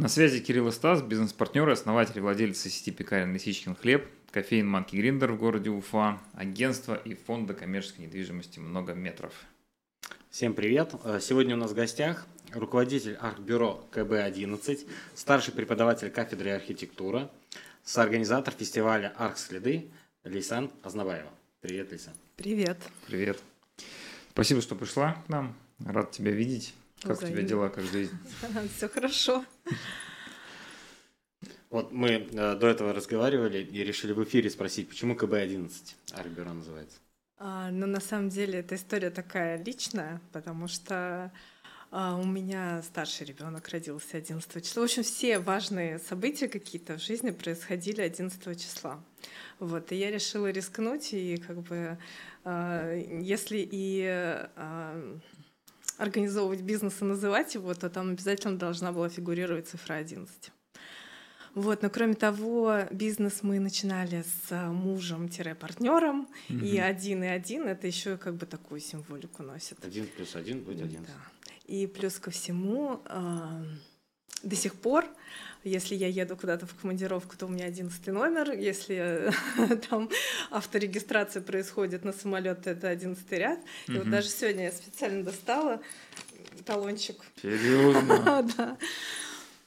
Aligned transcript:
На 0.00 0.08
связи 0.08 0.40
Кирилл 0.40 0.72
Стас, 0.72 1.02
бизнес-партнер 1.02 1.68
и 1.68 1.72
основатель 1.72 2.16
и 2.16 2.20
владельцы 2.20 2.70
сети 2.70 2.90
пекарен 2.90 3.34
«Лисичкин 3.34 3.76
хлеб», 3.76 4.08
кофеин 4.30 4.66
«Манки 4.66 4.96
Гриндер» 4.96 5.32
в 5.32 5.36
городе 5.36 5.68
Уфа, 5.68 6.18
агентство 6.32 6.94
и 6.94 7.12
фонда 7.12 7.52
коммерческой 7.52 8.06
недвижимости 8.06 8.60
«Много 8.60 8.94
метров». 8.94 9.34
Всем 10.30 10.54
привет! 10.54 10.94
Э, 11.04 11.18
сегодня 11.20 11.54
у 11.54 11.58
нас 11.58 11.72
в 11.72 11.74
гостях 11.74 12.26
руководитель 12.54 13.16
арт-бюро 13.16 13.86
КБ-11, 13.92 14.88
старший 15.14 15.52
преподаватель 15.52 16.08
кафедры 16.08 16.52
архитектура, 16.52 17.30
соорганизатор 17.84 18.54
фестиваля 18.54 19.12
«Арх-следы» 19.18 19.90
Лейсан 20.24 20.70
Азнабаева. 20.82 21.28
Привет, 21.60 21.90
Лейсан. 21.90 22.14
Привет. 22.36 22.78
Привет. 23.06 23.38
Спасибо, 24.30 24.62
что 24.62 24.76
пришла 24.76 25.22
к 25.26 25.28
нам. 25.28 25.54
Рад 25.84 26.10
тебя 26.10 26.32
видеть. 26.32 26.72
Как 27.02 27.16
Взаимно. 27.16 27.34
у 27.34 27.38
тебя 27.38 27.48
дела, 27.48 27.68
как 27.68 27.84
жизнь? 27.84 28.16
Все 28.76 28.88
хорошо. 28.88 29.44
Вот 31.70 31.92
мы 31.92 32.28
э, 32.30 32.56
до 32.56 32.66
этого 32.66 32.92
разговаривали 32.92 33.62
и 33.62 33.84
решили 33.84 34.12
в 34.12 34.22
эфире 34.24 34.50
спросить, 34.50 34.88
почему 34.88 35.14
КБ-11 35.14 35.70
Арбюро 36.12 36.52
называется? 36.52 36.98
А, 37.38 37.70
ну, 37.70 37.86
на 37.86 38.00
самом 38.00 38.28
деле, 38.28 38.58
эта 38.58 38.74
история 38.74 39.10
такая 39.10 39.62
личная, 39.62 40.20
потому 40.32 40.68
что 40.68 41.32
а, 41.92 42.16
у 42.16 42.24
меня 42.24 42.82
старший 42.82 43.26
ребенок 43.26 43.68
родился 43.68 44.18
11 44.18 44.64
числа. 44.64 44.82
В 44.82 44.84
общем, 44.84 45.02
все 45.02 45.38
важные 45.38 45.98
события 45.98 46.48
какие-то 46.48 46.98
в 46.98 47.02
жизни 47.02 47.30
происходили 47.30 48.02
11 48.02 48.60
числа. 48.60 49.02
Вот, 49.58 49.90
и 49.90 49.96
я 49.96 50.10
решила 50.10 50.50
рискнуть, 50.50 51.14
и 51.14 51.36
как 51.36 51.62
бы, 51.62 51.98
а, 52.44 52.94
если 52.94 53.66
и 53.70 54.04
а, 54.06 55.18
организовывать 56.00 56.62
бизнес 56.62 57.02
и 57.02 57.04
называть 57.04 57.54
его, 57.54 57.74
то 57.74 57.90
там 57.90 58.10
обязательно 58.10 58.58
должна 58.58 58.92
была 58.92 59.08
фигурировать 59.08 59.68
цифра 59.68 59.94
11. 59.94 60.52
Вот, 61.54 61.82
но 61.82 61.90
кроме 61.90 62.14
того, 62.14 62.84
бизнес 62.92 63.42
мы 63.42 63.58
начинали 63.58 64.22
с 64.22 64.54
мужем-партнером, 64.70 66.28
угу. 66.48 66.58
и 66.58 66.78
один 66.78 67.24
и 67.24 67.26
один 67.26 67.66
это 67.66 67.86
еще 67.86 68.16
как 68.16 68.36
бы 68.36 68.46
такую 68.46 68.80
символику 68.80 69.42
носит. 69.42 69.84
Один 69.84 70.06
плюс 70.06 70.36
один 70.36 70.60
будет 70.62 70.82
один. 70.82 71.02
Да. 71.02 71.50
И 71.66 71.86
плюс 71.86 72.18
ко 72.18 72.30
всему 72.30 73.00
э, 73.04 73.64
до 74.42 74.56
сих 74.56 74.74
пор, 74.74 75.06
если 75.64 75.94
я 75.94 76.08
еду 76.08 76.36
куда-то 76.36 76.66
в 76.66 76.74
командировку, 76.74 77.36
то 77.36 77.46
у 77.46 77.48
меня 77.48 77.66
одиннадцатый 77.66 78.12
номер. 78.12 78.52
Если 78.52 79.32
там 79.90 80.08
авторегистрация 80.50 81.42
происходит 81.42 82.04
на 82.04 82.12
самолет, 82.12 82.62
то 82.62 82.70
это 82.70 82.88
одиннадцатый 82.88 83.38
ряд. 83.38 83.60
И 83.86 83.92
вот 83.92 84.08
даже 84.08 84.28
сегодня 84.28 84.64
я 84.64 84.72
специально 84.72 85.22
достала 85.22 85.80
талончик. 86.64 87.16
Серьезно? 87.40 88.46
Да. 88.56 88.78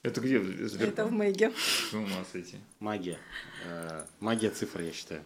Это 0.02 0.20
где? 0.20 0.38
Это 0.80 1.06
в 1.06 1.12
Мэге. 1.14 1.54
С 1.56 1.94
ума 1.94 2.26
сойти. 2.30 2.58
Магия. 2.80 3.18
Э, 3.66 4.06
магия 4.20 4.50
цифр, 4.50 4.82
я 4.82 4.92
считаю. 4.92 5.24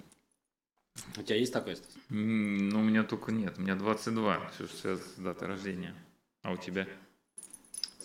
У 1.17 1.23
тебя 1.23 1.37
есть 1.37 1.53
такой, 1.53 1.75
Стас? 1.75 1.89
Ну, 2.09 2.79
у 2.79 2.83
меня 2.83 3.03
только 3.03 3.31
нет. 3.31 3.55
У 3.57 3.61
меня 3.61 3.75
22. 3.75 4.51
Все, 4.53 4.67
что 4.67 4.97
с 4.97 5.15
датой 5.17 5.47
рождения. 5.47 5.95
А 6.43 6.51
у 6.51 6.57
тебя? 6.57 6.87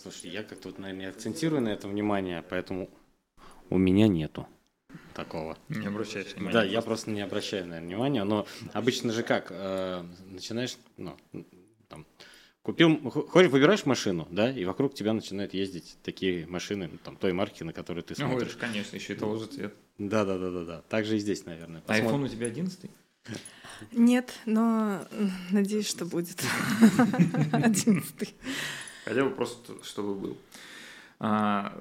Слушай, 0.03 0.31
я 0.31 0.43
как-то 0.43 0.67
вот, 0.67 0.79
наверное, 0.79 1.11
акцентирую 1.11 1.61
на 1.61 1.69
это 1.69 1.87
внимание, 1.87 2.43
поэтому 2.49 2.89
у 3.69 3.77
меня 3.77 4.09
нету 4.09 4.45
такого. 5.13 5.57
Не 5.69 5.87
обращаешь 5.87 6.33
внимания. 6.33 6.51
Да, 6.51 6.59
просто. 6.59 6.73
я 6.73 6.81
просто 6.81 7.11
не 7.11 7.21
обращаю, 7.21 7.67
наверное, 7.67 7.87
внимания. 7.87 8.23
Но 8.25 8.45
обычно 8.73 9.13
же 9.13 9.23
как, 9.23 9.47
э, 9.49 10.03
начинаешь, 10.25 10.77
ну, 10.97 11.15
там, 11.87 12.05
купил, 12.63 12.97
ходишь, 13.11 13.49
выбираешь 13.49 13.85
машину, 13.85 14.27
да, 14.29 14.51
и 14.51 14.65
вокруг 14.65 14.93
тебя 14.93 15.13
начинают 15.13 15.53
ездить 15.53 15.97
такие 16.03 16.47
машины, 16.47 16.89
ну, 16.91 16.97
там, 16.97 17.15
той 17.15 17.31
марки, 17.31 17.63
на 17.63 17.71
которую 17.71 18.03
ты 18.03 18.13
смотришь. 18.13 18.55
Ну, 18.55 18.59
конечно, 18.59 18.97
еще 18.97 19.13
и 19.13 19.15
того 19.15 19.37
же 19.37 19.45
цвета. 19.45 19.75
Да, 19.99 20.25
да, 20.25 20.37
да, 20.37 20.51
да, 20.51 20.65
да. 20.65 20.81
Так 20.89 21.05
же 21.05 21.15
и 21.15 21.19
здесь, 21.19 21.45
наверное. 21.45 21.81
А 21.85 21.87
Посмотрим. 21.87 22.23
iPhone 22.23 22.25
у 22.25 22.27
тебя 22.27 22.47
одиннадцатый? 22.47 22.91
Нет, 23.93 24.33
но 24.45 25.07
надеюсь, 25.49 25.87
что 25.87 26.05
будет 26.05 26.43
одиннадцатый. 27.53 28.35
Хотя 29.05 29.23
бы 29.23 29.31
просто, 29.31 29.73
чтобы 29.83 30.15
был. 30.15 30.37
А, 31.19 31.77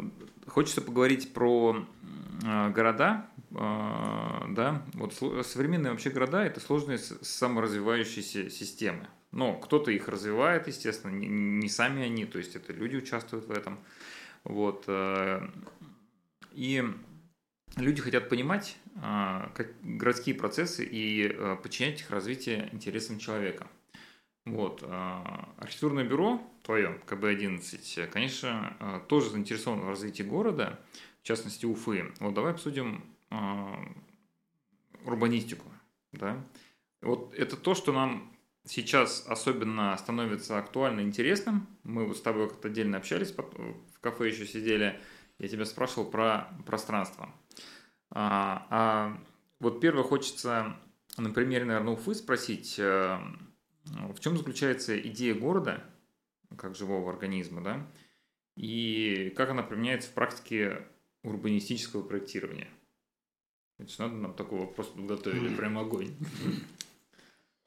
хочется 0.47 0.81
поговорить 0.83 1.33
про 1.33 1.85
а, 2.45 2.71
города, 2.71 3.27
а, 3.55 4.47
да, 4.51 4.83
вот 4.95 5.15
современные 5.47 5.91
вообще 5.91 6.11
города– 6.11 6.45
это 6.45 6.61
сложные 6.61 6.99
саморазвивающиеся 6.99 8.51
системы. 8.51 9.09
Но 9.31 9.55
кто-то 9.55 9.91
их 9.91 10.09
развивает, 10.09 10.67
естественно, 10.67 11.11
не 11.11 11.69
сами 11.69 12.05
они, 12.05 12.27
то 12.27 12.39
есть 12.39 12.55
это 12.55 12.73
люди 12.73 12.97
участвуют 12.97 13.47
в 13.47 13.51
этом. 13.51 13.79
Вот. 14.45 14.87
И 16.53 16.85
люди 17.77 18.03
хотят 18.03 18.29
понимать 18.29 18.77
как 19.01 19.69
городские 19.83 20.35
процессы 20.35 20.85
и 20.85 21.35
подчинять 21.63 22.03
их 22.03 22.11
развитию 22.11 22.69
интересам 22.73 23.19
человека. 23.19 23.69
Вот. 24.45 24.83
Архитектурное 25.59 26.05
бюро 26.05 26.41
твоем, 26.63 27.01
КБ-11, 27.07 28.09
конечно, 28.09 28.77
э, 28.81 29.01
тоже 29.09 29.31
заинтересован 29.31 29.81
в 29.81 29.89
развитии 29.89 30.23
города, 30.23 30.81
в 31.23 31.27
частности 31.27 31.67
Уфы. 31.67 32.13
Вот 32.21 32.35
давай 32.35 32.53
обсудим 32.53 33.05
э, 33.31 33.37
урбанистику. 35.05 35.67
Да? 36.13 36.43
Вот 37.01 37.35
это 37.35 37.57
то, 37.57 37.75
что 37.75 37.93
нам 37.93 38.37
сейчас 38.65 39.25
особенно 39.27 39.97
становится 39.97 40.59
актуально 40.59 41.01
интересным. 41.01 41.67
Мы 41.83 42.07
вот 42.07 42.17
с 42.17 42.23
тобой 42.23 42.49
как-то 42.49 42.69
отдельно 42.69 42.99
общались, 42.99 43.33
в 43.33 44.01
кафе 44.01 44.29
еще 44.29 44.47
сидели, 44.47 45.01
я 45.39 45.49
тебя 45.49 45.65
спрашивал 45.65 46.11
про 46.11 46.49
пространство. 46.67 47.35
А, 48.11 48.67
а 48.71 49.19
вот 49.59 49.81
первое 49.81 50.05
хочется 50.05 50.77
на 51.17 51.31
примере, 51.31 51.65
наверное, 51.65 51.95
Уфы 51.95 52.15
спросить, 52.15 52.77
э, 52.79 53.19
в 53.85 54.21
чем 54.21 54.37
заключается 54.37 54.99
идея 54.99 55.35
города 55.35 55.83
как 56.57 56.77
живого 56.77 57.11
организма, 57.11 57.63
да, 57.63 57.87
и 58.57 59.33
как 59.37 59.51
она 59.51 59.63
применяется 59.63 60.11
в 60.11 60.13
практике 60.13 60.83
урбанистического 61.23 62.03
проектирования. 62.03 62.69
Это 63.79 63.91
надо 64.03 64.15
нам 64.15 64.35
такой 64.35 64.61
вопрос 64.61 64.89
подготовили, 64.89 65.55
прям 65.55 65.79
огонь. 65.79 66.15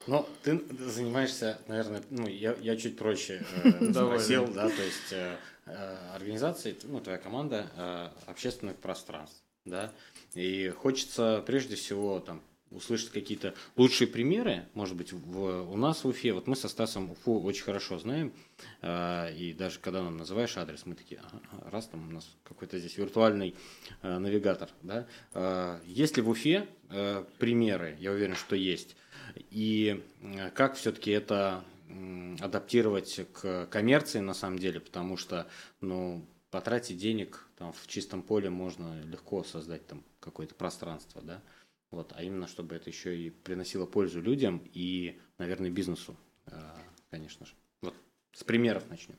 Ну, 0.08 0.28
ты 0.44 0.62
занимаешься, 0.78 1.60
наверное, 1.68 2.04
ну, 2.12 2.28
я, 2.28 2.54
я 2.62 2.78
чуть 2.78 2.96
проще 2.96 3.44
э, 3.64 3.92
спросил, 3.92 4.48
да, 4.48 4.70
то 4.70 4.82
есть 4.84 5.12
э, 5.12 5.38
э, 5.66 6.14
организации, 6.14 6.78
ну, 6.84 7.00
твоя 7.00 7.18
команда 7.18 7.72
э, 7.76 8.30
общественных 8.30 8.78
пространств, 8.78 9.42
да, 9.66 9.92
и 10.36 10.70
хочется 10.70 11.44
прежде 11.48 11.76
всего 11.76 12.20
там 12.20 12.44
услышать 12.72 13.10
какие-то 13.10 13.54
лучшие 13.76 14.08
примеры, 14.08 14.68
может 14.74 14.96
быть, 14.96 15.14
в, 15.14 15.72
у 15.72 15.78
нас 15.78 16.04
в 16.04 16.08
Уфе. 16.08 16.34
Вот 16.34 16.48
мы 16.48 16.56
со 16.56 16.68
Стасом 16.68 17.12
Уфу 17.12 17.42
очень 17.42 17.64
хорошо 17.64 17.98
знаем, 18.00 18.34
э, 18.82 19.36
и 19.36 19.54
даже 19.54 19.80
когда 19.80 20.02
нам 20.04 20.18
называешь 20.18 20.58
адрес, 20.58 20.86
мы 20.86 20.96
такие, 20.96 21.22
ага, 21.22 21.70
раз 21.70 21.88
там 21.88 22.08
у 22.08 22.12
нас 22.12 22.28
какой-то 22.44 22.80
здесь 22.80 22.98
виртуальный 22.98 23.56
э, 24.02 24.18
навигатор, 24.18 24.70
да. 24.82 25.08
Э, 25.34 25.80
есть 25.86 26.18
ли 26.18 26.24
в 26.24 26.30
Уфе 26.30 26.68
э, 26.90 27.24
примеры? 27.40 27.98
Я 28.00 28.12
уверен, 28.12 28.36
что 28.36 28.56
есть. 28.56 28.96
И 29.50 30.04
как 30.54 30.76
все-таки 30.76 31.12
это 31.12 31.64
адаптировать 32.40 33.22
к 33.34 33.68
коммерции 33.68 34.20
на 34.20 34.34
самом 34.34 34.60
деле, 34.60 34.80
потому 34.80 35.18
что, 35.18 35.48
ну, 35.82 36.26
потратить 36.52 36.98
денег 36.98 37.48
там 37.58 37.74
в 37.74 37.88
чистом 37.88 38.22
поле 38.22 38.50
можно 38.50 39.02
легко 39.04 39.44
создать 39.44 39.86
там 39.88 40.04
какое-то 40.20 40.56
пространство, 40.56 41.22
да. 41.22 41.42
Вот, 41.96 42.12
а 42.14 42.24
именно, 42.24 42.46
чтобы 42.46 42.76
это 42.76 42.90
еще 42.90 43.18
и 43.18 43.30
приносило 43.30 43.86
пользу 43.86 44.22
людям 44.22 44.62
и, 44.74 45.18
наверное, 45.38 45.70
бизнесу, 45.70 46.18
э, 46.48 46.52
конечно 47.10 47.46
же. 47.46 47.54
Вот 47.80 47.96
с 48.34 48.44
примеров 48.44 48.84
начнем. 48.90 49.16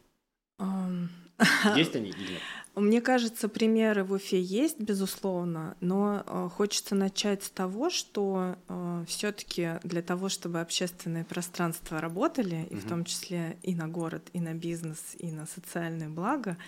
Есть 1.75 1.97
они 1.97 2.10
или 2.10 2.32
нет? 2.32 2.42
Мне 2.75 3.00
кажется, 3.00 3.48
примеры 3.48 4.05
в 4.05 4.12
Уфе 4.12 4.38
есть, 4.38 4.78
безусловно, 4.78 5.75
но 5.81 6.23
э, 6.26 6.49
хочется 6.55 6.94
начать 6.94 7.44
с 7.44 7.49
того, 7.49 7.88
что 7.88 8.56
э, 8.69 9.05
все-таки 9.08 9.78
для 9.82 10.02
того, 10.02 10.28
чтобы 10.28 10.61
общественные 10.61 11.25
пространства 11.25 11.99
работали, 12.02 12.67
и 12.69 12.75
угу. 12.75 12.82
в 12.82 12.88
том 12.88 13.05
числе 13.06 13.56
и 13.62 13.75
на 13.75 13.88
город, 13.88 14.28
и 14.34 14.40
на 14.40 14.52
бизнес, 14.52 14.99
и 15.19 15.31
на 15.31 15.46
социальное 15.46 16.11
благо, 16.11 16.58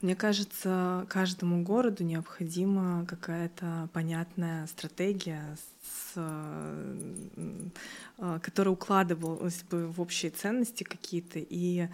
мне 0.00 0.16
кажется, 0.16 1.06
каждому 1.08 1.62
городу 1.62 2.04
необходима 2.04 3.06
какая-то 3.06 3.88
понятная 3.92 4.66
стратегия, 4.66 5.56
с, 5.82 6.12
э, 6.16 7.68
которая 8.42 8.72
укладывалась 8.72 9.62
бы 9.62 9.88
в 9.88 10.00
общие 10.00 10.30
ценности 10.30 10.84
какие-то 10.84 11.38
и 11.38 11.88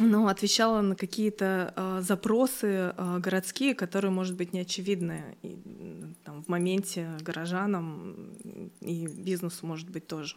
ну, 0.00 0.28
отвечала 0.28 0.80
на 0.80 0.94
какие-то 0.94 1.72
э, 1.74 2.00
запросы 2.02 2.92
э, 2.96 3.18
городские, 3.18 3.74
которые, 3.74 4.10
может 4.10 4.36
быть, 4.36 4.52
не 4.52 4.60
очевидны 4.60 5.36
и, 5.42 5.58
там, 6.24 6.42
в 6.42 6.48
моменте 6.48 7.10
горожанам 7.20 8.32
и 8.80 9.06
бизнесу, 9.06 9.66
может 9.66 9.90
быть, 9.90 10.06
тоже. 10.06 10.36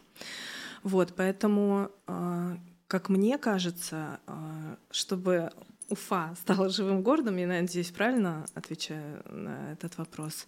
Вот, 0.82 1.14
поэтому, 1.16 1.90
э, 2.06 2.56
как 2.88 3.08
мне 3.08 3.38
кажется, 3.38 4.20
э, 4.26 4.76
чтобы 4.90 5.50
Уфа 5.92 6.34
стала 6.40 6.70
живым 6.70 7.02
городом, 7.02 7.36
я 7.36 7.46
надеюсь, 7.46 7.90
правильно 7.90 8.46
отвечаю 8.54 9.22
на 9.30 9.72
этот 9.72 9.98
вопрос. 9.98 10.46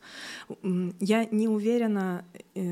Я 1.00 1.26
не 1.26 1.48
уверена, 1.48 2.24
э, 2.54 2.62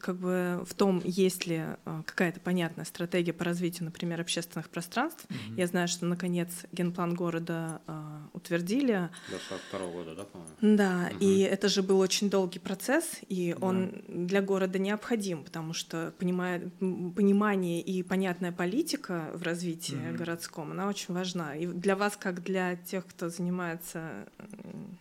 как 0.00 0.16
бы 0.16 0.64
в 0.66 0.74
том, 0.74 1.00
есть 1.04 1.46
ли 1.46 1.62
а, 1.84 2.02
какая-то 2.04 2.40
понятная 2.40 2.84
стратегия 2.84 3.32
по 3.32 3.44
развитию, 3.44 3.84
например, 3.84 4.20
общественных 4.20 4.68
пространств. 4.68 5.26
Mm-hmm. 5.28 5.54
Я 5.56 5.66
знаю, 5.66 5.88
что 5.88 6.06
наконец 6.06 6.50
генплан 6.72 7.14
города 7.14 7.80
э, 7.86 8.18
утвердили. 8.32 9.08
До 9.30 9.38
42 9.72 9.92
года, 9.92 10.14
да, 10.14 10.24
по-моему? 10.24 10.54
Да, 10.60 11.10
mm-hmm. 11.10 11.18
и 11.20 11.40
это 11.40 11.68
же 11.68 11.82
был 11.82 11.98
очень 12.00 12.30
долгий 12.30 12.58
процесс, 12.58 13.04
и 13.28 13.54
да. 13.58 13.66
он 13.66 14.02
для 14.08 14.42
города 14.42 14.78
необходим, 14.78 15.44
потому 15.44 15.72
что 15.72 16.12
понимая, 16.18 16.60
понимание 16.80 17.80
и 17.80 18.02
понятная 18.02 18.52
политика 18.52 19.30
в 19.34 19.42
развитии 19.42 19.94
mm-hmm. 19.94 20.16
городском, 20.16 20.70
она 20.72 20.88
очень 20.88 21.14
важна. 21.14 21.54
И 21.54 21.66
для 21.66 21.96
вас, 21.96 22.16
как 22.16 22.42
для 22.42 22.76
тех, 22.76 23.06
кто 23.06 23.28
занимается 23.28 24.26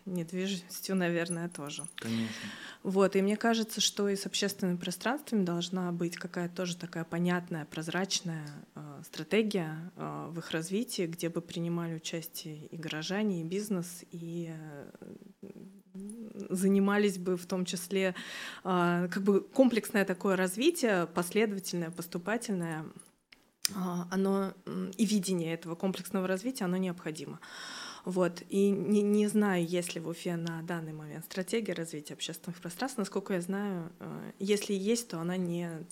недвижимостью, 0.06 0.95
наверное, 0.95 1.50
тоже. 1.50 1.83
Конечно. 1.95 2.27
Вот, 2.83 3.15
и 3.15 3.21
мне 3.21 3.35
кажется, 3.35 3.81
что 3.81 4.07
и 4.09 4.15
с 4.15 4.25
общественными 4.25 4.67
пространствами 4.75 5.46
должна 5.46 5.92
быть 5.92 6.18
какая-то 6.18 6.56
тоже 6.56 6.75
такая 6.75 7.06
понятная, 7.06 7.66
прозрачная 7.66 8.46
э, 8.75 9.02
стратегия 9.06 9.92
э, 9.96 10.28
в 10.30 10.40
их 10.40 10.52
развитии, 10.52 11.06
где 11.06 11.30
бы 11.30 11.42
принимали 11.42 11.96
участие 11.96 12.66
и 12.68 12.75
горожане, 12.75 13.42
и 13.42 13.44
бизнес, 13.44 14.04
и 14.12 14.50
э, 14.52 14.90
занимались 16.50 17.18
бы 17.18 17.38
в 17.38 17.46
том 17.46 17.66
числе 17.66 18.16
э, 18.64 19.08
как 19.12 19.24
бы 19.24 19.42
комплексное 19.42 20.06
такое 20.06 20.36
развитие, 20.36 21.08
последовательное, 21.08 21.92
поступательное, 21.92 22.86
э, 23.69 23.74
оно 24.12 24.54
и 24.98 25.06
видение 25.06 25.54
этого 25.54 25.75
комплексного 25.75 26.28
развития, 26.28 26.66
оно 26.66 26.78
необходимо. 26.78 27.40
Вот. 28.07 28.42
И 28.48 28.69
не, 28.69 29.01
не 29.01 29.27
знаю, 29.27 29.68
есть 29.68 29.94
ли 29.94 30.00
в 30.00 30.07
Уфе 30.07 30.38
на 30.38 30.62
данный 30.62 30.94
момент 30.94 31.25
стратегия 31.25 31.74
развития 31.74 32.13
общественных 32.13 32.62
пространств. 32.62 32.98
Насколько 32.98 33.33
я 33.33 33.42
знаю, 33.42 33.92
э, 34.00 34.31
если 34.39 34.71
есть, 34.71 35.09
то 35.09 35.19
она 35.19 35.36
не 35.36 35.86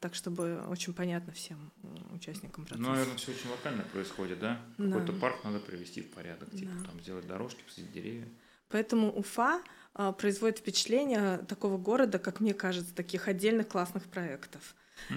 так, 0.00 0.14
чтобы 0.14 0.62
очень 0.68 0.92
понятно 0.92 1.32
всем 1.32 1.72
участникам 2.10 2.66
процесса. 2.66 2.86
Ну, 2.86 2.90
наверное, 2.90 3.16
все 3.16 3.32
очень 3.32 3.48
локально 3.48 3.84
происходит, 3.84 4.38
да? 4.38 4.60
да. 4.76 4.84
Какой-то 4.84 5.14
парк 5.14 5.42
надо 5.44 5.60
привести 5.60 6.02
в 6.02 6.10
порядок, 6.10 6.50
типа 6.50 6.72
да. 6.78 6.90
там 6.90 7.00
сделать 7.00 7.26
дорожки, 7.26 7.62
посадить 7.62 7.90
деревья. 7.90 8.28
Поэтому 8.68 9.10
Уфа 9.10 9.62
а, 9.94 10.12
производит 10.12 10.58
впечатление 10.58 11.38
такого 11.38 11.78
города, 11.78 12.18
как 12.18 12.40
мне 12.40 12.52
кажется, 12.52 12.94
таких 12.94 13.28
отдельных 13.28 13.68
классных 13.68 14.04
проектов. 14.04 14.74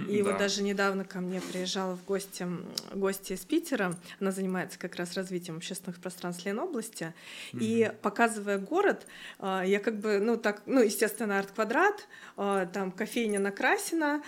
И 0.07 0.21
да. 0.21 0.29
вот 0.29 0.39
даже 0.39 0.63
недавно 0.63 1.05
ко 1.05 1.19
мне 1.19 1.41
приезжала 1.41 1.95
в 1.95 2.03
гости 2.05 2.45
гости 2.93 3.33
из 3.33 3.45
Питера. 3.45 3.95
Она 4.19 4.31
занимается 4.31 4.77
как 4.77 4.95
раз 4.95 5.13
развитием 5.13 5.57
общественных 5.57 5.99
пространств 5.99 6.45
Ленобласти. 6.45 7.13
Mm-hmm. 7.53 7.59
И 7.61 7.91
показывая 8.01 8.57
город, 8.57 9.07
а, 9.39 9.63
я 9.63 9.79
как 9.79 9.99
бы, 9.99 10.19
ну 10.19 10.37
так, 10.37 10.63
ну 10.65 10.81
естественно, 10.81 11.39
арт-квадрат, 11.39 12.07
а, 12.35 12.65
там 12.65 12.91
кофейня 12.91 13.39
Накрасина 13.39 14.21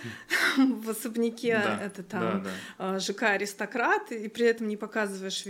mm-hmm. 0.56 0.82
в 0.82 0.90
особняке, 0.90 1.60
да. 1.62 1.80
это 1.82 2.02
там 2.02 2.44
да, 2.78 2.92
да. 2.92 2.98
ЖК 2.98 3.24
Аристократ, 3.24 4.12
и 4.12 4.28
при 4.28 4.46
этом 4.46 4.68
не 4.68 4.76
показываешь 4.76 5.44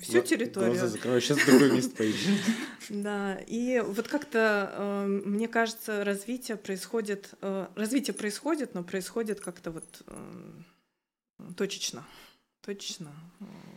всю 0.00 0.20
территорию. 0.22 0.72
Глаза 0.72 0.88
закрою, 0.88 1.20
сейчас 1.20 1.38
другое 1.44 1.72
место 1.72 1.96
поищем. 1.96 2.36
Да, 2.88 3.38
и 3.46 3.82
вот 3.84 4.08
как-то, 4.08 4.72
э, 4.72 5.06
мне 5.06 5.48
кажется, 5.48 6.04
развитие 6.04 6.56
происходит, 6.56 7.30
э, 7.40 7.66
развитие 7.74 8.14
происходит, 8.14 8.74
но 8.74 8.84
происходит 8.84 9.40
как-то 9.40 9.70
вот 9.70 10.02
э, 10.06 11.52
точечно 11.56 12.04
точечно, 12.64 13.12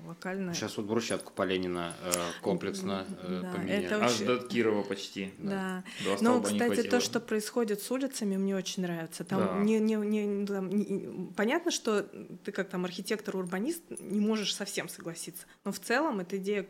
локально. 0.05 0.53
Сейчас 0.53 0.77
вот 0.77 0.85
брусчатку 0.85 1.33
по 1.33 1.43
Ленина 1.43 1.93
э, 2.01 2.11
комплексно 2.41 3.05
э, 3.23 3.41
да, 3.41 3.51
поменяли. 3.51 3.85
Это 3.85 4.05
Аж 4.05 4.17
до 4.19 4.37
Кирова 4.37 4.83
почти. 4.83 5.33
Да. 5.39 5.83
да. 6.05 6.17
Но, 6.21 6.41
кстати, 6.41 6.83
то, 6.83 7.01
что 7.01 7.19
происходит 7.19 7.81
с 7.81 7.91
улицами, 7.91 8.37
мне 8.37 8.55
очень 8.55 8.83
нравится. 8.83 9.23
Там 9.23 9.39
да. 9.39 9.57
не, 9.63 9.79
не, 9.79 9.95
не, 9.95 10.45
там, 10.45 10.69
не, 10.69 11.31
понятно, 11.35 11.71
что 11.71 12.03
ты 12.43 12.51
как 12.51 12.69
там 12.69 12.85
архитектор-урбанист 12.85 13.83
не 13.99 14.19
можешь 14.19 14.55
совсем 14.55 14.87
согласиться, 14.87 15.45
но 15.65 15.71
в 15.71 15.79
целом 15.79 16.21
эта 16.21 16.37
идея 16.37 16.67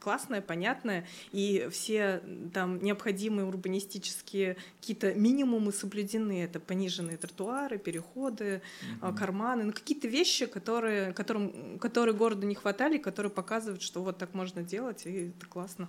классная, 0.00 0.40
понятная, 0.40 1.06
и 1.32 1.68
все 1.70 2.22
там 2.54 2.82
необходимые 2.82 3.46
урбанистические 3.46 4.56
какие-то 4.80 5.14
минимумы 5.14 5.72
соблюдены. 5.72 6.44
Это 6.44 6.60
пониженные 6.60 7.16
тротуары, 7.16 7.78
переходы, 7.78 8.62
mm-hmm. 9.02 9.16
карманы, 9.16 9.64
ну 9.64 9.72
какие-то 9.72 10.08
вещи, 10.08 10.46
которые, 10.46 11.12
которым, 11.12 11.78
которые 11.78 12.14
городу 12.14 12.46
не 12.46 12.54
хватали, 12.54 12.98
которые 12.98 13.32
показывают, 13.32 13.82
что 13.82 14.02
вот 14.02 14.18
так 14.18 14.34
можно 14.34 14.62
делать, 14.62 15.06
и 15.06 15.28
это 15.36 15.46
классно. 15.46 15.88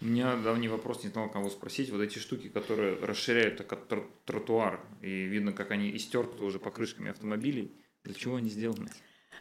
У 0.00 0.06
меня 0.06 0.34
давний 0.36 0.68
вопрос, 0.68 1.04
не 1.04 1.10
знал, 1.10 1.30
кого 1.30 1.50
спросить. 1.50 1.90
Вот 1.90 2.00
эти 2.00 2.18
штуки, 2.18 2.48
которые 2.48 2.96
расширяют 2.96 3.58
так, 3.58 3.86
тротуар, 4.24 4.80
и 5.02 5.24
видно, 5.24 5.52
как 5.52 5.72
они 5.72 5.94
истерты 5.94 6.42
уже 6.42 6.58
покрышками 6.58 7.10
автомобилей, 7.10 7.70
для 8.04 8.14
чего 8.14 8.36
они 8.36 8.48
сделаны? 8.48 8.88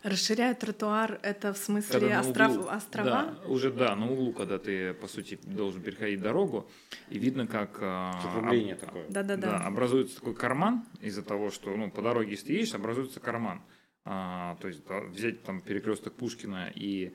Расширяют 0.03 0.59
тротуар, 0.59 1.19
это 1.23 1.53
в 1.53 1.57
смысле 1.57 1.99
когда 1.99 2.19
остров, 2.21 2.51
углу, 2.51 2.69
острова? 2.69 3.35
Да, 3.43 3.49
уже 3.49 3.71
да, 3.71 3.95
на 3.95 4.09
углу, 4.09 4.31
когда 4.31 4.57
ты, 4.57 4.93
по 4.93 5.07
сути, 5.07 5.37
должен 5.43 5.81
переходить 5.81 6.21
дорогу, 6.21 6.69
и 7.09 7.19
видно, 7.19 7.47
как 7.47 7.79
а, 7.81 8.11
об, 8.37 8.79
такое. 8.79 9.05
Да, 9.09 9.23
да, 9.23 9.35
да. 9.35 9.59
да, 9.59 9.65
образуется 9.65 10.15
такой 10.15 10.35
карман 10.35 10.85
из-за 11.01 11.21
того, 11.21 11.51
что 11.51 11.75
ну, 11.75 11.91
по 11.91 12.01
дороге 12.01 12.37
стоишь, 12.37 12.73
образуется 12.73 13.19
карман. 13.19 13.61
А, 14.05 14.55
то 14.61 14.69
есть 14.69 14.85
да, 14.87 15.01
взять 15.01 15.43
там 15.43 15.59
перекресток 15.59 16.13
Пушкина 16.13 16.71
и 16.73 17.13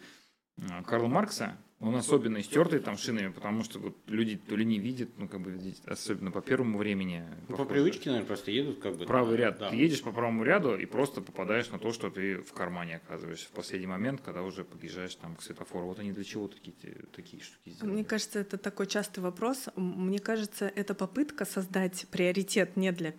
а, 0.71 0.83
Карла 0.83 1.09
Маркса, 1.09 1.57
он 1.89 1.97
особенно 1.97 2.41
истертый 2.41 2.81
там 2.81 2.97
шинами, 2.97 3.29
потому 3.29 3.65
что 3.65 3.79
вот 3.79 3.97
люди 4.07 4.37
то 4.37 4.57
ли 4.57 4.65
не 4.65 4.79
видят, 4.79 5.11
ну 5.19 5.29
как 5.29 5.41
бы 5.41 5.59
особенно 5.87 6.31
по 6.31 6.41
первому 6.41 6.79
времени. 6.79 7.25
Ну, 7.49 7.57
по 7.57 7.65
привычке, 7.65 8.11
наверное, 8.11 8.27
просто 8.27 8.51
едут 8.51 8.79
как 8.81 8.97
бы. 8.97 9.05
Правый 9.05 9.37
ряд. 9.37 9.59
Да. 9.59 9.71
Ты 9.71 9.77
едешь 9.77 10.03
по 10.03 10.13
правому 10.13 10.45
ряду 10.45 10.77
и 10.77 10.87
просто 10.87 11.21
попадаешь 11.21 11.71
на 11.71 11.79
то, 11.79 11.93
что 11.93 12.11
ты 12.11 12.37
в 12.39 12.53
кармане 12.53 12.97
оказываешься 12.97 13.49
в 13.49 13.53
последний 13.53 13.87
момент, 13.87 14.21
когда 14.21 14.43
уже 14.43 14.65
подъезжаешь 14.65 15.15
там 15.15 15.37
к 15.37 15.43
светофору. 15.43 15.87
Вот 15.87 15.99
они 15.99 16.13
для 16.13 16.25
чего 16.25 16.49
такие, 16.49 16.75
такие 17.15 17.43
штуки 17.43 17.71
сделали? 17.71 17.93
Мне 17.93 18.05
кажется, 18.05 18.39
это 18.39 18.59
такой 18.59 18.87
частый 18.87 19.23
вопрос. 19.23 19.69
Мне 19.77 20.19
кажется, 20.19 20.67
это 20.75 20.95
попытка 20.95 21.45
создать 21.45 22.07
приоритет 22.11 22.77
не 22.77 22.93
для 22.93 23.15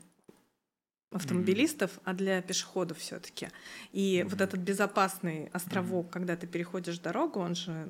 автомобилистов, 1.15 1.91
mm-hmm. 1.91 2.01
а 2.05 2.13
для 2.13 2.41
пешеходов 2.41 2.97
все-таки. 2.99 3.47
И 3.93 4.19
mm-hmm. 4.19 4.29
вот 4.29 4.41
этот 4.41 4.59
безопасный 4.59 5.49
островок, 5.53 6.07
mm-hmm. 6.07 6.11
когда 6.11 6.35
ты 6.35 6.47
переходишь 6.47 6.99
дорогу, 6.99 7.39
он 7.39 7.55
же 7.55 7.87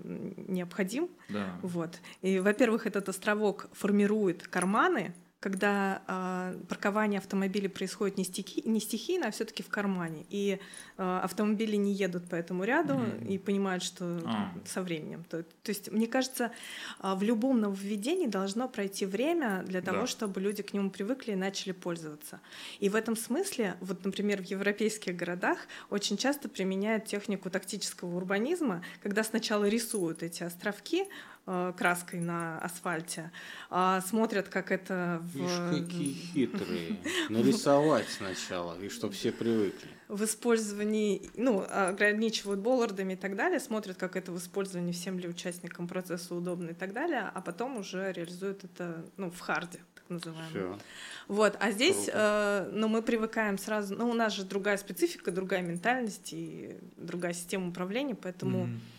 необходим. 0.48 1.10
Да. 1.30 1.58
Вот. 1.62 2.00
И, 2.22 2.40
во-первых, 2.40 2.86
этот 2.86 3.10
островок 3.10 3.68
формирует 3.74 4.48
карманы, 4.48 5.14
когда 5.46 6.02
э, 6.08 6.58
паркование 6.68 7.20
автомобилей 7.20 7.68
происходит 7.68 8.18
не, 8.18 8.24
стихи, 8.24 8.64
не 8.66 8.80
стихийно, 8.80 9.28
а 9.28 9.32
все-таки 9.32 9.62
в 9.62 9.70
кармане. 9.70 10.26
И 10.32 10.58
э, 10.98 11.20
автомобили 11.24 11.76
не 11.76 11.94
едут 11.94 12.28
по 12.28 12.34
этому 12.34 12.64
ряду 12.64 12.96
mm-hmm. 12.96 13.28
и 13.28 13.38
понимают, 13.38 13.84
что 13.84 14.24
а. 14.26 14.52
со 14.66 14.82
временем. 14.82 15.24
То, 15.30 15.44
то 15.44 15.70
есть, 15.70 15.92
мне 15.92 16.08
кажется, 16.08 16.52
э, 17.00 17.14
в 17.14 17.22
любом 17.22 17.62
нововведении 17.62 18.26
должно 18.26 18.68
пройти 18.68 19.06
время 19.06 19.64
для 19.68 19.84
того, 19.84 20.02
да. 20.02 20.08
чтобы 20.08 20.42
люди 20.42 20.64
к 20.64 20.74
нему 20.74 20.90
привыкли 20.90 21.34
и 21.34 21.36
начали 21.36 21.74
пользоваться. 21.74 22.42
И 22.80 22.90
в 22.90 22.96
этом 22.96 23.16
смысле, 23.16 23.76
вот, 23.82 24.04
например, 24.04 24.42
в 24.42 24.46
европейских 24.46 25.16
городах 25.16 25.60
очень 25.92 26.18
часто 26.18 26.50
применяют 26.50 27.06
технику 27.06 27.52
тактического 27.52 28.18
урбанизма, 28.18 28.84
когда 29.04 29.24
сначала 29.24 29.66
рисуют 29.66 30.24
эти 30.24 30.42
островки, 30.42 31.06
краской 31.46 32.20
на 32.20 32.58
асфальте, 32.60 33.32
а 33.70 34.02
смотрят, 34.02 34.50
как 34.50 34.72
это 34.72 35.22
в... 35.22 35.46
Ишь, 35.46 35.84
какие 35.84 36.14
хитрые. 36.14 36.98
Нарисовать 37.30 38.08
сначала, 38.10 38.80
и 38.80 38.90
чтобы 38.90 39.14
все 39.14 39.32
привыкли. 39.32 39.90
В 40.08 40.24
использовании, 40.24 41.30
ну, 41.36 41.64
ограничивают 41.70 42.62
боллардами 42.62 43.14
и 43.14 43.16
так 43.16 43.36
далее, 43.36 43.60
смотрят, 43.60 43.98
как 43.98 44.16
это 44.16 44.32
в 44.32 44.38
использовании 44.38 44.92
всем 44.92 45.20
ли 45.20 45.28
участникам 45.28 45.88
процесса 45.88 46.34
удобно 46.34 46.72
и 46.72 46.74
так 46.74 46.94
далее, 46.94 47.30
а 47.32 47.42
потом 47.42 47.78
уже 47.78 48.12
реализуют 48.12 48.64
это, 48.64 49.06
ну, 49.18 49.30
в 49.30 49.40
харде 49.40 49.80
так 49.94 50.10
называемом. 50.10 50.50
Все. 50.50 50.80
Вот, 51.28 51.58
а 51.60 51.72
здесь, 51.72 52.10
э, 52.12 52.70
ну, 52.72 52.88
мы 52.88 53.04
привыкаем 53.04 53.60
сразу, 53.60 53.96
ну, 53.96 54.10
у 54.10 54.14
нас 54.14 54.34
же 54.34 54.46
другая 54.46 54.78
специфика, 54.78 55.30
другая 55.30 55.62
ментальность 55.62 56.34
и 56.34 56.78
другая 56.98 57.34
система 57.34 57.70
управления, 57.70 58.16
поэтому 58.16 58.66
mm-hmm 58.66 58.95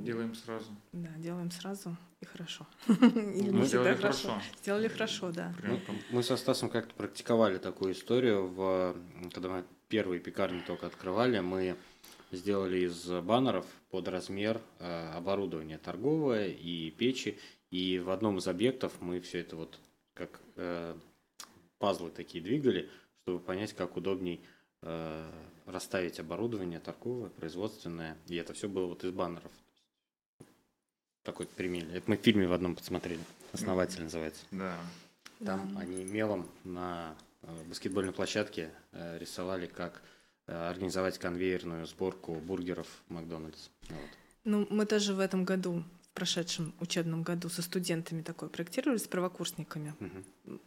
Делаем 0.00 0.34
сразу. 0.34 0.66
Да, 0.92 1.10
делаем 1.18 1.50
сразу 1.50 1.96
и 2.20 2.24
хорошо. 2.24 2.66
Мы 2.86 3.64
сделали 3.64 3.94
хорошо. 3.94 4.28
хорошо. 4.28 4.42
Сделали 4.60 4.88
хорошо, 4.88 5.32
да. 5.32 5.54
Мы, 5.62 5.80
мы 6.10 6.22
со 6.22 6.36
Стасом 6.36 6.70
как-то 6.70 6.94
практиковали 6.94 7.58
такую 7.58 7.92
историю, 7.92 8.48
в, 8.48 8.96
когда 9.32 9.48
мы 9.48 9.64
первые 9.88 10.20
пекарни 10.20 10.60
только 10.60 10.86
открывали, 10.86 11.40
мы 11.40 11.76
сделали 12.30 12.86
из 12.86 13.06
баннеров 13.06 13.66
под 13.90 14.08
размер 14.08 14.60
э, 14.78 15.12
оборудования 15.14 15.78
торговое 15.78 16.48
и 16.48 16.90
печи, 16.90 17.38
и 17.70 17.98
в 17.98 18.10
одном 18.10 18.38
из 18.38 18.48
объектов 18.48 18.92
мы 19.00 19.20
все 19.20 19.40
это 19.40 19.56
вот 19.56 19.78
как 20.14 20.40
э, 20.56 20.96
пазлы 21.78 22.10
такие 22.10 22.42
двигали, 22.42 22.90
чтобы 23.22 23.40
понять, 23.40 23.72
как 23.74 23.96
удобней 23.96 24.44
э, 24.82 25.30
расставить 25.66 26.20
оборудование 26.20 26.80
торговое, 26.80 27.30
производственное, 27.30 28.16
и 28.26 28.36
это 28.36 28.52
все 28.52 28.68
было 28.68 28.86
вот 28.86 29.04
из 29.04 29.12
баннеров. 29.12 29.52
Такой 31.24 31.46
пример. 31.46 31.84
Это 31.94 32.10
мы 32.10 32.16
в 32.16 32.20
фильме 32.20 32.46
в 32.48 32.52
одном 32.52 32.74
посмотрели. 32.74 33.20
Основатель 33.52 34.02
называется. 34.02 34.42
Да. 34.50 34.76
Там 35.44 35.72
Да. 35.74 35.80
они 35.80 36.04
мелом 36.04 36.48
на 36.64 37.14
э, 37.42 37.62
баскетбольной 37.68 38.12
площадке 38.12 38.70
э, 38.92 39.18
рисовали, 39.18 39.66
как 39.66 40.02
э, 40.46 40.52
организовать 40.70 41.18
конвейерную 41.18 41.86
сборку 41.86 42.34
бургеров 42.34 42.86
в 43.08 43.12
Макдональдс. 43.12 43.68
Вот. 43.88 43.98
Ну, 44.44 44.66
мы 44.70 44.86
тоже 44.86 45.14
в 45.14 45.20
этом 45.20 45.44
году, 45.44 45.84
в 46.02 46.08
прошедшем 46.14 46.74
учебном 46.80 47.22
году 47.22 47.48
со 47.48 47.62
студентами 47.62 48.22
такое 48.22 48.48
проектировали, 48.48 48.98
с 48.98 49.06
правокурсниками. 49.06 49.94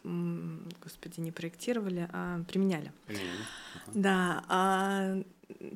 М, 0.03 0.69
Господи, 0.81 1.19
не 1.19 1.31
проектировали, 1.31 2.07
а 2.13 2.41
применяли. 2.45 2.91
Примерно. 3.07 3.45
Ага. 3.75 3.91
Да, 3.93 4.45
а 4.47 5.23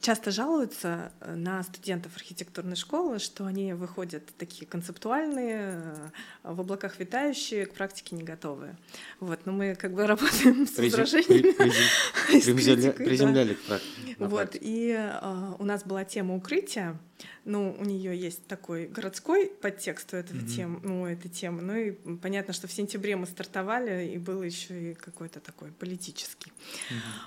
часто 0.01 0.31
жалуются 0.31 1.11
э, 1.21 1.35
на 1.35 1.61
студентов 1.63 2.15
архитектурной 2.15 2.75
школы, 2.75 3.19
что 3.19 3.45
они 3.45 3.73
выходят 3.73 4.23
такие 4.37 4.65
концептуальные, 4.65 5.83
э, 5.83 6.09
в 6.43 6.59
облаках 6.61 6.99
витающие, 6.99 7.65
к 7.65 7.73
практике 7.73 8.15
не 8.15 8.23
готовые. 8.23 8.77
Вот, 9.19 9.45
но 9.45 9.51
мы 9.51 9.75
как 9.75 9.93
бы 9.93 10.05
работаем 10.07 10.65
с 10.67 10.71
Призем- 10.71 10.99
возражениями. 11.01 11.51
при- 11.51 11.69
призем- 11.69 12.53
приземля-. 12.89 12.91
Приземляли 12.93 13.53
к 13.53 13.61
практике. 13.61 14.15
Вот, 14.19 14.55
и 14.59 14.95
э, 14.97 15.53
у 15.59 15.63
нас 15.65 15.83
была 15.83 16.03
тема 16.05 16.35
укрытия. 16.35 16.97
Ну, 17.43 17.75
у 17.77 17.83
нее 17.83 18.17
есть 18.17 18.45
такой 18.47 18.87
городской 18.87 19.47
подтекст 19.61 20.13
у 20.13 20.17
этого 20.17 20.37
Мгм. 20.37 20.47
тем, 20.47 20.81
ну, 20.83 21.05
этой 21.05 21.29
темы. 21.29 21.61
Ну 21.61 21.75
и 21.75 21.91
понятно, 22.17 22.53
что 22.53 22.67
в 22.67 22.71
сентябре 22.71 23.15
мы 23.17 23.25
стартовали, 23.25 24.07
и 24.13 24.17
был 24.17 24.41
еще 24.41 24.91
и 24.91 24.93
какой-то 24.93 25.39
такой 25.41 25.71
политический. 25.71 26.53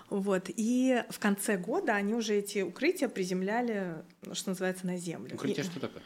Вот. 0.08 0.44
И 0.49 1.02
в 1.11 1.18
конце 1.18 1.56
года 1.58 1.94
они 1.94 2.14
уже 2.14 2.32
эти 2.33 2.61
укрытия 2.62 3.09
приземляли, 3.09 3.95
ну, 4.23 4.35
что 4.35 4.51
называется, 4.51 4.87
на 4.87 4.97
землю. 4.97 5.35
Укрытие 5.35 5.65
И- 5.65 5.69
что 5.69 5.81
такое? 5.81 6.03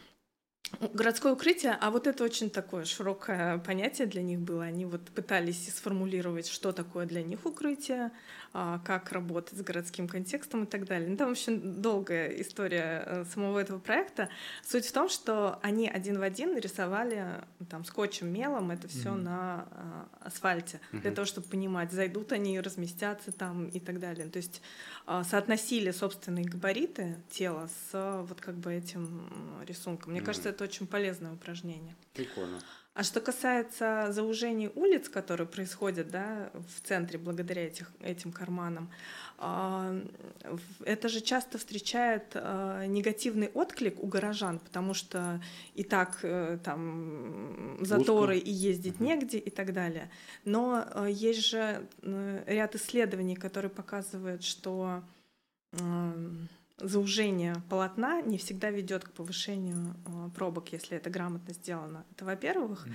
Городское 0.93 1.33
укрытие, 1.33 1.79
а 1.81 1.91
вот 1.91 2.07
это 2.07 2.23
очень 2.25 2.51
такое 2.51 2.85
широкое 2.85 3.59
понятие 3.59 4.07
для 4.07 4.23
них 4.23 4.41
было. 4.41 4.65
Они 4.65 4.85
вот 4.85 5.01
пытались 5.11 5.75
сформулировать, 5.75 6.49
что 6.49 6.73
такое 6.73 7.07
для 7.07 7.23
них 7.23 7.47
укрытие, 7.47 8.11
а, 8.53 8.81
как 8.85 9.13
работать 9.13 9.59
с 9.59 9.63
городским 9.63 10.07
контекстом 10.09 10.65
и 10.65 10.67
так 10.67 10.85
далее. 10.85 11.09
Ну, 11.09 11.17
там 11.17 11.31
очень 11.31 11.81
долгая 11.81 12.29
история 12.41 13.03
э, 13.07 13.25
самого 13.33 13.61
этого 13.61 13.79
проекта. 13.79 14.29
Суть 14.67 14.87
в 14.87 14.93
том, 14.93 15.09
что 15.09 15.59
они 15.63 15.89
один 15.89 16.19
в 16.19 16.23
один 16.23 16.59
рисовали 16.59 17.27
там 17.71 17.85
скотчем, 17.85 18.29
мелом 18.29 18.71
это 18.71 18.89
все 18.89 19.13
Мгм. 19.13 19.23
на 19.25 19.69
а, 19.71 20.09
асфальте 20.21 20.81
для 20.93 21.01
Мгм. 21.11 21.15
того, 21.15 21.27
чтобы 21.27 21.47
понимать, 21.47 21.93
зайдут 21.93 22.33
они, 22.33 22.61
разместятся 22.61 23.33
там 23.33 23.69
и 23.69 23.79
так 23.81 23.99
далее. 24.01 24.29
То 24.29 24.39
есть 24.39 24.61
а, 25.07 25.23
соотносили 25.25 25.91
собственные 25.93 26.45
габариты 26.45 27.17
тела 27.31 27.71
с 27.91 28.23
вот 28.29 28.41
как 28.41 28.57
бы 28.57 28.75
этим 28.75 29.63
рисунком. 29.67 30.11
Мне 30.13 30.21
Мгм. 30.21 30.27
кажется, 30.27 30.56
это 30.57 30.65
очень 30.65 30.87
полезное 30.87 31.33
упражнение. 31.33 31.95
Прикольно. 32.15 32.59
А 32.95 33.03
что 33.03 33.21
касается 33.21 34.07
заужений 34.11 34.71
улиц, 34.75 35.11
которые 35.11 35.47
происходят 35.47 36.09
да, 36.09 36.51
в 36.55 36.81
центре 36.89 37.19
благодаря 37.19 37.67
этих, 37.67 37.93
этим 38.01 38.33
карманам, 38.33 38.91
а, 39.37 39.95
это 40.83 41.11
же 41.11 41.21
часто 41.21 41.59
встречает 41.59 42.33
а, 42.35 42.87
негативный 42.87 43.49
отклик 43.49 44.03
у 44.03 44.07
горожан, 44.07 44.59
потому 44.61 44.95
что 44.95 45.43
и 45.75 45.85
так 45.85 46.21
э, 46.23 46.59
там 46.65 47.77
заторы 47.83 48.39
и 48.39 48.51
ездить 48.51 48.99
негде 48.99 49.39
и 49.39 49.51
так 49.51 49.75
далее. 49.75 50.11
Но 50.47 50.83
э, 50.83 51.09
есть 51.11 51.47
же 51.47 51.87
э, 52.01 52.45
ряд 52.47 52.77
исследований, 52.77 53.37
которые 53.37 53.71
показывают, 53.71 54.43
что 54.43 55.03
заужение 56.79 57.55
полотна 57.71 58.21
не 58.21 58.37
всегда 58.39 58.71
ведет 58.71 59.05
к 59.05 59.13
повышению 59.13 59.95
э, 60.07 60.31
пробок, 60.35 60.73
если 60.73 60.97
это 60.97 61.09
грамотно 61.09 61.55
сделано. 61.55 62.05
Это 62.11 62.25
во-первых. 62.25 62.87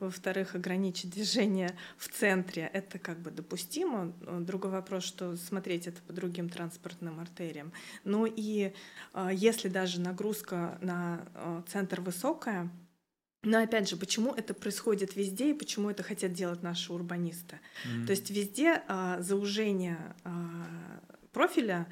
Во-вторых, 0.00 0.54
ограничить 0.54 1.10
движение 1.10 1.76
в 1.98 2.08
центре 2.08 2.70
это 2.72 2.98
как 2.98 3.18
бы 3.20 3.30
допустимо. 3.30 4.12
Э, 4.22 4.38
Другой 4.40 4.70
вопрос, 4.70 5.04
что 5.04 5.36
смотреть 5.36 5.86
это 5.86 6.00
по 6.02 6.12
другим 6.12 6.48
транспортным 6.48 7.20
артериям. 7.20 7.72
Ну 8.04 8.26
и 8.26 8.72
э, 9.12 9.30
если 9.32 9.68
даже 9.68 10.00
нагрузка 10.00 10.78
на 10.80 11.26
э, 11.34 11.62
центр 11.68 12.00
высокая, 12.00 12.70
но 13.42 13.62
опять 13.62 13.88
же, 13.88 13.96
почему 13.96 14.32
это 14.32 14.54
происходит 14.54 15.14
везде 15.14 15.50
и 15.50 15.54
почему 15.54 15.88
это 15.88 16.02
хотят 16.02 16.32
делать 16.32 16.64
наши 16.64 16.92
урбанисты? 16.92 17.60
То 18.04 18.10
есть 18.10 18.28
везде 18.28 18.82
а, 18.88 19.20
заужение 19.20 19.98
а, 20.24 20.66
профиля 21.32 21.86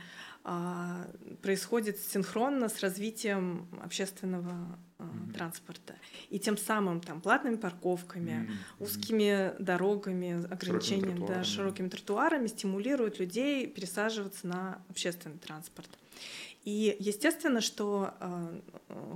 происходит 1.42 1.98
синхронно 1.98 2.68
с 2.68 2.80
развитием 2.80 3.66
общественного 3.82 4.78
а, 4.98 5.04
Мгм. 5.04 5.32
транспорта. 5.32 5.94
И 6.30 6.38
тем 6.38 6.56
самым 6.56 7.00
там 7.00 7.20
платными 7.20 7.56
парковками, 7.56 8.46
М, 8.48 8.58
узкими 8.78 9.52
дорогами, 9.58 10.44
ограничением, 10.52 11.10
да, 11.18 11.26
тротуарами. 11.26 11.44
широкими 11.44 11.88
тротуарами 11.88 12.46
стимулируют 12.46 13.18
людей 13.18 13.66
пересаживаться 13.66 14.46
на 14.46 14.82
общественный 14.88 15.38
транспорт. 15.38 15.88
И 16.64 16.96
естественно, 16.98 17.60
что 17.60 18.14
э, 18.20 18.60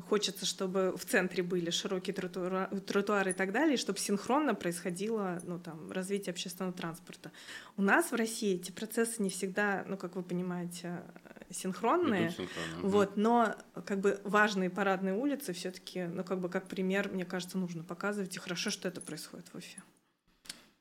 хочется, 0.09 0.45
чтобы 0.45 0.95
в 0.97 1.05
центре 1.07 1.43
были 1.43 1.71
широкие 1.71 2.15
тротуара- 2.15 2.79
тротуары 2.81 3.31
и 3.31 3.35
так 3.35 3.53
далее, 3.53 3.75
и 3.75 3.79
чтобы 3.79 3.99
синхронно 3.99 4.55
происходило 4.55 5.41
ну, 5.45 5.59
там, 5.59 5.91
развитие 5.91 6.33
общественного 6.33 6.75
транспорта. 6.75 7.33
У 7.79 7.83
нас 7.83 8.13
в 8.13 8.15
России 8.15 8.57
эти 8.57 8.71
процессы 8.71 9.23
не 9.23 9.31
всегда, 9.31 9.85
ну, 9.89 9.97
как 9.97 10.17
вы 10.17 10.23
понимаете, 10.23 11.03
синхронные. 11.51 12.31
Синхронно. 12.31 12.89
Вот, 12.89 13.17
но 13.17 13.55
как 13.87 14.01
бы 14.01 14.21
важные 14.25 14.69
парадные 14.69 15.15
улицы 15.15 15.55
все-таки, 15.55 16.05
ну 16.05 16.25
как 16.25 16.41
бы 16.41 16.51
как 16.51 16.69
пример, 16.69 17.09
мне 17.09 17.25
кажется, 17.25 17.57
нужно 17.57 17.83
показывать. 17.83 18.37
И 18.37 18.39
хорошо, 18.39 18.69
что 18.69 18.89
это 18.89 19.01
происходит 19.01 19.47
в 19.53 19.57
Уфе. 19.57 19.83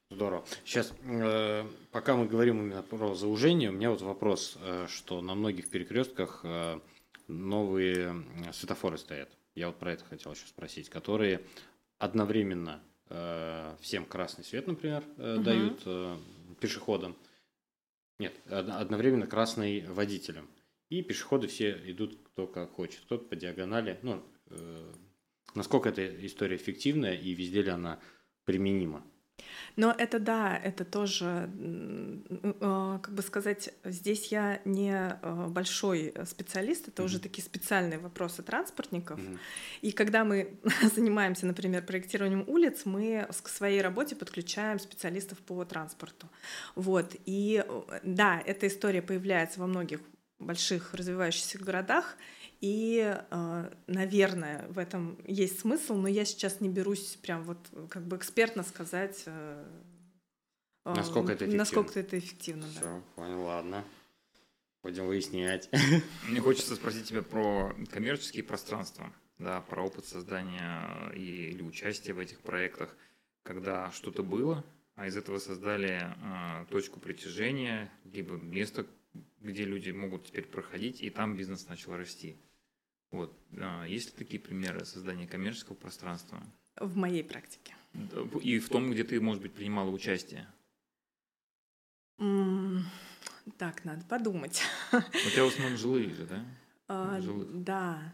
Здорово. 0.09 0.45
Сейчас, 0.63 0.93
э, 1.03 1.65
пока 1.91 2.15
мы 2.15 2.27
говорим 2.27 2.59
именно 2.61 2.81
про 2.81 3.13
заужение, 3.13 3.69
у 3.69 3.73
меня 3.73 3.89
вот 3.91 4.01
вопрос, 4.01 4.57
э, 4.61 4.87
что 4.87 5.21
на 5.21 5.35
многих 5.35 5.69
перекрестках 5.69 6.41
э, 6.43 6.79
новые 7.27 8.23
светофоры 8.53 8.97
стоят. 8.97 9.29
Я 9.53 9.67
вот 9.67 9.77
про 9.77 9.91
это 9.93 10.05
хотел 10.05 10.31
еще 10.31 10.47
спросить, 10.47 10.89
которые 10.89 11.41
одновременно 11.97 12.81
э, 13.09 13.75
всем 13.81 14.05
красный 14.05 14.45
свет, 14.45 14.67
например, 14.67 15.03
э, 15.17 15.35
Мгм. 15.35 15.43
дают 15.43 15.81
э, 15.85 16.17
пешеходам. 16.61 17.17
Нет, 18.19 18.33
од- 18.49 18.69
одновременно 18.69 19.27
красный 19.27 19.81
водителям. 19.87 20.47
И 20.89 21.01
пешеходы 21.01 21.47
все 21.47 21.71
идут 21.91 22.17
кто 22.27 22.47
как 22.47 22.71
хочет. 22.71 23.01
Кто-то 23.01 23.25
по 23.25 23.35
диагонали. 23.35 23.99
Ну, 24.03 24.23
э, 24.51 24.93
насколько 25.53 25.89
эта 25.89 26.25
история 26.25 26.55
эффективная 26.55 27.15
и 27.15 27.33
везде 27.33 27.61
ли 27.61 27.69
она 27.71 27.99
применима? 28.45 29.05
Но 29.75 29.93
это 29.95 30.19
да, 30.19 30.57
это 30.57 30.83
тоже, 30.85 31.49
э, 31.59 32.99
как 33.01 33.13
бы 33.13 33.21
сказать, 33.21 33.73
здесь 33.83 34.31
я 34.31 34.59
не 34.65 34.91
э, 35.21 35.47
большой 35.49 36.13
специалист, 36.25 36.87
это 36.87 37.03
уже 37.03 37.17
Мгм. 37.17 37.23
такие 37.23 37.43
специальные 37.43 37.99
вопросы 37.99 38.41
транспортников. 38.41 39.19
Мгм. 39.19 39.39
И 39.81 39.91
когда 39.91 40.23
мы 40.23 40.57
занимаемся, 40.95 41.45
например, 41.45 41.85
проектированием 41.85 42.43
улиц, 42.47 42.85
мы 42.85 43.27
к 43.43 43.49
своей 43.49 43.81
работе 43.81 44.15
подключаем 44.15 44.79
специалистов 44.79 45.37
по 45.39 45.63
транспорту. 45.65 46.27
Вот. 46.75 47.15
И 47.25 47.63
э, 47.67 47.99
да, 48.03 48.41
эта 48.45 48.67
история 48.67 49.01
появляется 49.01 49.59
во 49.59 49.67
многих 49.67 49.99
больших 50.39 50.93
развивающихся 50.93 51.57
городах, 51.59 52.15
и, 52.59 53.15
э, 53.29 53.73
наверное, 53.87 54.67
в 54.69 54.79
этом 54.79 55.17
есть 55.25 55.59
смысл, 55.59 55.95
но 55.95 56.07
я 56.07 56.25
сейчас 56.25 56.59
не 56.59 56.69
берусь 56.69 57.17
прям 57.21 57.43
вот 57.43 57.57
как 57.89 58.03
бы 58.07 58.17
экспертно 58.17 58.63
сказать, 58.63 59.23
э, 59.25 59.65
э, 60.85 60.93
Насколько 60.93 61.33
это 61.33 61.45
эффективно. 61.45 61.57
насколько 61.57 61.99
это 61.99 62.17
эффективно. 62.17 62.63
да. 62.63 62.79
Все, 62.79 63.03
понял, 63.15 63.41
ладно. 63.43 63.85
Будем 64.81 65.05
выяснять. 65.07 65.69
Мне 66.27 66.39
хочется 66.39 66.75
спросить 66.75 67.05
тебя 67.05 67.21
про 67.21 67.75
коммерческие 67.91 68.43
пространства, 68.43 69.11
да, 69.37 69.61
про 69.61 69.83
опыт 69.85 70.05
создания 70.05 71.11
и, 71.13 71.49
или 71.51 71.61
участия 71.61 72.13
в 72.13 72.19
этих 72.19 72.39
проектах, 72.39 72.95
когда 73.43 73.91
что-то 73.91 74.23
было, 74.23 74.63
а 74.95 75.07
из 75.07 75.15
этого 75.15 75.37
создали 75.37 76.01
а, 76.23 76.65
точку 76.71 76.99
притяжения, 76.99 77.91
либо 78.05 78.35
место, 78.35 78.87
где 79.41 79.63
люди 79.63 79.91
могут 79.91 80.25
теперь 80.25 80.45
проходить, 80.45 81.01
и 81.01 81.09
там 81.09 81.35
бизнес 81.35 81.67
начал 81.67 81.95
расти. 81.95 82.37
Вот. 83.11 83.37
А, 83.57 83.85
есть 83.85 84.11
ли 84.11 84.25
такие 84.25 84.39
примеры 84.39 84.85
создания 84.85 85.27
коммерческого 85.27 85.75
пространства? 85.75 86.41
В 86.79 86.95
моей 86.95 87.23
практике. 87.23 87.75
И 88.43 88.59
в 88.59 88.69
том, 88.69 88.91
где 88.91 89.03
ты, 89.03 89.19
может 89.19 89.41
быть, 89.41 89.53
принимала 89.53 89.89
участие. 89.89 90.47
М, 92.19 92.85
Так, 93.57 93.85
надо 93.85 94.03
подумать. 94.05 94.61
У 94.91 95.29
тебя 95.29 95.45
в 95.45 95.47
основном 95.47 95.77
жилые 95.77 96.13
же, 96.13 96.25
да? 96.25 96.45
А. 96.87 97.19
Да. 97.53 98.13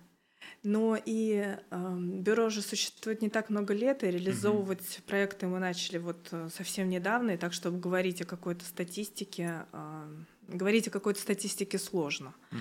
Но 0.61 0.97
и 1.03 1.57
э, 1.69 1.97
бюро 1.99 2.45
уже 2.45 2.61
существует 2.61 3.21
не 3.21 3.29
так 3.29 3.49
много 3.49 3.73
лет, 3.73 4.03
и 4.03 4.11
реализовывать 4.11 4.79
угу. 4.81 5.07
проекты 5.07 5.47
мы 5.47 5.59
начали 5.59 5.97
вот 5.97 6.29
э, 6.31 6.49
совсем 6.53 6.89
недавно, 6.89 7.31
и 7.31 7.37
так, 7.37 7.53
чтобы 7.53 7.79
говорить 7.79 8.21
о 8.21 8.25
какой-то 8.25 8.63
статистике, 8.63 9.65
э, 9.71 10.23
говорить 10.47 10.87
о 10.87 10.91
какой-то 10.91 11.19
статистике 11.19 11.77
сложно. 11.79 12.33
Угу. 12.51 12.59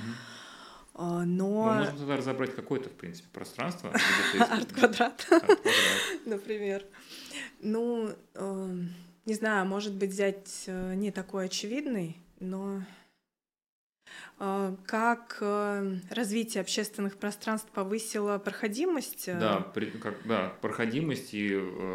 Но... 0.94 1.24
Мы 1.24 1.74
можем 1.78 1.96
тогда 1.96 2.16
разобрать 2.16 2.54
какое-то, 2.54 2.90
в 2.90 2.92
принципе, 2.92 3.28
пространство. 3.32 3.92
Арт-квадрат. 4.38 5.26
Например. 6.26 6.84
Ну, 7.60 8.10
эм, 8.34 8.90
не 9.24 9.34
знаю, 9.34 9.66
может 9.66 9.94
быть, 9.94 10.10
взять 10.10 10.64
э, 10.66 10.94
не 10.94 11.12
такой 11.12 11.44
очевидный, 11.44 12.16
но 12.40 12.82
э, 14.40 14.76
как 14.84 15.38
э, 15.40 15.96
развитие 16.10 16.60
общественных 16.60 17.16
пространств 17.16 17.70
повысило 17.70 18.38
проходимость? 18.38 19.26
Да, 19.26 19.60
при, 19.60 19.86
как, 19.86 20.26
да, 20.26 20.48
проходимость 20.60 21.34
и, 21.34 21.50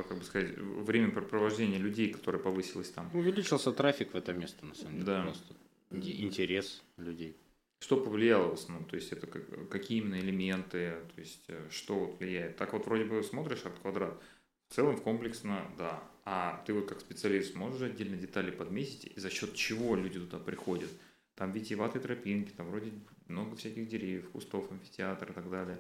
как 0.08 0.20
бы 0.20 0.24
сказать, 0.24 0.58
время 0.58 1.12
провождения 1.12 1.77
людей, 1.77 2.13
которое 2.13 2.39
повысилось 2.39 2.92
там. 2.92 3.10
Увеличился 3.13 3.74
трафик 3.74 4.13
в 4.13 4.16
это 4.16 4.32
место, 4.32 4.66
на 4.66 4.74
самом 4.74 4.94
деле. 4.94 5.06
Да. 5.06 5.22
Просто 5.24 5.54
интерес 5.92 6.82
людей. 6.96 7.36
Что 7.80 7.98
повлияло 7.98 8.50
в 8.50 8.54
основном? 8.54 8.86
То 8.90 8.96
есть 8.96 9.12
это 9.12 9.28
какие 9.28 10.00
именно 10.00 10.20
элементы, 10.20 10.96
то 11.14 11.22
есть 11.22 11.48
что 11.70 12.16
влияет? 12.20 12.58
Так 12.58 12.74
вот 12.74 12.86
вроде 12.86 13.06
бы 13.06 13.22
смотришь 13.24 13.66
арт-квадрат, 13.66 14.22
в 14.68 14.74
целом 14.74 14.98
комплексно, 14.98 15.72
да. 15.78 16.04
А 16.26 16.62
ты 16.66 16.74
вот 16.74 16.90
как 16.90 17.00
специалист 17.00 17.56
можешь 17.56 17.82
отдельно 17.82 18.18
детали 18.18 18.52
подметить, 18.52 19.06
и 19.16 19.20
за 19.20 19.30
счет 19.30 19.54
чего 19.54 19.96
люди 19.96 20.20
туда 20.20 20.40
приходят? 20.40 20.90
Там 21.36 21.52
витиеватые 21.52 22.02
тропинки, 22.02 22.52
там 22.52 22.70
вроде 22.70 22.92
много 23.28 23.56
всяких 23.56 23.88
деревьев, 23.88 24.32
кустов, 24.32 24.72
амфитеатр 24.72 25.30
и 25.32 25.34
так 25.34 25.50
далее. 25.50 25.80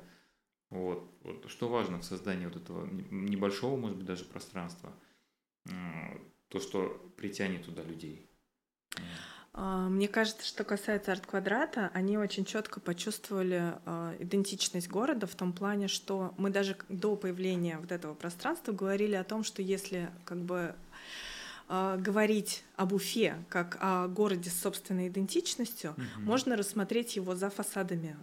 Вот. 0.69 1.09
вот. 1.23 1.49
Что 1.49 1.67
важно 1.67 1.97
в 1.99 2.05
создании 2.05 2.45
вот 2.45 2.57
этого 2.57 2.85
небольшого, 3.09 3.75
может 3.75 3.97
быть, 3.97 4.05
даже 4.05 4.23
пространства? 4.23 4.93
То, 6.49 6.59
что 6.59 7.11
притянет 7.17 7.65
туда 7.65 7.83
людей. 7.83 8.29
А, 9.59 9.89
мне 9.89 10.07
кажется, 10.07 10.45
что 10.45 10.63
касается 10.63 11.11
арт-квадрата, 11.11 11.89
они 11.95 12.15
очень 12.19 12.45
четко 12.45 12.79
почувствовали 12.79 13.73
э, 13.85 14.15
идентичность 14.19 14.87
города 14.87 15.25
в 15.25 15.33
том 15.33 15.51
плане, 15.51 15.87
что 15.87 16.35
мы 16.37 16.51
даже 16.51 16.77
до 16.89 17.15
появления 17.15 17.79
вот 17.79 17.91
этого 17.91 18.13
пространства 18.13 18.71
говорили 18.71 19.15
о 19.15 19.23
том, 19.23 19.43
что 19.43 19.63
если 19.63 20.11
как 20.25 20.37
бы 20.37 20.75
э, 21.69 21.97
говорить 21.99 22.63
об 22.75 22.93
Уфе 22.93 23.35
как 23.49 23.79
о 23.81 24.07
городе 24.07 24.51
с 24.51 24.61
собственной 24.61 25.07
идентичностью, 25.07 25.95
угу. 25.97 26.21
можно 26.21 26.55
рассмотреть 26.55 27.15
его 27.15 27.35
за 27.35 27.49
фасадами 27.49 28.15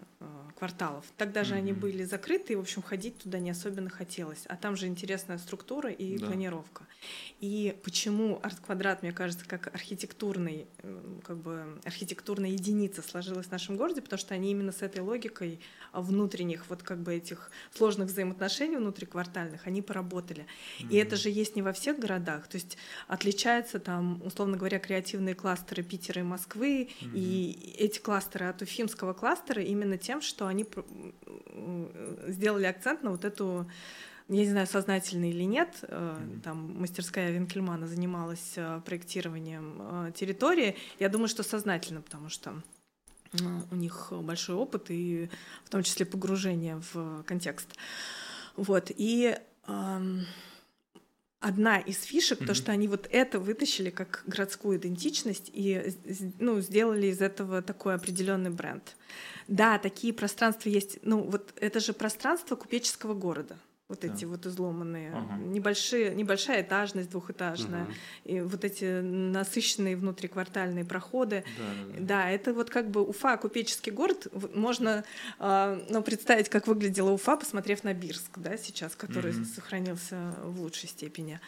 кварталов. 0.55 1.05
Тогда 1.17 1.45
же 1.45 1.55
mm-hmm. 1.55 1.59
они 1.59 1.73
были 1.73 2.05
закрыты, 2.05 2.53
и, 2.53 2.57
в 2.57 2.61
общем, 2.61 2.83
ходить 2.83 3.19
туда 3.19 3.39
не 3.39 3.51
особенно 3.51 3.91
хотелось. 3.91 4.45
А 4.47 4.57
там 4.57 4.77
же 4.77 4.87
интересная 4.87 5.39
структура 5.39 5.91
и 5.91 6.19
да. 6.19 6.27
планировка. 6.27 6.87
И 7.41 7.77
почему 7.83 8.41
арт-квадрат, 8.43 9.03
мне 9.03 9.13
кажется, 9.13 9.45
как 9.47 9.75
архитектурный, 9.75 10.67
как 11.25 11.37
бы 11.39 11.79
архитектурная 11.85 12.51
единица 12.51 13.03
сложилась 13.03 13.47
в 13.47 13.51
нашем 13.53 13.77
городе, 13.77 14.01
потому 14.01 14.19
что 14.19 14.35
они 14.35 14.51
именно 14.51 14.73
с 14.73 14.83
этой 14.83 15.01
логикой 15.01 15.61
внутренних 15.93 16.65
вот 16.69 16.83
как 16.83 16.99
бы 17.03 17.15
этих 17.15 17.51
сложных 17.75 18.09
взаимоотношений 18.09 18.77
внутриквартальных, 18.77 19.67
они 19.67 19.83
поработали. 19.83 20.47
Mm-hmm. 20.79 20.91
И 20.91 20.97
это 20.97 21.17
же 21.17 21.31
есть 21.31 21.57
не 21.57 21.63
во 21.63 21.73
всех 21.73 21.99
городах. 21.99 22.49
То 22.49 22.57
есть 22.57 22.79
отличаются 23.09 23.79
там, 23.79 24.23
условно 24.25 24.57
говоря, 24.57 24.79
креативные 24.79 25.35
кластеры 25.35 25.83
Питера 25.83 26.21
и 26.21 26.25
Москвы, 26.25 26.89
mm-hmm. 26.89 27.11
и 27.15 27.75
эти 27.79 27.99
кластеры 27.99 28.47
от 28.47 28.63
уфимского 28.63 29.13
кластера 29.13 29.63
именно 29.63 29.99
тем, 29.99 30.23
что 30.23 30.44
они 30.47 30.67
сделали 32.29 32.65
акцент 32.65 33.03
на 33.03 33.11
вот 33.11 33.25
эту 33.25 33.67
я 34.29 34.37
не 34.37 34.51
знаю, 34.51 34.67
сознательно 34.67 35.29
или 35.29 35.43
нет, 35.43 35.81
mm-hmm. 35.83 36.41
там 36.41 36.81
мастерская 36.81 37.31
Винкельмана 37.31 37.87
занималась 37.87 38.55
э, 38.57 38.81
проектированием 38.83 39.77
э, 39.81 40.13
территории. 40.13 40.77
Я 40.99 41.11
думаю, 41.11 41.29
что 41.29 41.43
сознательно, 41.43 42.01
потому 42.01 42.31
что 42.31 42.55
у 43.71 43.75
них 43.75 44.13
большой 44.13 44.57
опыт 44.57 44.87
и 44.91 45.29
в 45.65 45.71
том 45.71 45.83
числе 45.83 46.07
погружение 46.07 46.81
в 46.93 47.23
контекст. 47.25 47.77
Вот. 48.57 48.91
И 48.97 49.37
эм, 49.67 50.27
одна 51.41 51.79
из 51.79 52.03
фишек, 52.05 52.41
mm-hmm. 52.41 52.47
то, 52.47 52.55
что 52.55 52.73
они 52.73 52.89
вот 52.89 53.09
это 53.11 53.41
вытащили 53.41 53.91
как 53.91 54.23
городскую 54.27 54.79
идентичность 54.79 55.51
и 55.53 55.93
ну, 56.39 56.61
сделали 56.61 57.09
из 57.09 57.21
этого 57.21 57.61
такой 57.61 57.95
определенный 57.95 58.51
бренд. 58.51 58.97
Да, 59.49 59.79
такие 59.79 60.13
пространства 60.13 60.69
есть. 60.69 60.99
Ну, 61.03 61.23
вот 61.23 61.53
это 61.57 61.81
же 61.81 61.93
пространство 61.93 62.57
купеческого 62.57 63.15
города 63.15 63.57
вот 63.89 64.01
да. 64.01 64.09
эти 64.09 64.25
вот 64.25 64.47
изломанные, 64.47 65.13
ага. 65.13 65.37
небольшие, 65.37 66.15
небольшая 66.15 66.63
этажность 66.63 67.11
двухэтажная, 67.11 67.83
ага. 67.83 67.93
и 68.25 68.41
вот 68.41 68.65
эти 68.65 69.01
насыщенные 69.01 69.95
внутриквартальные 69.95 70.87
проходы. 70.87 71.45
Да, 71.59 71.65
да, 71.65 71.93
да. 71.99 72.07
да, 72.07 72.31
это 72.31 72.55
вот 72.55 72.71
как 72.71 72.91
бы 72.91 73.03
Уфа, 73.03 73.37
купеческий 73.37 73.93
город. 73.93 74.27
Можно 74.55 75.05
э, 75.39 75.87
ну, 75.91 76.03
представить, 76.03 76.49
как 76.49 76.67
выглядела 76.67 77.11
Уфа, 77.11 77.37
посмотрев 77.37 77.85
на 77.85 77.93
Бирск, 77.93 78.39
да, 78.39 78.57
сейчас, 78.57 78.97
который 78.97 79.33
угу. 79.33 79.45
сохранился 79.45 80.35
в 80.43 80.63
лучшей 80.63 80.89
степени. 80.89 81.39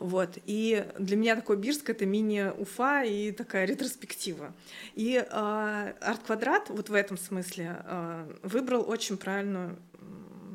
Вот. 0.00 0.38
И 0.44 0.84
для 0.98 1.16
меня 1.16 1.36
такой 1.36 1.56
Бирск— 1.56 1.88
это 1.90 2.04
мини-Уфа 2.04 3.04
и 3.04 3.30
такая 3.30 3.64
ретроспектива. 3.64 4.52
И 4.94 5.14
э, 5.14 5.94
арт-квадрат 6.00 6.68
вот 6.68 6.88
в 6.88 6.94
этом 6.94 7.16
смысле 7.16 7.76
э, 7.84 8.32
выбрал 8.42 8.84
очень 8.90 9.16
правильную 9.16 9.78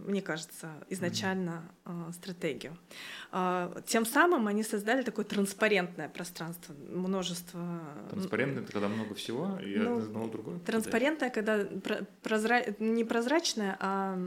мне 0.05 0.21
кажется, 0.21 0.71
изначально 0.89 1.63
mm-hmm. 1.85 2.13
стратегию. 2.13 2.77
А, 3.31 3.81
тем 3.85 4.05
самым 4.05 4.47
они 4.47 4.63
создали 4.63 5.03
такое 5.03 5.25
транспарентное 5.25 6.09
пространство, 6.09 6.73
множество. 6.89 7.81
Транспарентное 8.09 8.63
это 8.63 8.71
когда 8.71 8.87
много 8.87 9.15
всего 9.15 9.59
и 9.59 9.75
ну, 9.77 9.99
одно 9.99 10.27
другое. 10.27 10.59
Транспарентное, 10.59 11.29
когда 11.29 11.65
прозра... 12.23 12.63
не 12.79 13.03
прозрачное, 13.03 13.77
а 13.79 14.17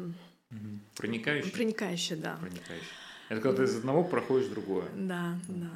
угу. 0.50 0.58
проникающее. 0.96 1.52
Проникающее, 1.52 2.18
да. 2.18 2.37
Проникающее. 2.40 2.88
Это 3.28 3.40
когда 3.40 3.58
ты 3.58 3.64
из 3.64 3.76
одного 3.76 4.04
проходишь 4.04 4.46
в 4.48 4.50
другое. 4.50 4.87
Да, 4.94 5.38
да. 5.48 5.70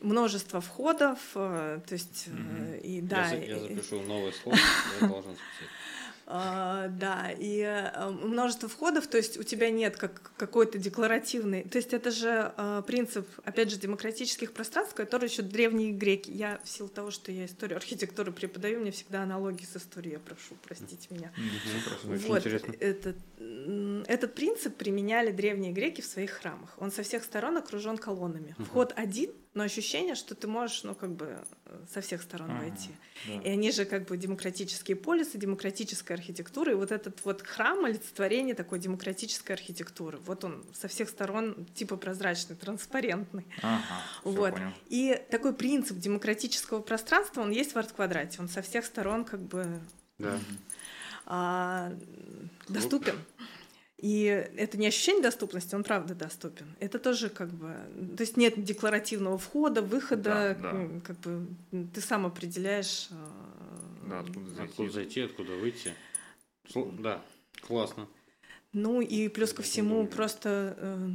Множество 0.00 0.60
входов, 0.60 1.18
э, 1.34 1.80
то 1.86 1.92
есть 1.92 2.28
угу. 2.28 2.74
и 2.82 3.00
да. 3.00 3.30
Я, 3.30 3.44
я 3.44 3.58
запишу 3.58 4.00
новое 4.02 4.32
слово, 4.32 4.56
я 5.00 5.08
должен 5.08 5.34
списать. 5.34 5.70
Uh, 6.26 6.88
да, 6.88 7.30
и 7.30 7.60
uh, 7.60 8.10
множество 8.10 8.68
входов, 8.68 9.06
то 9.06 9.16
есть 9.16 9.38
у 9.38 9.44
тебя 9.44 9.70
нет 9.70 9.96
как 9.96 10.32
какой-то 10.36 10.76
декларативный, 10.76 11.62
то 11.62 11.78
есть 11.78 11.92
это 11.94 12.10
же 12.10 12.52
uh, 12.56 12.82
принцип, 12.82 13.28
опять 13.44 13.70
же, 13.70 13.76
демократических 13.76 14.52
пространств, 14.52 14.96
который 14.96 15.28
еще 15.28 15.42
древние 15.42 15.92
греки. 15.92 16.32
Я 16.32 16.58
в 16.64 16.68
силу 16.68 16.88
того, 16.88 17.12
что 17.12 17.30
я 17.30 17.44
историю 17.44 17.76
архитектуры 17.76 18.32
преподаю, 18.32 18.80
мне 18.80 18.90
всегда 18.90 19.22
аналогии 19.22 19.64
с 19.64 19.76
историей, 19.76 20.14
я 20.14 20.18
прошу 20.18 20.56
простить 20.64 21.08
меня. 21.12 21.30
Вот, 22.02 22.44
этот, 22.44 23.16
этот 24.08 24.34
принцип 24.34 24.74
применяли 24.74 25.30
древние 25.30 25.70
греки 25.70 26.00
в 26.00 26.06
своих 26.06 26.32
храмах. 26.32 26.74
Он 26.78 26.90
со 26.90 27.04
всех 27.04 27.22
сторон 27.22 27.56
окружен 27.56 27.98
колоннами. 27.98 28.56
Вход 28.58 28.92
один, 28.96 29.30
но 29.56 29.64
ощущение, 29.64 30.14
что 30.14 30.34
ты 30.34 30.46
можешь, 30.46 30.84
ну, 30.84 30.94
как 30.94 31.12
бы 31.12 31.38
со 31.90 32.02
всех 32.02 32.20
сторон 32.22 32.50
ага, 32.50 32.60
войти. 32.60 32.90
Да. 33.26 33.40
И 33.40 33.48
они 33.48 33.72
же 33.72 33.86
как 33.86 34.04
бы 34.04 34.18
демократические 34.18 34.98
полисы, 34.98 35.38
демократическая 35.38 36.12
архитектура, 36.12 36.72
и 36.72 36.74
вот 36.74 36.92
этот 36.92 37.24
вот 37.24 37.40
храм 37.40 37.86
олицетворение 37.86 38.54
такой 38.54 38.78
демократической 38.78 39.52
архитектуры. 39.52 40.18
Вот 40.26 40.44
он 40.44 40.62
со 40.74 40.88
всех 40.88 41.08
сторон 41.08 41.66
типа 41.74 41.96
прозрачный, 41.96 42.54
транспарентный. 42.54 43.46
Ага, 43.62 43.82
вот. 44.24 44.52
Понял. 44.52 44.72
И 44.90 45.18
такой 45.30 45.54
принцип 45.54 45.96
демократического 45.96 46.82
пространства, 46.82 47.40
он 47.40 47.50
есть 47.50 47.72
в 47.72 47.78
арт-квадрате, 47.78 48.40
он 48.40 48.50
со 48.50 48.60
всех 48.60 48.84
сторон 48.84 49.24
как 49.24 49.40
бы 49.40 49.80
да. 50.18 50.38
а, 51.24 51.94
доступен. 52.68 53.18
И 53.98 54.24
это 54.24 54.76
не 54.76 54.86
ощущение 54.86 55.22
доступности, 55.22 55.74
он 55.74 55.82
правда 55.82 56.14
доступен. 56.14 56.66
Это 56.80 56.98
тоже 56.98 57.30
как 57.30 57.48
бы... 57.48 57.74
То 58.16 58.22
есть 58.22 58.36
нет 58.36 58.62
декларативного 58.62 59.38
входа, 59.38 59.80
выхода, 59.80 60.56
да, 60.60 60.72
да. 60.72 61.00
как 61.00 61.18
бы 61.20 61.46
ты 61.94 62.00
сам 62.02 62.26
определяешь... 62.26 63.08
Э, 63.10 64.08
да, 64.08 64.20
откуда 64.20 64.50
зайти, 64.50 64.62
откуда, 64.70 64.92
зайти, 64.92 65.20
откуда 65.22 65.52
выйти. 65.54 65.94
Да, 66.98 67.22
классно. 67.62 68.06
Ну 68.74 69.00
и 69.00 69.28
плюс 69.28 69.54
ко 69.54 69.62
всему 69.62 70.06
просто, 70.06 70.76
э, 70.76 71.08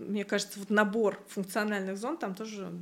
мне 0.00 0.24
кажется, 0.24 0.58
вот 0.58 0.70
набор 0.70 1.22
функциональных 1.28 1.96
зон 1.96 2.16
там 2.16 2.34
тоже 2.34 2.72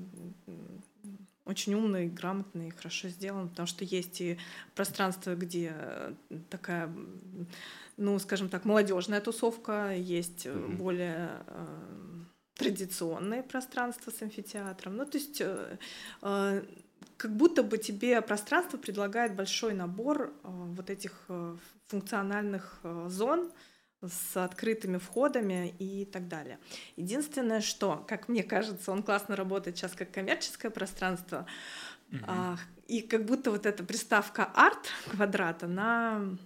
очень 1.44 1.74
умный, 1.74 2.06
грамотный, 2.06 2.70
хорошо 2.70 3.08
сделан, 3.08 3.50
потому 3.50 3.66
что 3.66 3.84
есть 3.84 4.22
и 4.22 4.38
пространство, 4.74 5.34
где 5.34 5.74
такая 6.48 6.90
ну, 8.02 8.18
скажем 8.18 8.48
так, 8.48 8.64
молодежная 8.64 9.20
тусовка, 9.20 9.94
есть 9.94 10.46
mm-hmm. 10.46 10.76
более 10.76 11.30
э, 11.46 11.66
традиционные 12.54 13.42
пространства 13.42 14.10
с 14.10 14.20
амфитеатром. 14.22 14.96
Ну, 14.96 15.06
то 15.06 15.18
есть 15.18 15.40
э, 15.40 15.78
э, 16.22 16.62
как 17.16 17.36
будто 17.36 17.62
бы 17.62 17.78
тебе 17.78 18.20
пространство 18.20 18.76
предлагает 18.76 19.36
большой 19.36 19.72
набор 19.72 20.34
вот 20.42 20.90
этих 20.90 21.12
функциональных 21.86 22.80
зон, 23.06 23.52
с 24.04 24.36
открытыми 24.36 24.98
входами 24.98 25.74
и 25.78 26.04
так 26.04 26.26
далее. 26.26 26.58
Единственное, 26.96 27.60
что, 27.60 28.04
как 28.08 28.28
мне 28.28 28.42
кажется, 28.42 28.90
он 28.90 29.04
классно 29.04 29.36
работает 29.36 29.76
сейчас 29.76 29.92
как 29.92 30.10
коммерческое 30.10 30.72
пространство, 30.72 31.46
угу. 32.10 32.18
а, 32.26 32.56
и 32.88 33.00
как 33.00 33.24
будто 33.24 33.52
вот 33.52 33.64
эта 33.64 33.84
приставка 33.84 34.44
арт 34.44 34.88
квадрат, 35.08 35.62
она 35.62 36.36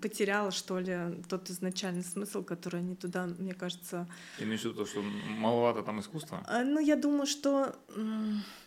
потеряла, 0.00 0.52
что 0.52 0.78
ли, 0.78 0.96
тот 1.28 1.50
изначальный 1.50 2.04
смысл, 2.04 2.44
который 2.44 2.80
они 2.80 2.94
туда, 2.94 3.26
мне 3.26 3.54
кажется... 3.54 4.08
Имеешь 4.38 4.60
в 4.60 4.64
виду 4.66 4.74
то, 4.74 4.86
что 4.86 5.02
маловато 5.02 5.82
там 5.82 6.00
искусства? 6.00 6.44
А, 6.46 6.62
ну, 6.62 6.78
я 6.78 6.96
думаю, 6.96 7.26
что... 7.26 7.74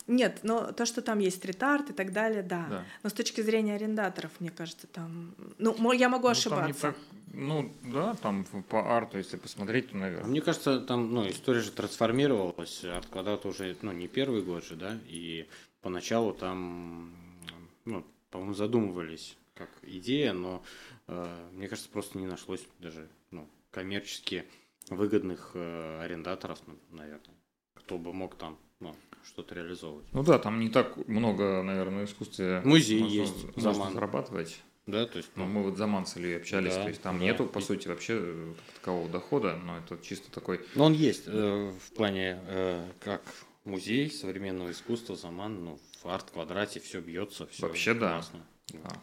Нет, 0.08 0.40
но 0.44 0.72
то, 0.74 0.86
что 0.86 1.02
там 1.02 1.20
есть 1.20 1.38
стрит-арт 1.38 1.92
и 1.92 1.94
так 1.94 2.12
далее, 2.12 2.44
да. 2.44 2.66
да. 2.70 2.86
Но 3.04 3.10
с 3.10 3.14
точки 3.14 3.42
зрения 3.42 3.76
арендаторов, 3.76 4.32
мне 4.40 4.52
кажется, 4.52 4.88
там... 4.88 5.34
Ну, 5.58 5.92
я 5.94 6.10
могу 6.10 6.28
ну, 6.28 6.32
ошибаться. 6.32 6.82
Так... 6.82 6.98
Ну, 7.34 7.72
да, 7.84 8.14
там 8.16 8.46
по 8.70 8.96
арту, 8.96 9.18
если 9.18 9.38
посмотреть, 9.38 9.92
то, 9.92 9.98
наверное. 9.98 10.30
Мне 10.30 10.42
кажется, 10.42 10.80
там, 10.82 11.14
ну, 11.14 11.30
история 11.30 11.62
же 11.62 11.72
трансформировалась. 11.72 12.84
Арт-квадрат 12.84 13.46
уже, 13.46 13.76
ну, 13.82 13.94
не 13.94 14.08
первый 14.08 14.42
год 14.42 14.66
же, 14.66 14.76
да, 14.76 14.98
и 15.08 15.48
поначалу 15.82 16.34
там, 16.34 17.14
ну, 17.86 18.06
по-моему, 18.30 18.54
задумывались 18.54 19.38
как 19.56 19.70
идея, 19.84 20.34
но 20.34 20.64
э, 21.08 21.50
мне 21.54 21.68
кажется, 21.68 21.90
просто 21.90 22.18
не 22.18 22.28
нашлось 22.28 22.66
даже 22.80 23.10
ну, 23.32 23.48
коммерчески 23.72 24.46
выгодных 24.90 25.52
э, 25.56 26.02
арендаторов, 26.02 26.60
ну, 26.68 26.78
наверное, 26.92 27.36
кто 27.74 27.98
бы 27.98 28.14
мог 28.14 28.36
там 28.36 28.58
ну, 28.80 28.96
что-то 29.26 29.56
реализовывать. 29.56 30.06
Ну 30.14 30.24
да, 30.24 30.38
там 30.38 30.60
не 30.60 30.70
так 30.70 31.08
много, 31.08 31.64
наверное, 31.64 32.06
искусства. 32.06 32.62
Музей 32.64 33.02
можно, 33.02 33.16
есть, 33.16 33.46
можно 33.56 33.74
Заман. 33.74 33.94
зарабатывать. 33.94 34.62
Да, 34.86 35.08
то 35.08 35.18
есть. 35.18 35.32
Ну, 35.36 35.46
мы 35.46 35.64
вот 35.64 35.78
за 35.78 35.88
Мансели 35.88 36.34
общались, 36.34 36.76
да, 36.76 36.84
то 36.84 36.90
есть 36.90 37.02
там 37.02 37.18
да. 37.18 37.26
нету, 37.26 37.48
по 37.48 37.60
сути, 37.60 37.88
вообще 37.88 38.20
э, 38.20 38.54
такового 38.76 39.10
дохода, 39.10 39.58
но 39.58 39.80
это 39.80 39.98
чисто 40.04 40.32
такой. 40.32 40.64
Но 40.76 40.86
он 40.86 40.94
есть 40.94 41.24
э, 41.26 41.72
в 41.72 41.92
плане 41.94 42.40
э, 42.44 42.88
как 43.00 43.24
музей 43.64 44.12
современного 44.12 44.72
искусства, 44.72 45.16
Заман, 45.16 45.66
ну, 45.66 45.80
в 46.04 46.08
арт-квадрате 46.08 46.80
все 46.80 47.02
бьется, 47.02 47.48
все 47.48 47.68
Вообще 47.68 47.96
классно. 47.96 48.46
да. 48.70 48.80
да. 48.84 48.96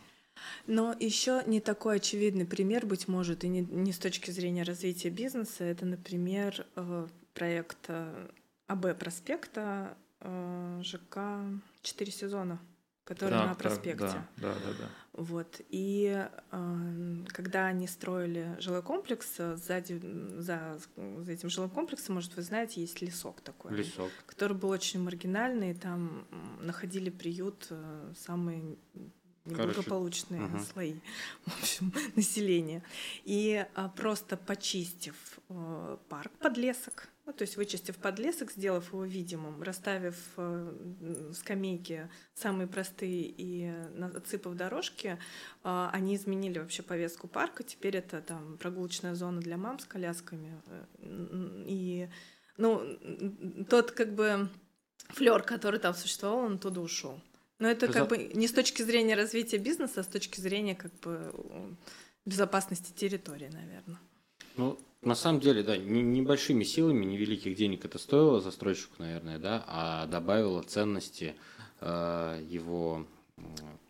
Но 0.66 0.94
еще 0.98 1.42
не 1.46 1.60
такой 1.60 1.96
очевидный 1.96 2.46
пример, 2.46 2.86
быть 2.86 3.08
может, 3.08 3.44
и 3.44 3.48
не, 3.48 3.62
не 3.62 3.92
с 3.92 3.98
точки 3.98 4.30
зрения 4.30 4.62
развития 4.62 5.10
бизнеса. 5.10 5.64
Это, 5.64 5.84
например, 5.86 6.66
э, 6.76 7.06
проект 7.34 7.78
э, 7.88 8.28
АБ 8.66 8.98
проспекта 8.98 9.96
э, 10.20 10.80
ЖК 10.84 11.18
«Четыре 11.82 12.12
сезона», 12.12 12.60
который 13.04 13.30
да, 13.30 13.46
на 13.46 13.54
проспекте. 13.54 14.06
Да, 14.06 14.28
да, 14.36 14.54
да, 14.54 14.72
да. 14.78 14.88
Вот. 15.14 15.60
И 15.68 16.26
когда 17.28 17.66
они 17.66 17.86
строили 17.86 18.56
жилой 18.60 18.82
комплекс, 18.82 19.36
сзади, 19.36 20.00
за, 20.38 20.78
за 20.96 21.32
этим 21.32 21.50
жилым 21.50 21.68
комплексом, 21.68 22.14
может, 22.14 22.34
вы 22.34 22.42
знаете, 22.42 22.80
есть 22.80 23.02
лесок 23.02 23.42
такой. 23.42 23.74
Лесок. 23.74 24.10
Который 24.24 24.56
был 24.56 24.70
очень 24.70 25.02
маргинальный, 25.02 25.74
там 25.74 26.26
находили 26.62 27.10
приют 27.10 27.70
самые 28.16 28.78
неблагополучные 29.44 30.48
Короче, 30.48 30.64
слои 30.64 30.94
в 31.44 31.60
общем, 31.60 31.92
населения. 32.16 32.82
И 33.24 33.66
а, 33.74 33.88
просто 33.88 34.36
почистив 34.36 35.38
а, 35.48 35.98
парк, 36.08 36.30
подлесок, 36.38 37.08
ну, 37.24 37.32
то 37.32 37.42
есть 37.42 37.56
вычистив 37.56 37.96
подлесок, 37.98 38.50
сделав 38.50 38.88
его 38.88 39.04
видимым, 39.04 39.62
расставив 39.62 40.16
э, 40.36 41.30
скамейки 41.34 42.10
самые 42.34 42.66
простые 42.66 43.22
и 43.22 43.72
отсыпав 44.16 44.54
дорожки, 44.54 45.18
э, 45.62 45.88
они 45.92 46.16
изменили 46.16 46.58
вообще 46.58 46.82
повестку 46.82 47.28
парка. 47.28 47.62
Теперь 47.62 47.96
это 47.96 48.20
там 48.22 48.58
прогулочная 48.58 49.14
зона 49.14 49.40
для 49.40 49.56
мам 49.56 49.78
с 49.78 49.84
колясками. 49.84 50.60
И 51.00 52.08
ну, 52.56 52.98
тот 53.70 53.92
как 53.92 54.14
бы 54.14 54.48
флер, 55.10 55.44
который 55.44 55.78
там 55.78 55.94
существовал, 55.94 56.38
он 56.38 56.58
туда 56.58 56.80
ушел. 56.80 57.20
Но 57.62 57.68
это 57.68 57.86
как 57.86 58.08
бы 58.08 58.18
не 58.34 58.48
с 58.48 58.52
точки 58.52 58.82
зрения 58.82 59.14
развития 59.14 59.58
бизнеса, 59.58 60.00
а 60.00 60.02
с 60.02 60.08
точки 60.08 60.40
зрения 60.40 60.74
как 60.74 60.92
бы 60.98 61.32
безопасности 62.24 62.92
территории, 62.92 63.50
наверное. 63.52 64.00
Ну, 64.56 64.80
на 65.00 65.14
самом 65.14 65.38
деле, 65.38 65.62
да, 65.62 65.76
небольшими 65.76 66.64
силами, 66.64 67.04
невеликих 67.04 67.54
денег 67.54 67.84
это 67.84 67.98
стоило 67.98 68.40
застройщику, 68.40 68.94
наверное, 68.98 69.38
да, 69.38 69.62
а 69.68 70.06
добавило 70.06 70.60
ценности 70.64 71.36
э, 71.80 72.44
его 72.48 73.06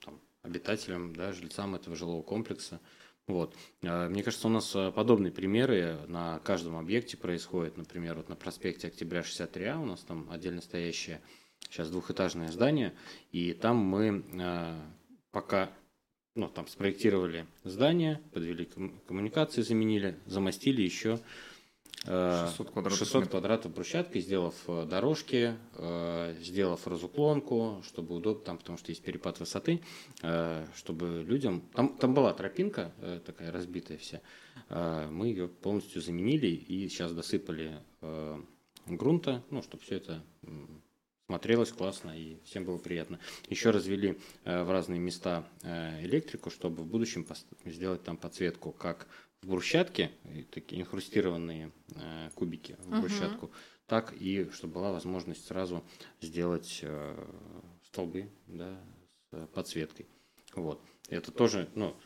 там, 0.04 0.20
обитателям, 0.42 1.16
да, 1.16 1.32
жильцам 1.32 1.74
этого 1.74 1.96
жилого 1.96 2.20
комплекса. 2.20 2.78
Вот. 3.26 3.56
Э, 3.80 4.06
мне 4.10 4.22
кажется, 4.22 4.48
у 4.48 4.50
нас 4.50 4.76
э, 4.76 4.92
подобные 4.92 5.32
примеры 5.32 5.96
на 6.08 6.40
каждом 6.40 6.76
объекте 6.76 7.16
происходят. 7.16 7.78
Например, 7.78 8.16
вот 8.16 8.28
на 8.28 8.36
проспекте 8.36 8.88
Октября 8.88 9.22
63А 9.22 9.80
у 9.80 9.86
нас 9.86 10.00
там 10.00 10.30
отдельно 10.30 10.60
стоящая 10.60 11.22
сейчас 11.68 11.90
двухэтажное 11.90 12.50
здание, 12.50 12.92
и 13.30 13.52
там 13.54 13.76
мы 13.76 14.24
э, 14.32 14.80
пока 15.30 15.70
ну, 16.34 16.48
там 16.48 16.66
спроектировали 16.66 17.46
здание, 17.64 18.20
подвели 18.32 18.68
коммуникации, 19.06 19.62
заменили, 19.62 20.18
замостили 20.26 20.82
еще 20.82 21.18
600 22.04 22.70
квадратов, 22.70 22.98
600 22.98 23.28
квадратов 23.28 23.74
брусчатки, 23.74 24.18
сделав 24.18 24.54
э, 24.66 24.86
дорожки, 24.86 25.54
э, 25.74 26.34
сделав 26.40 26.86
разуклонку, 26.86 27.80
чтобы 27.86 28.16
удобно, 28.16 28.44
там, 28.44 28.58
потому 28.58 28.76
что 28.76 28.90
есть 28.90 29.02
перепад 29.02 29.38
высоты, 29.38 29.80
чтобы 30.74 31.24
людям... 31.26 31.62
Там, 31.74 31.96
там 31.96 32.12
была 32.12 32.32
тропинка 32.34 32.92
такая 33.24 33.52
разбитая 33.52 33.98
вся, 33.98 34.20
мы 34.68 35.28
ее 35.28 35.48
полностью 35.48 36.02
заменили 36.02 36.48
и 36.48 36.88
сейчас 36.88 37.12
досыпали 37.12 37.78
грунта, 38.86 39.44
ну, 39.50 39.62
чтобы 39.62 39.82
все 39.84 39.96
это 39.96 40.22
смотрелось 41.32 41.72
классно 41.72 42.10
и 42.10 42.36
всем 42.44 42.66
было 42.66 42.76
приятно. 42.76 43.18
Еще 43.48 43.70
развели 43.70 44.18
э, 44.44 44.64
в 44.64 44.70
разные 44.70 45.00
места 45.00 45.48
э, 45.62 46.04
электрику, 46.04 46.50
чтобы 46.50 46.82
в 46.82 46.86
будущем 46.86 47.26
сделать 47.64 48.02
там 48.02 48.18
подсветку 48.18 48.70
как 48.70 49.06
в 49.40 49.48
брусчатке, 49.48 50.10
такие 50.50 50.82
инхрустированные 50.82 51.72
э, 51.94 52.28
кубики 52.34 52.76
в 52.80 53.00
брусчатку, 53.00 53.46
угу. 53.46 53.54
так 53.86 54.12
и 54.12 54.50
чтобы 54.52 54.74
была 54.74 54.92
возможность 54.92 55.46
сразу 55.46 55.82
сделать 56.20 56.84
столбы 57.86 58.28
да, 58.46 58.78
с 59.30 59.46
подсветкой. 59.54 60.06
Вот. 60.54 60.82
Это 61.08 61.32
тоже, 61.32 61.70
ну, 61.74 61.96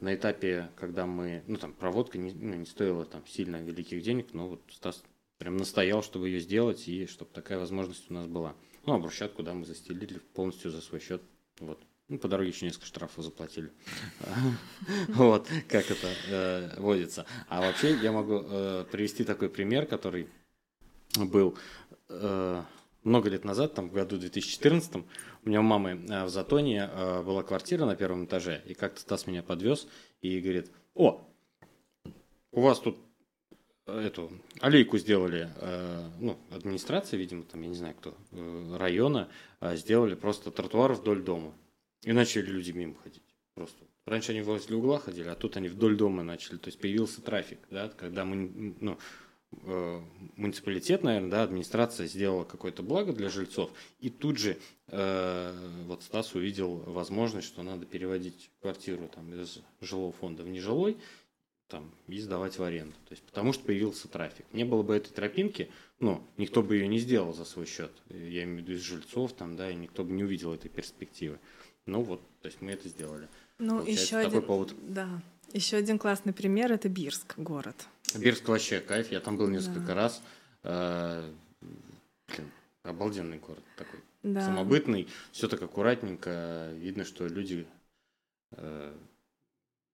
на 0.00 0.16
этапе, 0.16 0.72
когда 0.74 1.06
мы, 1.06 1.44
ну 1.46 1.58
там 1.58 1.72
проводка 1.72 2.18
не, 2.18 2.32
ну, 2.32 2.54
не 2.56 2.66
стоила 2.66 3.04
там 3.04 3.24
сильно 3.24 3.62
великих 3.62 4.02
денег, 4.02 4.34
но 4.34 4.48
вот 4.48 4.62
Стас 4.72 5.04
прям 5.38 5.56
настоял, 5.56 6.02
чтобы 6.02 6.28
ее 6.28 6.40
сделать 6.40 6.88
и 6.88 7.06
чтобы 7.06 7.30
такая 7.32 7.58
возможность 7.58 8.10
у 8.10 8.14
нас 8.14 8.26
была. 8.26 8.54
Ну, 8.84 8.94
а 8.94 8.98
брусчатку, 8.98 9.42
да, 9.42 9.52
мы 9.52 9.64
застелили 9.64 10.18
полностью 10.34 10.70
за 10.70 10.80
свой 10.80 11.00
счет. 11.00 11.22
Вот. 11.60 11.80
Ну, 12.08 12.18
по 12.18 12.28
дороге 12.28 12.50
еще 12.50 12.66
несколько 12.66 12.86
штрафов 12.86 13.24
заплатили. 13.24 13.72
Вот, 15.08 15.48
как 15.68 15.90
это 15.90 16.08
э, 16.28 16.80
водится. 16.80 17.26
А 17.48 17.60
вообще 17.60 17.96
я 17.96 18.12
могу 18.12 18.42
э, 18.44 18.84
привести 18.90 19.24
такой 19.24 19.48
пример, 19.48 19.86
который 19.86 20.28
был 21.16 21.58
э, 22.08 22.62
много 23.02 23.28
лет 23.28 23.44
назад, 23.44 23.74
там 23.74 23.88
в 23.88 23.92
году 23.92 24.18
2014, 24.18 24.94
у 24.96 25.04
меня 25.48 25.60
у 25.60 25.64
мамы 25.64 25.96
в 26.24 26.28
Затоне 26.28 26.88
была 27.24 27.42
квартира 27.42 27.86
на 27.86 27.96
первом 27.96 28.24
этаже, 28.26 28.62
и 28.66 28.74
как-то 28.74 29.00
Стас 29.00 29.26
меня 29.26 29.42
подвез 29.42 29.86
и 30.20 30.40
говорит, 30.40 30.70
о, 30.94 31.24
у 32.50 32.60
вас 32.60 32.80
тут 32.80 32.98
эту 33.86 34.30
аллейку 34.60 34.98
сделали, 34.98 35.50
э, 35.56 36.10
ну, 36.20 36.38
администрация, 36.50 37.18
видимо, 37.18 37.44
там, 37.44 37.62
я 37.62 37.68
не 37.68 37.74
знаю 37.74 37.94
кто, 37.94 38.14
э, 38.32 38.76
района, 38.78 39.28
э, 39.60 39.76
сделали 39.76 40.14
просто 40.14 40.50
тротуар 40.50 40.92
вдоль 40.92 41.22
дома. 41.22 41.54
И 42.02 42.12
начали 42.12 42.46
люди 42.46 42.72
мимо 42.72 42.94
ходить. 43.02 43.22
Просто. 43.54 43.84
Раньше 44.04 44.32
они 44.32 44.42
возле 44.42 44.76
угла 44.76 44.98
ходили, 44.98 45.28
а 45.28 45.34
тут 45.34 45.56
они 45.56 45.68
вдоль 45.68 45.96
дома 45.96 46.22
начали. 46.22 46.58
То 46.58 46.68
есть 46.68 46.78
появился 46.78 47.22
трафик, 47.22 47.58
да, 47.70 47.88
когда 47.88 48.24
мы, 48.24 48.74
ну, 48.80 48.98
муниципалитет, 50.36 51.02
наверное, 51.02 51.30
да, 51.30 51.42
администрация 51.44 52.06
сделала 52.06 52.44
какое-то 52.44 52.82
благо 52.82 53.12
для 53.12 53.30
жильцов, 53.30 53.70
и 54.00 54.10
тут 54.10 54.38
же 54.38 54.58
э, 54.88 55.84
вот 55.86 56.02
Стас 56.02 56.34
увидел 56.34 56.76
возможность, 56.86 57.46
что 57.46 57.62
надо 57.62 57.86
переводить 57.86 58.50
квартиру 58.60 59.08
там, 59.12 59.32
из 59.40 59.60
жилого 59.80 60.12
фонда 60.12 60.42
в 60.42 60.48
нежилой, 60.48 60.98
там, 61.68 61.90
и 62.06 62.18
сдавать 62.20 62.58
в 62.58 62.62
аренду. 62.62 62.94
То 63.06 63.12
есть, 63.12 63.22
потому 63.24 63.52
что 63.52 63.64
появился 63.64 64.08
трафик. 64.08 64.46
Не 64.52 64.64
было 64.64 64.82
бы 64.82 64.96
этой 64.96 65.12
тропинки, 65.12 65.70
ну, 65.98 66.22
никто 66.36 66.62
бы 66.62 66.76
ее 66.76 66.88
не 66.88 66.98
сделал 66.98 67.32
за 67.32 67.44
свой 67.44 67.66
счет. 67.66 67.92
Я 68.08 68.44
имею 68.44 68.58
в 68.58 68.60
виду 68.62 68.72
из 68.72 68.82
жильцов, 68.82 69.32
там, 69.32 69.56
да, 69.56 69.70
и 69.70 69.74
никто 69.74 70.04
бы 70.04 70.12
не 70.12 70.24
увидел 70.24 70.54
этой 70.54 70.68
перспективы. 70.68 71.38
Ну 71.86 72.02
вот, 72.02 72.20
то 72.40 72.46
есть 72.46 72.60
мы 72.60 72.72
это 72.72 72.88
сделали. 72.88 73.28
Ну, 73.58 73.84
еще 73.84 74.16
один, 74.16 74.42
повод. 74.42 74.74
да, 74.88 75.08
еще 75.52 75.76
один 75.76 75.98
классный 75.98 76.32
пример 76.32 76.72
это 76.72 76.88
Бирск, 76.88 77.38
город. 77.38 77.86
Бирск 78.16 78.48
вообще 78.48 78.80
кайф, 78.80 79.10
я 79.10 79.20
там 79.20 79.36
был 79.36 79.48
несколько 79.48 79.88
да. 79.88 79.94
раз. 79.94 80.22
Э, 80.62 81.32
блин, 81.60 82.50
обалденный 82.82 83.38
город 83.38 83.62
такой. 83.76 84.00
да. 84.22 84.40
самобытный, 84.40 85.08
все 85.32 85.48
так 85.48 85.62
аккуратненько, 85.62 86.72
видно, 86.74 87.04
что 87.04 87.26
люди 87.26 87.66
э, 88.52 88.94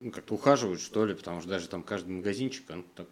ну, 0.02 0.10
как-то 0.10 0.34
ухаживают, 0.34 0.80
что 0.80 1.06
ли, 1.06 1.14
потому 1.14 1.40
что 1.40 1.48
даже 1.48 1.68
там 1.68 1.82
каждый 1.82 2.10
магазинчик, 2.10 2.68
он 2.70 2.84
так 2.94 3.06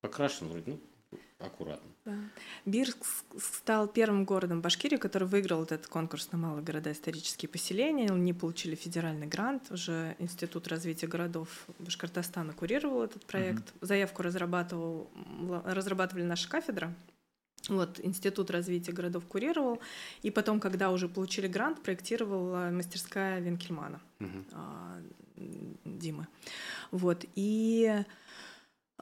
покрашен 0.00 0.48
вроде, 0.48 0.72
ну, 0.72 1.18
аккуратно. 1.38 1.88
Да. 2.04 2.16
Бирск 2.64 2.96
стал 3.38 3.86
первым 3.86 4.24
городом 4.24 4.60
Башкирии, 4.60 4.96
который 4.96 5.28
выиграл 5.28 5.62
этот 5.62 5.86
конкурс 5.86 6.32
на 6.32 6.38
малые 6.38 6.64
города 6.64 6.90
исторические 6.90 7.48
поселения. 7.48 8.08
Они 8.10 8.32
получили 8.32 8.74
федеральный 8.74 9.26
грант. 9.26 9.70
Уже 9.70 10.16
Институт 10.18 10.68
развития 10.68 11.06
городов 11.06 11.66
Башкортостана 11.78 12.52
курировал 12.52 13.02
этот 13.02 13.24
проект. 13.26 13.70
Угу. 13.76 13.86
Заявку 13.86 14.22
разрабатывал, 14.22 15.10
разрабатывали 15.64 16.24
наша 16.24 16.48
кафедра. 16.48 16.92
Вот, 17.68 18.00
Институт 18.02 18.50
развития 18.50 18.92
городов 18.92 19.24
курировал. 19.26 19.80
И 20.22 20.30
потом, 20.30 20.60
когда 20.60 20.90
уже 20.90 21.08
получили 21.08 21.46
грант, 21.46 21.82
проектировала 21.82 22.70
мастерская 22.70 23.40
Венкельмана 23.40 24.00
угу. 24.20 24.44
Димы. 25.84 26.26
Вот. 26.90 27.24
И 27.34 28.04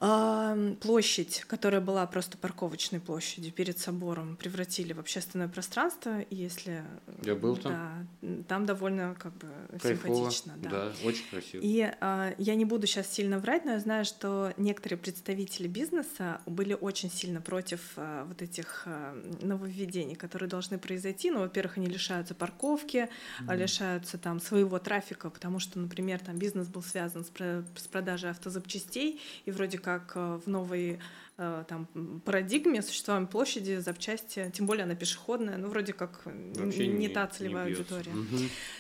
Площадь, 0.00 1.44
которая 1.46 1.82
была 1.82 2.06
просто 2.06 2.38
парковочной 2.38 3.00
площадью 3.00 3.52
перед 3.52 3.78
собором, 3.78 4.36
превратили 4.36 4.94
в 4.94 4.98
общественное 4.98 5.46
пространство. 5.46 6.20
И 6.22 6.36
если 6.36 6.82
я 7.22 7.34
был 7.34 7.54
там, 7.58 8.06
да, 8.22 8.28
там 8.48 8.64
довольно 8.64 9.14
как 9.18 9.34
бы 9.34 9.48
Кайфово. 9.78 10.14
симпатично, 10.14 10.54
да. 10.56 10.70
да, 10.70 10.92
очень 11.04 11.24
красиво. 11.30 11.60
И 11.62 11.92
а, 12.00 12.32
я 12.38 12.54
не 12.54 12.64
буду 12.64 12.86
сейчас 12.86 13.10
сильно 13.12 13.38
врать, 13.38 13.66
но 13.66 13.72
я 13.72 13.78
знаю, 13.78 14.06
что 14.06 14.54
некоторые 14.56 14.98
представители 14.98 15.68
бизнеса 15.68 16.40
были 16.46 16.72
очень 16.72 17.10
сильно 17.10 17.42
против 17.42 17.80
а, 17.96 18.24
вот 18.24 18.40
этих 18.40 18.84
а, 18.86 19.14
нововведений, 19.42 20.14
которые 20.14 20.48
должны 20.48 20.78
произойти. 20.78 21.30
Ну, 21.30 21.40
во-первых, 21.40 21.76
они 21.76 21.88
лишаются 21.88 22.34
парковки, 22.34 23.10
mm-hmm. 23.40 23.54
лишаются 23.54 24.16
там 24.16 24.40
своего 24.40 24.78
трафика, 24.78 25.28
потому 25.28 25.58
что, 25.58 25.78
например, 25.78 26.20
там 26.20 26.38
бизнес 26.38 26.68
был 26.68 26.82
связан 26.82 27.22
с, 27.22 27.28
про- 27.28 27.64
с 27.76 27.86
продажей 27.86 28.30
автозапчастей, 28.30 29.20
и 29.44 29.50
вроде 29.50 29.76
как 29.76 29.89
как 29.98 30.12
э, 30.14 30.40
в 30.44 30.48
новой 30.48 30.98
э, 31.38 31.64
там, 31.68 31.86
парадигме 32.24 32.82
существования 32.82 33.26
площади, 33.26 33.78
запчасти, 33.78 34.50
тем 34.54 34.66
более 34.66 34.84
она 34.84 34.94
пешеходная, 34.94 35.56
ну, 35.56 35.68
вроде 35.68 35.92
как 35.92 36.22
Вообще 36.24 36.86
не, 36.86 36.94
не 36.94 37.08
та 37.08 37.26
целевая 37.26 37.66
не 37.66 37.72
аудитория. 37.72 38.12
Угу. 38.12 38.38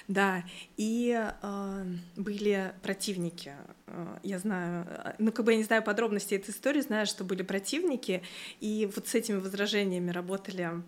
Да, 0.08 0.44
и 0.76 1.30
э, 1.42 1.84
были 2.16 2.72
противники, 2.82 3.52
э, 3.86 4.18
я 4.22 4.38
знаю, 4.38 4.86
ну, 5.18 5.32
как 5.32 5.44
бы 5.44 5.52
я 5.52 5.58
не 5.58 5.64
знаю 5.64 5.82
подробностей 5.82 6.36
этой 6.36 6.50
истории, 6.50 6.80
знаю, 6.80 7.06
что 7.06 7.24
были 7.24 7.42
противники, 7.42 8.22
и 8.60 8.90
вот 8.94 9.08
с 9.08 9.14
этими 9.14 9.38
возражениями 9.38 10.10
работали 10.10 10.82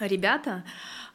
ребята 0.00 0.64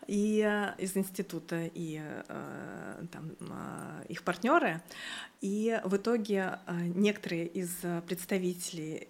и 0.08 0.44
э, 0.46 0.74
из 0.78 0.98
института 0.98 1.70
и 1.74 2.02
э, 2.02 3.06
там 3.12 3.32
э, 3.40 4.06
их 4.10 4.24
партнеры 4.24 4.82
и 5.42 5.80
в 5.84 5.96
итоге 5.96 6.60
некоторые 6.68 7.48
из 7.48 7.70
представителей 8.08 9.08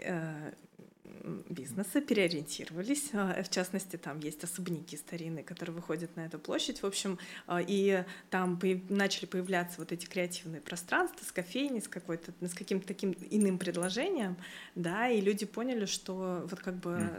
бизнеса 1.50 2.02
переориентировались. 2.02 3.10
А, 3.14 3.42
в 3.44 3.50
частности, 3.50 3.98
там 3.98 4.20
есть 4.20 4.44
особняки 4.44 4.98
старинные, 4.98 5.44
которые 5.44 5.76
выходят 5.76 6.16
на 6.16 6.26
эту 6.26 6.40
площадь. 6.40 6.82
В 6.82 6.86
общем, 6.86 7.18
а, 7.48 7.62
и 7.66 8.04
там 8.30 8.60
начали 8.90 9.26
появляться 9.26 9.76
вот 9.80 9.92
эти 9.92 10.06
креативные 10.06 10.62
пространства 10.62 11.24
с 11.26 11.32
кофейней, 11.32 11.82
с, 11.82 11.88
какой-то, 11.88 12.34
с 12.42 12.54
каким-то 12.54 12.88
таким 12.88 13.16
иным 13.30 13.58
предложением, 13.58 14.38
да, 14.76 15.10
и 15.10 15.22
люди 15.22 15.46
поняли, 15.46 15.86
что 15.86 16.46
вот 16.50 16.60
как 16.60 16.76
бы... 16.76 17.10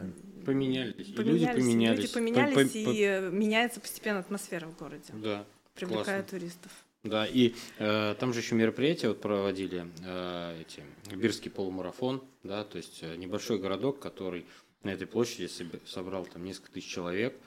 Поменялись. 0.45 1.07
поменялись. 1.13 1.15
люди 1.15 1.47
поменялись. 1.47 1.99
Люди 1.99 2.13
поменялись, 2.13 2.53
по, 2.53 2.91
по, 2.91 2.93
и 2.93 3.29
меняется 3.31 3.79
постепенно 3.79 4.19
атмосфера 4.19 4.67
в 4.67 4.77
городе. 4.77 5.13
Да. 5.13 5.45
Привлекая 5.73 6.21
классно. 6.21 6.39
туристов. 6.39 6.71
Да, 7.05 7.27
и 7.27 7.53
э, 7.77 8.15
там 8.19 8.33
же 8.33 8.39
еще 8.39 8.55
мероприятия 8.55 9.09
вот 9.09 9.21
проводили, 9.21 9.85
э, 10.03 10.61
эти, 10.61 10.83
Бирский 11.15 11.51
полумарафон, 11.51 12.23
да, 12.41 12.63
то 12.63 12.77
есть 12.77 13.03
э, 13.03 13.15
небольшой 13.15 13.59
городок, 13.59 13.99
который 13.99 14.47
на 14.81 14.89
этой 14.89 15.05
площади 15.05 15.47
собрал 15.85 16.25
там 16.25 16.43
несколько 16.43 16.71
тысяч 16.71 16.89
человек, 16.89 17.37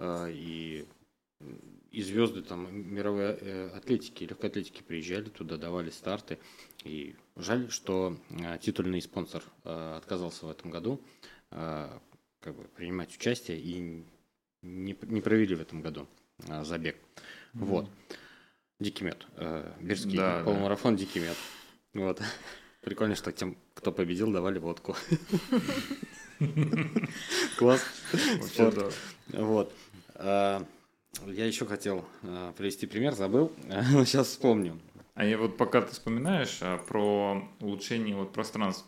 э, 0.00 0.32
и, 0.32 0.84
и 1.92 2.02
звезды 2.02 2.42
там 2.42 2.76
мировой 2.92 3.38
э, 3.40 3.68
атлетики, 3.76 4.24
легкой 4.24 4.50
атлетики 4.50 4.82
приезжали 4.82 5.28
туда, 5.28 5.58
давали 5.58 5.90
старты, 5.90 6.40
и 6.82 7.14
жаль, 7.36 7.70
что 7.70 8.16
э, 8.30 8.58
титульный 8.60 9.00
спонсор 9.00 9.44
э, 9.62 9.96
отказался 9.96 10.46
в 10.46 10.50
этом 10.50 10.72
году 10.72 11.00
э, 11.52 11.88
как 12.40 12.56
бы 12.56 12.64
принимать 12.64 13.14
участие 13.14 13.60
и 13.60 14.04
не, 14.62 14.98
не 15.02 15.20
провели 15.20 15.54
в 15.54 15.60
этом 15.60 15.82
году 15.82 16.08
э, 16.48 16.64
забег. 16.64 16.96
Mm-hmm. 16.96 17.64
Вот. 17.64 17.88
Дикий 18.80 19.04
мед. 19.04 19.26
Э, 19.36 19.72
Бирский 19.80 20.16
да, 20.16 20.42
полумарафон 20.44 20.96
да. 20.96 21.00
Дикий 21.00 21.20
мед. 21.20 21.36
Вот. 21.94 22.20
Прикольно, 22.82 23.14
что 23.14 23.32
тем, 23.32 23.56
кто 23.74 23.92
победил, 23.92 24.30
давали 24.32 24.58
водку. 24.58 24.96
Класс. 27.58 27.82
Спорт. 28.42 28.94
Вот. 29.28 29.72
А, 30.16 30.64
я 31.26 31.46
еще 31.46 31.66
хотел 31.66 32.04
а, 32.22 32.52
привести 32.52 32.86
пример, 32.86 33.14
забыл, 33.14 33.52
но 33.92 34.04
сейчас 34.04 34.28
вспомню. 34.28 34.78
А 35.14 35.24
я 35.24 35.38
вот 35.38 35.56
пока 35.56 35.80
ты 35.80 35.92
вспоминаешь 35.92 36.58
а, 36.60 36.78
про 36.78 37.48
улучшение 37.60 38.16
вот 38.16 38.32
пространств, 38.32 38.84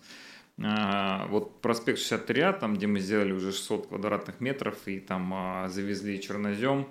вот 0.57 1.61
проспект 1.61 1.99
63, 1.99 2.45
там, 2.59 2.77
где 2.77 2.87
мы 2.87 2.99
сделали 3.01 3.33
уже 3.33 3.53
600 3.53 3.89
квадратных 3.89 4.41
метров 4.41 4.89
и 4.89 5.01
там 5.01 5.69
завезли 5.69 6.19
чернозем, 6.19 6.89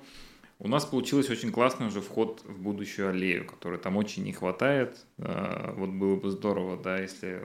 у 0.60 0.68
нас 0.68 0.86
получилось 0.86 1.30
очень 1.30 1.52
классный 1.52 1.88
уже 1.88 2.02
вход 2.02 2.42
в 2.46 2.62
будущую 2.62 3.10
аллею, 3.10 3.46
которой 3.46 3.78
там 3.78 3.98
очень 3.98 4.24
не 4.24 4.32
хватает. 4.32 5.06
А, 5.18 5.74
вот 5.74 5.90
было 5.90 6.16
бы 6.16 6.30
здорово, 6.30 6.82
да, 6.82 7.00
если 7.00 7.44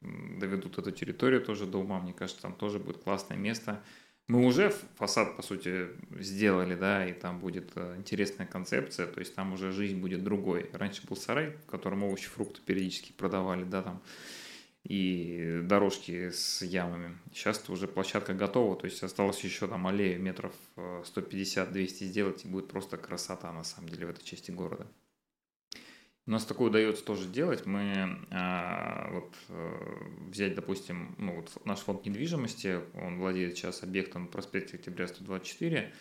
доведут 0.00 0.78
эту 0.78 0.90
территорию 0.90 1.40
тоже 1.40 1.66
до 1.66 1.78
ума, 1.78 2.00
мне 2.00 2.12
кажется, 2.12 2.42
там 2.42 2.54
тоже 2.54 2.78
будет 2.78 2.98
классное 2.98 3.36
место. 3.36 3.82
Мы 4.28 4.46
уже 4.46 4.72
фасад, 4.96 5.36
по 5.36 5.42
сути, 5.42 5.88
сделали, 6.18 6.74
да, 6.74 7.06
и 7.06 7.12
там 7.12 7.40
будет 7.40 7.72
э, 7.74 7.96
интересная 7.98 8.46
концепция, 8.46 9.06
то 9.06 9.18
есть 9.18 9.34
там 9.34 9.52
уже 9.52 9.72
жизнь 9.72 10.00
будет 10.00 10.22
другой. 10.22 10.70
Раньше 10.72 11.06
был 11.06 11.16
сарай, 11.16 11.50
в 11.50 11.70
котором 11.70 12.04
овощи, 12.04 12.28
фрукты 12.28 12.60
периодически 12.64 13.12
продавали, 13.12 13.64
да, 13.64 13.82
там 13.82 14.00
и 14.84 15.60
дорожки 15.62 16.30
с 16.30 16.62
ямами. 16.62 17.16
Сейчас 17.32 17.68
уже 17.68 17.86
площадка 17.86 18.34
готова, 18.34 18.76
то 18.76 18.86
есть 18.86 19.02
осталось 19.02 19.42
еще 19.44 19.68
там 19.68 19.86
аллею 19.86 20.20
метров 20.20 20.52
150-200 20.76 21.72
э, 21.74 21.86
сделать, 21.86 22.44
и 22.44 22.48
будет 22.48 22.68
просто 22.68 22.96
красота 22.96 23.52
на 23.52 23.64
самом 23.64 23.88
деле 23.88 24.06
в 24.06 24.10
этой 24.10 24.24
части 24.24 24.50
города. 24.50 24.86
У 26.24 26.30
нас 26.30 26.44
такое 26.44 26.70
удается 26.70 27.04
тоже 27.04 27.28
делать. 27.28 27.66
Мы 27.66 28.16
а, 28.30 29.10
вот 29.10 29.34
а, 29.48 30.28
взять, 30.30 30.54
допустим, 30.54 31.16
ну, 31.18 31.34
вот 31.36 31.50
наш 31.64 31.80
фонд 31.80 32.06
недвижимости, 32.06 32.80
он 32.94 33.18
владеет 33.18 33.56
сейчас 33.56 33.82
объектом 33.82 34.28
проспекте 34.28 34.76
Октября 34.76 35.08
124. 35.08 35.92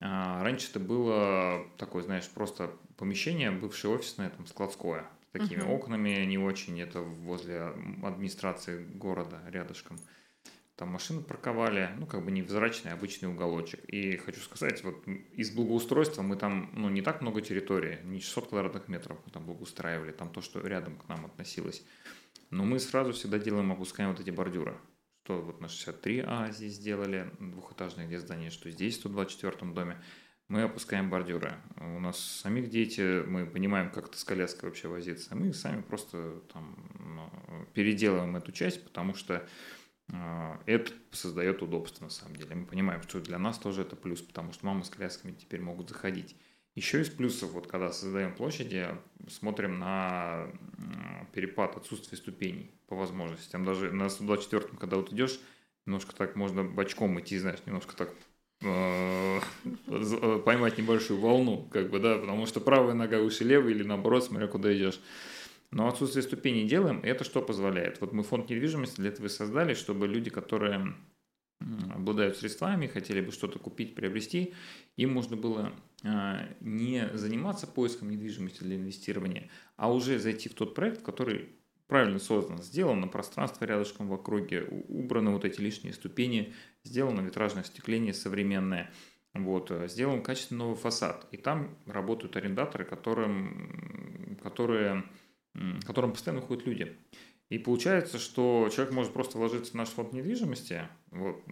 А, 0.00 0.44
раньше 0.44 0.70
это 0.70 0.78
было 0.78 1.66
такое, 1.76 2.04
знаешь, 2.04 2.28
просто 2.28 2.70
помещение, 2.96 3.50
бывшее 3.50 3.94
офисное, 3.94 4.30
там, 4.30 4.46
складское 4.46 5.08
такими 5.34 5.62
uh-huh. 5.62 5.74
окнами 5.74 6.24
не 6.24 6.38
очень, 6.38 6.80
это 6.80 7.00
возле 7.00 7.74
администрации 8.02 8.84
города 8.84 9.40
рядышком. 9.48 9.98
Там 10.76 10.88
машины 10.88 11.22
парковали, 11.22 11.90
ну, 11.98 12.06
как 12.06 12.24
бы 12.24 12.30
невзрачный 12.30 12.92
обычный 12.92 13.28
уголочек. 13.28 13.84
И 13.84 14.16
хочу 14.16 14.40
сказать, 14.40 14.82
вот 14.82 15.06
из 15.06 15.50
благоустройства 15.50 16.22
мы 16.22 16.36
там, 16.36 16.70
ну, 16.72 16.88
не 16.88 17.02
так 17.02 17.20
много 17.20 17.40
территории, 17.40 17.98
не 18.04 18.20
600 18.20 18.48
квадратных 18.48 18.88
метров 18.88 19.18
мы 19.24 19.32
там 19.32 19.44
благоустраивали, 19.44 20.12
там 20.12 20.30
то, 20.30 20.40
что 20.40 20.66
рядом 20.66 20.96
к 20.96 21.08
нам 21.08 21.26
относилось. 21.26 21.84
Но 22.50 22.64
мы 22.64 22.78
сразу 22.78 23.12
всегда 23.12 23.38
делаем, 23.38 23.72
опускаем 23.72 24.10
вот 24.10 24.20
эти 24.20 24.30
бордюры. 24.30 24.76
Что 25.24 25.40
вот 25.40 25.60
на 25.60 25.66
63А 25.66 26.52
здесь 26.52 26.74
сделали, 26.74 27.30
двухэтажное 27.40 28.06
где 28.06 28.18
здание, 28.18 28.50
что 28.50 28.70
здесь, 28.70 28.96
в 28.96 29.00
124 29.00 29.72
доме 29.72 30.00
мы 30.48 30.62
опускаем 30.62 31.10
бордюры. 31.10 31.54
У 31.76 32.00
нас 32.00 32.18
самих 32.18 32.68
дети, 32.68 33.22
мы 33.26 33.46
понимаем, 33.46 33.90
как 33.90 34.08
это 34.08 34.18
с 34.18 34.24
коляской 34.24 34.68
вообще 34.68 34.88
возиться. 34.88 35.34
Мы 35.34 35.52
сами 35.54 35.80
просто 35.80 36.40
там, 36.52 36.76
ну, 36.98 37.66
переделываем 37.72 38.36
эту 38.36 38.52
часть, 38.52 38.84
потому 38.84 39.14
что 39.14 39.46
э, 40.12 40.56
это 40.66 40.92
создает 41.12 41.62
удобство 41.62 42.04
на 42.04 42.10
самом 42.10 42.36
деле. 42.36 42.54
Мы 42.54 42.66
понимаем, 42.66 43.02
что 43.02 43.20
для 43.20 43.38
нас 43.38 43.58
тоже 43.58 43.82
это 43.82 43.96
плюс, 43.96 44.20
потому 44.20 44.52
что 44.52 44.66
мамы 44.66 44.84
с 44.84 44.90
колясками 44.90 45.32
теперь 45.32 45.60
могут 45.60 45.88
заходить. 45.88 46.36
Еще 46.74 47.02
из 47.02 47.08
плюсов, 47.08 47.52
вот 47.52 47.68
когда 47.68 47.92
создаем 47.92 48.34
площади, 48.34 48.88
смотрим 49.28 49.78
на 49.78 50.48
перепад 51.32 51.76
отсутствия 51.76 52.18
ступеней 52.18 52.72
по 52.88 52.96
возможностям. 52.96 53.64
Даже 53.64 53.92
на 53.92 54.08
124 54.08 54.76
когда 54.78 54.96
вот 54.96 55.12
идешь, 55.12 55.40
немножко 55.86 56.14
так 56.14 56.36
можно 56.36 56.64
бочком 56.64 57.18
идти, 57.20 57.38
знаешь, 57.38 57.60
немножко 57.64 57.96
так 57.96 58.12
поймать 60.44 60.78
небольшую 60.78 61.20
волну, 61.20 61.68
как 61.70 61.90
бы, 61.90 61.98
да, 61.98 62.18
потому 62.18 62.46
что 62.46 62.60
правая 62.60 62.94
нога 62.94 63.20
выше 63.20 63.44
левой 63.44 63.72
или 63.72 63.82
наоборот, 63.82 64.24
смотря 64.24 64.46
куда 64.46 64.74
идешь. 64.74 65.00
Но 65.70 65.88
отсутствие 65.88 66.22
ступеней 66.22 66.68
делаем, 66.68 67.00
и 67.00 67.08
это 67.08 67.24
что 67.24 67.42
позволяет? 67.42 68.00
Вот 68.00 68.12
мы 68.12 68.22
фонд 68.22 68.48
недвижимости 68.48 69.00
для 69.00 69.10
этого 69.10 69.26
и 69.26 69.28
создали, 69.28 69.74
чтобы 69.74 70.06
люди, 70.06 70.30
которые 70.30 70.94
обладают 71.92 72.36
средствами, 72.36 72.86
хотели 72.86 73.20
бы 73.20 73.32
что-то 73.32 73.58
купить, 73.58 73.94
приобрести, 73.94 74.54
им 74.96 75.12
можно 75.12 75.36
было 75.36 75.72
а, 76.02 76.48
не 76.60 77.08
заниматься 77.14 77.66
поиском 77.66 78.10
недвижимости 78.10 78.62
для 78.62 78.76
инвестирования, 78.76 79.48
а 79.76 79.92
уже 79.92 80.18
зайти 80.18 80.48
в 80.48 80.54
тот 80.54 80.74
проект, 80.74 81.02
который 81.02 81.48
правильно 81.86 82.18
создан, 82.18 82.62
сделан 82.62 83.00
на 83.00 83.08
пространство 83.08 83.64
рядышком 83.64 84.08
в 84.08 84.12
округе, 84.12 84.64
убраны 84.88 85.30
вот 85.30 85.44
эти 85.44 85.60
лишние 85.60 85.92
ступени, 85.92 86.52
сделано 86.84 87.20
витражное 87.20 87.62
остекление 87.62 88.14
современное, 88.14 88.92
вот, 89.32 89.72
сделан 89.86 90.22
качественный 90.22 90.60
новый 90.60 90.76
фасад. 90.76 91.26
И 91.32 91.36
там 91.36 91.76
работают 91.86 92.36
арендаторы, 92.36 92.84
которым, 92.84 94.38
которые, 94.42 95.04
которым 95.84 96.12
постоянно 96.12 96.40
ходят 96.40 96.66
люди. 96.66 96.96
И 97.50 97.58
получается, 97.58 98.18
что 98.18 98.68
человек 98.74 98.94
может 98.94 99.12
просто 99.12 99.38
вложиться 99.38 99.72
в 99.72 99.74
наш 99.74 99.88
фонд 99.88 100.12
недвижимости, 100.12 100.88
вот, 101.10 101.42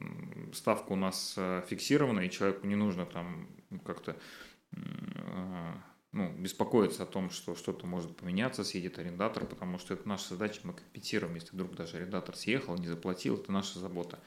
ставка 0.54 0.92
у 0.92 0.96
нас 0.96 1.34
э, 1.36 1.62
фиксирована, 1.68 2.20
и 2.20 2.30
человеку 2.30 2.66
не 2.66 2.76
нужно 2.76 3.04
там 3.04 3.48
как-то 3.84 4.16
э, 4.72 5.72
ну, 6.12 6.32
беспокоиться 6.32 7.02
о 7.02 7.06
том, 7.06 7.30
что 7.30 7.54
что-то 7.54 7.86
может 7.86 8.16
поменяться, 8.16 8.64
съедет 8.64 8.98
арендатор, 8.98 9.44
потому 9.44 9.78
что 9.78 9.94
это 9.94 10.08
наша 10.08 10.30
задача, 10.30 10.60
мы 10.64 10.72
компенсируем, 10.72 11.34
если 11.34 11.50
вдруг 11.52 11.74
даже 11.74 11.98
арендатор 11.98 12.36
съехал, 12.36 12.76
не 12.76 12.88
заплатил, 12.88 13.36
это 13.36 13.52
наша 13.52 13.78
забота. 13.78 14.18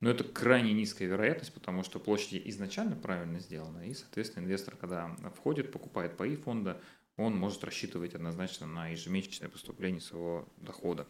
Но 0.00 0.10
это 0.10 0.24
крайне 0.24 0.72
низкая 0.72 1.08
вероятность, 1.08 1.54
потому 1.54 1.82
что 1.82 1.98
площади 1.98 2.42
изначально 2.46 2.96
правильно 2.96 3.38
сделаны, 3.38 3.88
и, 3.88 3.94
соответственно, 3.94 4.44
инвестор, 4.44 4.76
когда 4.76 5.08
входит, 5.34 5.72
покупает 5.72 6.16
паи 6.16 6.36
фонда, 6.36 6.80
он 7.16 7.34
может 7.34 7.64
рассчитывать 7.64 8.14
однозначно 8.14 8.66
на 8.66 8.88
ежемесячное 8.88 9.48
поступление 9.48 10.02
своего 10.02 10.46
дохода, 10.58 11.06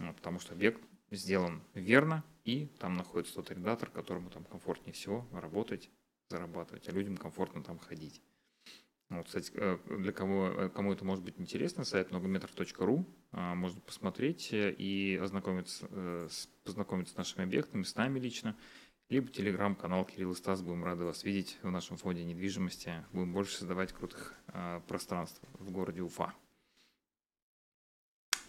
а, 0.00 0.12
потому 0.14 0.38
что 0.38 0.54
объект 0.54 0.82
сделан 1.10 1.62
верно, 1.74 2.24
и 2.44 2.66
там 2.78 2.96
находится 2.96 3.34
тот 3.34 3.50
арендатор, 3.50 3.90
которому 3.90 4.30
там 4.30 4.44
комфортнее 4.44 4.94
всего 4.94 5.28
работать, 5.32 5.90
зарабатывать, 6.30 6.88
а 6.88 6.92
людям 6.92 7.16
комфортно 7.16 7.62
там 7.62 7.78
ходить. 7.78 8.22
Вот, 9.10 9.26
кстати, 9.26 9.52
э, 9.54 9.78
для 9.98 10.12
кого, 10.12 10.48
э, 10.48 10.68
кому 10.70 10.92
это 10.92 11.04
может 11.04 11.24
быть 11.24 11.38
интересно, 11.38 11.84
сайт 11.84 12.10
многометров.ру 12.10 13.06
а, 13.32 13.54
можно 13.54 13.80
посмотреть 13.80 14.48
и 14.52 15.18
ознакомиться, 15.22 15.86
э, 15.90 16.28
познакомиться 16.64 17.14
с 17.14 17.16
нашими 17.16 17.44
объектами, 17.44 17.82
с 17.82 17.94
нами 17.96 18.18
лично 18.18 18.56
либо 19.10 19.28
телеграм-канал 19.28 20.04
Кирилл 20.04 20.32
и 20.32 20.34
Стас. 20.34 20.62
Будем 20.62 20.84
рады 20.84 21.04
вас 21.04 21.24
видеть 21.24 21.58
в 21.62 21.70
нашем 21.70 21.96
фонде 21.96 22.24
недвижимости. 22.24 23.04
Будем 23.12 23.32
больше 23.32 23.56
создавать 23.56 23.92
крутых 23.92 24.34
э, 24.48 24.80
пространств 24.88 25.40
в 25.58 25.70
городе 25.70 26.00
Уфа. 26.00 26.34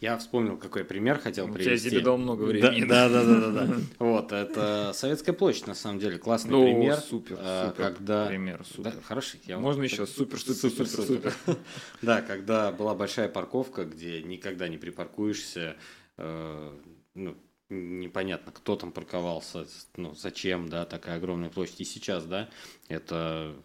Я 0.02 0.18
вспомнил, 0.18 0.58
какой 0.58 0.84
пример 0.84 1.20
хотел 1.20 1.48
привести. 1.48 1.86
Я 1.86 1.92
тебе 1.92 2.02
дал 2.02 2.18
много 2.18 2.44
времени. 2.44 2.86
Да, 2.86 3.10
да, 3.10 3.24
да, 3.24 3.40
да, 3.40 3.66
да. 3.66 3.76
Вот, 4.00 4.32
это 4.32 4.92
Советская 4.94 5.34
площадь, 5.34 5.68
на 5.68 5.74
самом 5.74 6.00
деле, 6.00 6.18
классный 6.18 6.52
ну, 6.52 6.64
пример. 6.66 6.98
Супер, 6.98 7.38
а, 7.40 7.70
супер. 7.70 7.84
Когда... 7.84 8.26
Пример, 8.28 8.66
супер. 8.66 8.84
Да, 8.92 9.02
хороший. 9.02 9.40
Я 9.46 9.58
Можно 9.58 9.84
еще 9.84 10.06
супер, 10.06 10.40
супер, 10.40 10.56
супер, 10.56 10.88
супер, 10.88 11.06
супер. 11.06 11.34
Да, 12.02 12.22
когда 12.22 12.72
была 12.72 12.94
большая 12.94 13.30
парковка, 13.30 13.86
где 13.86 14.22
никогда 14.22 14.68
не 14.68 14.78
припаркуешься, 14.78 15.78
э, 16.18 16.72
ну, 17.14 17.38
непонятно, 17.70 18.52
кто 18.52 18.76
там 18.76 18.92
парковался, 18.92 19.66
ну, 19.96 20.14
зачем, 20.14 20.68
да, 20.70 20.86
такая 20.86 21.18
огромная 21.18 21.50
площадь. 21.50 21.82
И 21.82 21.86
сейчас, 21.86 22.26
да, 22.26 22.50
это 22.90 23.56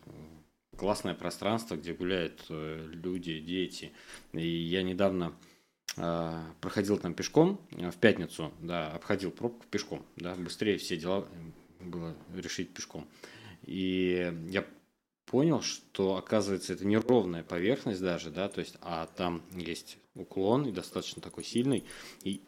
классное 0.76 1.14
пространство, 1.14 1.76
где 1.76 1.92
гуляют 1.92 2.44
э, 2.48 2.88
люди, 2.92 3.38
дети. 3.40 3.92
И 4.32 4.46
я 4.46 4.82
недавно 4.82 5.34
проходил 5.94 6.98
там 6.98 7.14
пешком 7.14 7.60
в 7.72 7.96
пятницу, 7.98 8.52
да, 8.60 8.92
обходил 8.92 9.30
пробку 9.30 9.66
пешком, 9.70 10.04
да, 10.16 10.34
быстрее 10.34 10.78
все 10.78 10.96
дела 10.96 11.26
было 11.80 12.14
решить 12.34 12.72
пешком. 12.72 13.08
И 13.62 14.32
я 14.48 14.64
понял, 15.26 15.62
что 15.62 16.16
оказывается 16.16 16.72
это 16.72 16.86
неровная 16.86 17.42
поверхность 17.42 18.00
даже, 18.00 18.30
да, 18.30 18.48
то 18.48 18.60
есть, 18.60 18.76
а 18.80 19.06
там 19.16 19.42
есть 19.52 19.98
уклон 20.14 20.66
и 20.66 20.72
достаточно 20.72 21.22
такой 21.22 21.44
сильный, 21.44 21.84
и 22.22 22.42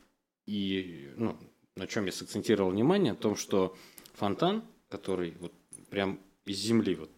и 0.47 1.13
ну, 1.17 1.37
на 1.77 1.87
чем 1.87 2.07
я 2.07 2.13
сакцентировал 2.13 2.71
внимание, 2.71 3.13
о 3.13 3.17
том, 3.17 3.37
что 3.37 3.77
фонтан, 4.15 4.65
который 4.89 5.35
вот 5.41 5.53
прям 5.91 6.21
из 6.45 6.59
земли 6.59 6.95
вот 6.97 7.11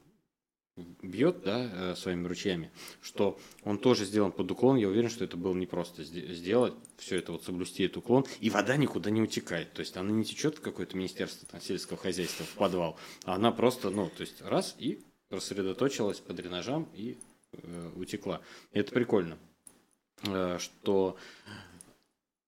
бьет 0.76 1.42
да, 1.42 1.70
э, 1.72 1.94
своими 1.94 2.26
ручьями, 2.26 2.70
что 3.00 3.38
он 3.62 3.78
тоже 3.78 4.04
сделан 4.04 4.32
под 4.32 4.50
уклон. 4.50 4.76
Я 4.76 4.88
уверен, 4.88 5.08
что 5.08 5.24
это 5.24 5.37
было 5.37 5.54
непросто 5.54 6.02
сделать, 6.02 6.74
все 6.96 7.16
это 7.16 7.32
вот 7.32 7.44
соблюсти 7.44 7.84
этот 7.84 7.98
уклон, 7.98 8.24
и 8.40 8.50
вода 8.50 8.76
никуда 8.76 9.10
не 9.10 9.22
утекает. 9.22 9.72
То 9.72 9.80
есть 9.80 9.96
она 9.96 10.10
не 10.10 10.24
течет 10.24 10.58
в 10.58 10.60
какое-то 10.60 10.96
министерство 10.96 11.46
там, 11.48 11.60
сельского 11.60 11.98
хозяйства, 11.98 12.44
в 12.44 12.54
подвал, 12.54 12.98
а 13.24 13.34
она 13.34 13.52
просто, 13.52 13.90
ну, 13.90 14.10
то 14.14 14.22
есть 14.22 14.42
раз 14.42 14.74
и 14.78 15.00
рассредоточилась 15.30 16.18
по 16.18 16.32
дренажам 16.32 16.88
и 16.94 17.18
э, 17.52 17.90
утекла. 17.94 18.40
Это 18.72 18.92
прикольно, 18.92 19.38
э, 20.26 20.58
что 20.58 21.16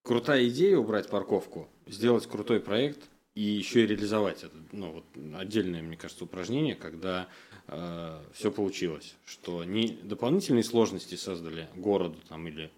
крутая 0.02 0.48
идея 0.48 0.78
убрать 0.78 1.08
парковку, 1.08 1.68
сделать 1.86 2.26
крутой 2.26 2.58
проект 2.58 3.08
и 3.34 3.42
еще 3.42 3.84
и 3.84 3.86
реализовать 3.86 4.42
это. 4.42 4.56
Ну, 4.72 4.92
вот 4.92 5.04
отдельное, 5.36 5.82
мне 5.82 5.96
кажется, 5.96 6.24
упражнение, 6.24 6.74
когда 6.74 7.28
э, 7.68 8.22
все 8.32 8.50
получилось. 8.50 9.14
Что 9.24 9.64
не 9.64 9.88
дополнительные 9.88 10.64
сложности 10.64 11.14
создали 11.14 11.68
городу 11.74 12.18
там, 12.28 12.46
или 12.48 12.70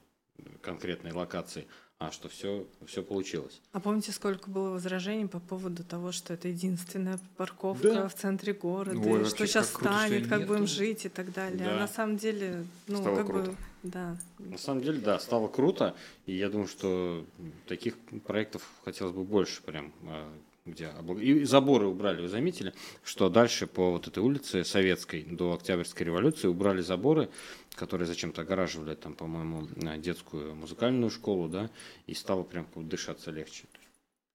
конкретной 0.63 1.13
локации, 1.13 1.67
а 1.99 2.13
что 2.13 2.29
все, 2.29 2.65
все 2.87 3.03
получилось. 3.03 3.61
А 3.73 3.81
помните, 3.81 4.13
сколько 4.13 4.51
было 4.51 4.71
возражений 4.71 5.27
по 5.27 5.41
поводу 5.41 5.83
того, 5.83 6.13
что 6.13 6.33
это 6.33 6.47
единственная 6.47 7.19
парковка 7.37 7.93
да. 7.93 8.09
в 8.09 8.15
центре 8.15 8.53
города, 8.53 8.99
Ой, 8.99 9.25
что 9.25 9.47
сейчас 9.47 9.71
станет, 9.71 10.29
как 10.29 10.47
будем 10.47 10.69
жить 10.69 11.07
и 11.07 11.09
так 11.09 11.33
далее. 11.33 11.59
Да. 11.59 11.75
А 11.75 11.81
на 11.81 11.89
самом 11.89 12.17
деле, 12.17 12.65
ну, 12.87 13.01
Стало 13.01 13.17
как 13.17 13.27
круто. 13.27 13.51
бы 13.51 13.57
да. 13.83 14.17
На 14.39 14.59
самом 14.59 14.83
деле, 14.83 15.01
да, 15.01 15.19
стало 15.19 15.49
круто, 15.49 15.95
и 16.27 16.35
я 16.35 16.49
думаю, 16.49 16.69
что 16.69 17.25
таких 17.67 17.97
проектов 18.25 18.63
хотелось 18.85 19.15
бы 19.15 19.25
больше 19.25 19.63
прям 19.63 19.93
а, 20.05 20.33
где 20.71 20.93
и 21.21 21.45
заборы 21.45 21.87
убрали, 21.87 22.23
вы 22.23 22.29
заметили, 22.29 22.73
что 23.03 23.29
дальше 23.29 23.67
по 23.67 23.93
вот 23.93 24.07
этой 24.09 24.23
улице 24.23 24.65
Советской 24.65 25.23
до 25.23 25.55
Октябрьской 25.55 26.07
революции 26.07 26.49
убрали 26.49 26.81
заборы, 26.81 27.29
которые 27.75 28.07
зачем-то 28.07 28.43
огораживали 28.43 28.95
там, 28.95 29.15
по-моему, 29.15 29.69
детскую 29.99 30.55
музыкальную 30.55 31.11
школу, 31.11 31.49
да, 31.49 31.71
и 32.07 32.15
стало 32.15 32.43
прям 32.43 32.67
дышаться 32.75 33.31
легче. 33.31 33.65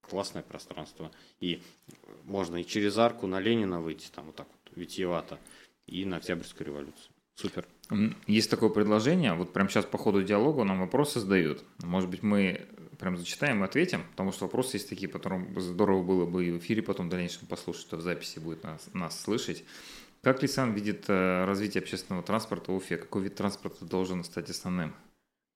Классное 0.01 0.43
пространство. 0.43 1.11
И 1.39 1.61
можно 2.23 2.57
и 2.57 2.65
через 2.65 2.97
арку 2.97 3.27
на 3.27 3.39
Ленина 3.39 3.81
выйти, 3.81 4.09
там 4.13 4.25
вот 4.25 4.35
так 4.35 4.47
вот, 4.47 4.77
витиевато, 4.77 5.39
и 5.87 6.05
на 6.05 6.17
Октябрьскую 6.17 6.67
революцию. 6.67 7.11
Супер. 7.35 7.65
Есть 8.27 8.49
такое 8.49 8.69
предложение, 8.69 9.33
вот 9.33 9.53
прямо 9.53 9.69
сейчас 9.69 9.85
по 9.85 9.97
ходу 9.97 10.23
диалога 10.23 10.63
нам 10.63 10.79
вопросы 10.79 11.19
задают. 11.19 11.63
Может 11.81 12.09
быть, 12.09 12.21
мы 12.21 12.67
прям 13.03 13.17
зачитаем 13.17 13.61
и 13.61 13.65
ответим, 13.65 14.05
потому 14.11 14.31
что 14.31 14.45
вопросы 14.45 14.77
есть 14.77 14.87
такие, 14.87 15.11
которым 15.11 15.59
здорово 15.59 16.01
было 16.03 16.25
бы 16.25 16.45
и 16.45 16.51
в 16.51 16.57
эфире 16.59 16.81
потом 16.81 17.07
в 17.07 17.09
дальнейшем 17.09 17.47
послушать, 17.47 17.87
а 17.91 17.97
в 17.97 18.01
записи 18.01 18.39
будет 18.39 18.63
нас, 18.63 18.89
нас 18.93 19.19
слышать. 19.19 19.65
Как 20.21 20.41
Лисан 20.41 20.73
видит 20.73 21.09
э, 21.09 21.43
развитие 21.43 21.81
общественного 21.81 22.23
транспорта 22.23 22.71
в 22.71 22.75
Уфе? 22.75 22.95
Какой 22.95 23.23
вид 23.23 23.35
транспорта 23.35 23.83
должен 23.83 24.23
стать 24.23 24.49
основным? 24.49 24.95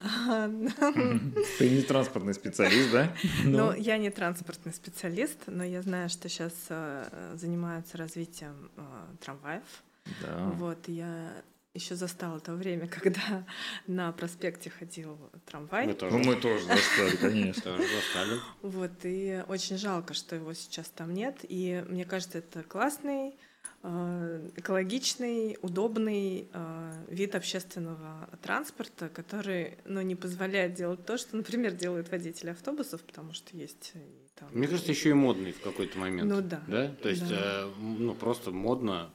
Ты 1.58 1.70
не 1.70 1.80
транспортный 1.80 2.34
специалист, 2.34 2.92
да? 2.92 3.16
Ну, 3.44 3.72
я 3.72 3.96
не 3.96 4.10
транспортный 4.10 4.74
специалист, 4.74 5.38
но 5.46 5.64
я 5.64 5.80
знаю, 5.80 6.10
что 6.10 6.28
сейчас 6.28 6.52
э, 6.68 7.32
занимаются 7.34 7.96
развитием 7.96 8.70
э, 8.76 8.82
трамваев. 9.20 9.64
Да. 10.22 10.50
Вот, 10.58 10.86
я 10.86 11.32
еще 11.78 11.94
застал 11.94 12.36
это 12.36 12.52
время, 12.54 12.88
когда 13.00 13.44
на 13.86 14.12
проспекте 14.12 14.70
ходил 14.70 15.18
трамвай. 15.46 15.86
Мы 15.86 15.94
тоже, 15.94 16.18
ну, 16.18 16.24
мы 16.24 16.36
тоже 16.36 16.64
застали, 16.64 17.16
конечно. 17.16 17.62
Тоже 17.62 17.82
застали. 17.82 18.40
Вот, 18.62 18.92
и 19.04 19.42
очень 19.48 19.78
жалко, 19.78 20.14
что 20.14 20.36
его 20.36 20.52
сейчас 20.52 20.88
там 20.88 21.14
нет. 21.14 21.38
И 21.48 21.84
мне 21.88 22.04
кажется, 22.04 22.38
это 22.38 22.62
классный, 22.62 23.36
э, 23.82 24.50
экологичный, 24.56 25.58
удобный 25.62 26.48
э, 26.52 27.04
вид 27.08 27.34
общественного 27.34 28.28
транспорта, 28.42 29.08
который 29.08 29.78
ну, 29.84 30.00
не 30.00 30.16
позволяет 30.16 30.74
делать 30.74 31.04
то, 31.06 31.16
что, 31.16 31.36
например, 31.36 31.72
делают 31.72 32.10
водители 32.10 32.50
автобусов, 32.50 33.02
потому 33.02 33.32
что 33.32 33.56
есть 33.56 33.94
там... 34.34 34.48
Мне 34.52 34.68
кажется, 34.68 34.90
еще 34.90 35.10
и 35.10 35.14
модный 35.14 35.52
в 35.52 35.60
какой-то 35.60 35.98
момент. 35.98 36.30
Ну 36.30 36.40
да. 36.40 36.62
Да? 36.66 36.88
То 37.02 37.08
есть, 37.08 37.28
да. 37.28 37.64
Э, 37.64 37.72
ну, 37.80 38.14
просто 38.14 38.50
модно 38.50 39.10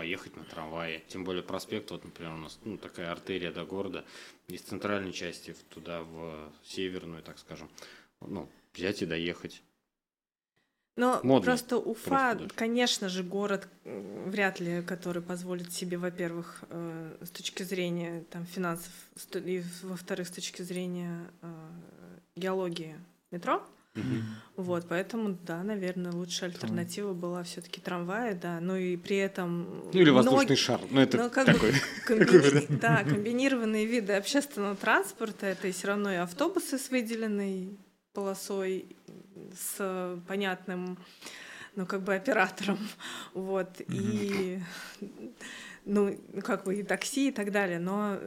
поехать 0.00 0.34
на 0.34 0.44
трамвае. 0.44 1.02
Тем 1.08 1.24
более 1.24 1.42
проспект, 1.42 1.90
вот, 1.90 2.04
например, 2.04 2.32
у 2.32 2.38
нас 2.38 2.58
ну, 2.64 2.78
такая 2.78 3.12
артерия 3.12 3.52
до 3.52 3.66
города, 3.66 4.02
из 4.48 4.62
центральной 4.62 5.12
части 5.12 5.54
туда, 5.68 6.02
в 6.04 6.50
северную, 6.64 7.22
так 7.22 7.38
скажем. 7.38 7.68
Ну, 8.22 8.48
взять 8.72 9.02
и 9.02 9.06
доехать. 9.06 9.62
Но 10.96 11.20
Модно. 11.22 11.44
просто 11.44 11.76
Уфа, 11.76 12.34
просто 12.34 12.48
конечно 12.54 13.10
же, 13.10 13.22
город 13.22 13.68
вряд 13.84 14.58
ли, 14.58 14.80
который 14.80 15.20
позволит 15.20 15.70
себе, 15.70 15.98
во-первых, 15.98 16.64
э, 16.70 17.18
с 17.20 17.28
точки 17.28 17.62
зрения 17.62 18.24
там, 18.30 18.46
финансов, 18.46 18.92
и, 19.34 19.62
во-вторых, 19.82 20.28
с 20.28 20.30
точки 20.30 20.62
зрения 20.62 21.30
э, 21.42 21.70
геологии 22.36 22.96
метро. 23.30 23.62
Угу. 24.00 24.62
Вот, 24.62 24.86
поэтому, 24.88 25.38
да, 25.46 25.62
наверное, 25.62 26.12
лучшая 26.12 26.50
альтернатива 26.50 27.14
была 27.14 27.42
все-таки 27.44 27.80
трамвай, 27.80 28.34
да. 28.34 28.60
Ну 28.60 28.76
и 28.76 28.96
при 28.96 29.16
этом. 29.16 29.84
Ну 29.92 30.00
или 30.00 30.10
воздушный 30.10 30.48
ноги... 30.48 30.54
шар. 30.54 30.80
Ну 30.90 31.00
это 31.00 31.16
ну, 31.16 31.30
как 31.30 31.46
такой. 31.46 31.70
Бы 32.08 32.24
комбини... 32.26 32.66
да, 32.78 33.04
комбинированные 33.04 33.86
виды 33.86 34.12
общественного 34.12 34.76
транспорта 34.76 35.46
это 35.46 35.68
и 35.68 35.72
все 35.72 35.88
равно 35.88 36.12
и 36.12 36.16
автобусы 36.16 36.78
с 36.78 36.90
выделенной 36.90 37.70
полосой, 38.12 38.84
с 39.56 40.20
понятным, 40.26 40.98
ну, 41.76 41.86
как 41.86 42.02
бы 42.02 42.14
оператором. 42.14 42.78
Вот. 43.34 43.80
И 43.88 44.60
ну, 45.84 46.16
как 46.42 46.64
бы 46.64 46.76
и 46.76 46.82
такси 46.82 47.28
и 47.28 47.32
так 47.32 47.52
далее. 47.52 47.78
Но 47.78 48.18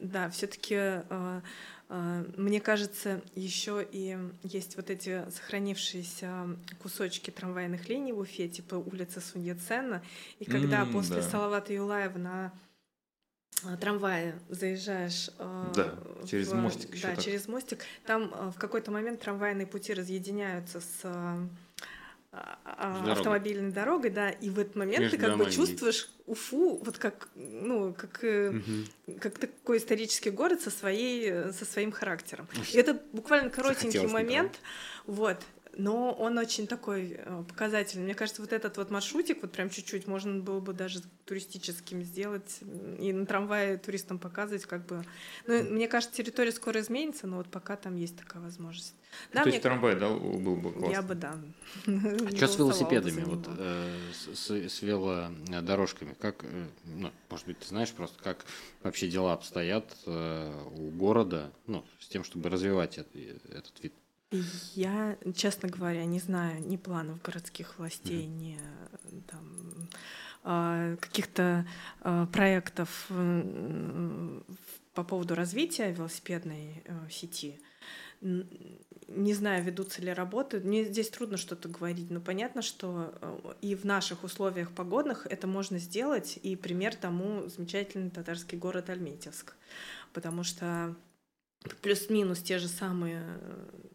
да, 0.00 0.30
все-таки 0.30 0.74
э, 0.74 1.02
э, 1.08 1.40
мне 1.88 2.60
кажется, 2.60 3.22
еще 3.36 3.86
и 3.90 4.18
есть 4.42 4.76
вот 4.76 4.90
эти 4.90 5.28
сохранившиеся 5.30 6.56
кусочки 6.82 7.30
трамвайных 7.30 7.88
линий 7.88 8.12
в 8.12 8.18
Уфе, 8.18 8.48
типа 8.48 8.74
улица 8.74 9.20
Суньяцена. 9.20 10.02
И 10.40 10.44
когда 10.44 10.82
mm, 10.82 10.92
после 10.92 11.16
да. 11.16 11.22
Салавата 11.22 11.72
Юлаева 11.72 12.18
на 12.18 12.52
э, 13.64 13.76
трамвае 13.76 14.36
заезжаешь 14.48 15.30
да, 15.38 15.94
в, 16.22 16.26
через 16.26 16.52
мостик 16.52 17.00
да 17.00 17.14
через 17.14 17.46
мостик 17.46 17.84
там 18.04 18.30
в 18.50 18.58
какой-то 18.58 18.90
момент 18.90 19.20
трамвайные 19.20 19.66
пути 19.68 19.94
разъединяются 19.94 20.80
с 20.80 21.48
а, 22.36 22.58
а, 22.64 23.12
автомобильной 23.12 23.72
дорогой, 23.72 24.10
да, 24.10 24.28
и 24.28 24.50
в 24.50 24.58
этот 24.58 24.76
момент 24.76 25.00
Между 25.00 25.16
ты 25.16 25.22
как 25.24 25.38
бы 25.38 25.50
чувствуешь 25.50 26.10
Уфу 26.26 26.80
вот 26.84 26.98
как, 26.98 27.28
ну, 27.34 27.94
как, 27.94 28.22
угу. 28.22 29.18
как 29.20 29.38
такой 29.38 29.78
исторический 29.78 30.30
город 30.30 30.60
со, 30.60 30.70
своей, 30.70 31.52
со 31.52 31.64
своим 31.64 31.92
характером. 31.92 32.48
И 32.72 32.76
это 32.76 33.00
буквально 33.12 33.48
коротенький 33.48 34.06
момент, 34.06 34.58
вот, 35.06 35.38
но 35.78 36.12
он 36.12 36.38
очень 36.38 36.66
такой 36.66 37.16
э, 37.18 37.44
показательный. 37.48 38.04
Мне 38.04 38.14
кажется, 38.14 38.40
вот 38.40 38.52
этот 38.52 38.78
вот 38.78 38.90
маршрутик, 38.90 39.42
вот 39.42 39.52
прям 39.52 39.68
чуть-чуть, 39.68 40.06
можно 40.06 40.40
было 40.40 40.58
бы 40.60 40.72
даже 40.72 41.00
туристическим 41.26 42.02
сделать 42.02 42.60
и 42.98 43.12
на 43.12 43.26
трамвае 43.26 43.76
туристам 43.76 44.18
показывать, 44.18 44.64
как 44.64 44.86
бы. 44.86 45.04
Ну, 45.46 45.62
мне 45.64 45.86
кажется, 45.86 46.16
территория 46.16 46.52
скоро 46.52 46.80
изменится, 46.80 47.26
но 47.26 47.36
вот 47.36 47.48
пока 47.48 47.76
там 47.76 47.96
есть 47.96 48.16
такая 48.16 48.42
возможность. 48.42 48.94
Да, 49.32 49.40
То 49.40 49.48
мне... 49.48 49.56
есть 49.56 49.62
трамвай, 49.62 49.96
да, 49.96 50.08
был 50.08 50.56
бы 50.56 50.72
классно? 50.72 50.92
Я 50.92 51.02
бы, 51.02 51.14
да. 51.14 51.38
А 51.86 52.36
что 52.36 52.48
с 52.48 52.58
велосипедами, 52.58 53.24
вот 53.24 53.46
э, 53.46 53.94
с, 54.34 54.82
велодорожками? 54.82 56.14
Как, 56.18 56.36
э, 56.42 56.66
ну, 56.84 57.10
может 57.28 57.46
быть, 57.46 57.58
ты 57.58 57.68
знаешь 57.68 57.92
просто, 57.92 58.22
как 58.22 58.46
вообще 58.82 59.08
дела 59.08 59.34
обстоят 59.34 59.94
у 60.06 60.90
города, 60.90 61.52
ну, 61.66 61.84
с 62.00 62.08
тем, 62.08 62.24
чтобы 62.24 62.48
развивать 62.48 62.98
этот 62.98 63.82
вид? 63.82 63.92
Я, 64.74 65.16
честно 65.34 65.68
говоря, 65.68 66.04
не 66.04 66.18
знаю 66.18 66.66
ни 66.66 66.76
планов 66.76 67.22
городских 67.22 67.78
властей, 67.78 68.26
mm-hmm. 68.26 69.12
ни 69.12 69.20
там, 69.20 69.88
а, 70.42 70.96
каких-то 70.96 71.66
а, 72.00 72.26
проектов 72.26 73.08
по 74.96 75.04
поводу 75.04 75.34
развития 75.34 75.92
велосипедной 75.92 76.82
э, 76.84 77.10
сети. 77.10 77.60
Не 78.22 79.34
знаю, 79.34 79.62
ведутся 79.62 80.00
ли 80.00 80.10
работы. 80.10 80.58
Мне 80.58 80.84
здесь 80.84 81.10
трудно 81.10 81.36
что-то 81.36 81.68
говорить, 81.68 82.10
но 82.10 82.18
понятно, 82.18 82.62
что 82.62 83.12
э, 83.20 83.54
и 83.60 83.74
в 83.74 83.84
наших 83.84 84.24
условиях 84.24 84.72
погодных 84.72 85.26
это 85.26 85.46
можно 85.46 85.78
сделать. 85.78 86.38
И 86.42 86.56
пример 86.56 86.94
тому 86.96 87.46
замечательный 87.48 88.10
татарский 88.10 88.56
город 88.56 88.88
Альметьевск. 88.88 89.54
Потому 90.14 90.42
что 90.42 90.96
плюс-минус 91.82 92.40
те 92.42 92.58
же 92.58 92.68
самые 92.68 93.24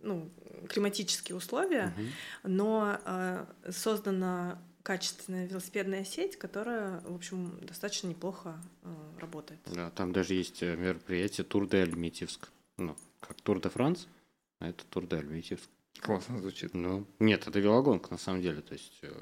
ну, 0.04 0.30
климатические 0.68 1.36
условия, 1.36 1.94
угу. 1.96 2.06
но 2.44 3.00
э, 3.06 3.46
создана 3.70 4.62
качественная 4.84 5.46
велосипедная 5.46 6.04
сеть, 6.04 6.38
которая, 6.38 7.02
в 7.02 7.16
общем, 7.16 7.58
достаточно 7.62 8.08
неплохо 8.08 8.60
э, 8.84 8.94
работает. 9.20 9.60
Да, 9.66 9.92
там 9.92 10.12
даже 10.12 10.34
есть 10.34 10.64
э, 10.64 10.76
мероприятие 10.76 11.46
Тур 11.46 11.68
де 11.68 11.84
Альметьевск. 11.84 12.50
Ну, 12.78 12.96
как 13.20 13.40
Тур 13.42 13.62
де 13.62 13.70
Франс, 13.70 14.08
а 14.60 14.70
это 14.70 14.84
Тур 14.86 15.08
де 15.08 15.18
Альметьевск. 15.18 15.70
Классно 16.00 16.40
звучит. 16.40 16.74
Ну, 16.74 17.06
нет, 17.20 17.48
это 17.48 17.60
велогонка 17.60 18.10
на 18.12 18.18
самом 18.18 18.42
деле, 18.42 18.62
то 18.62 18.74
есть 18.74 18.98
э, 19.04 19.14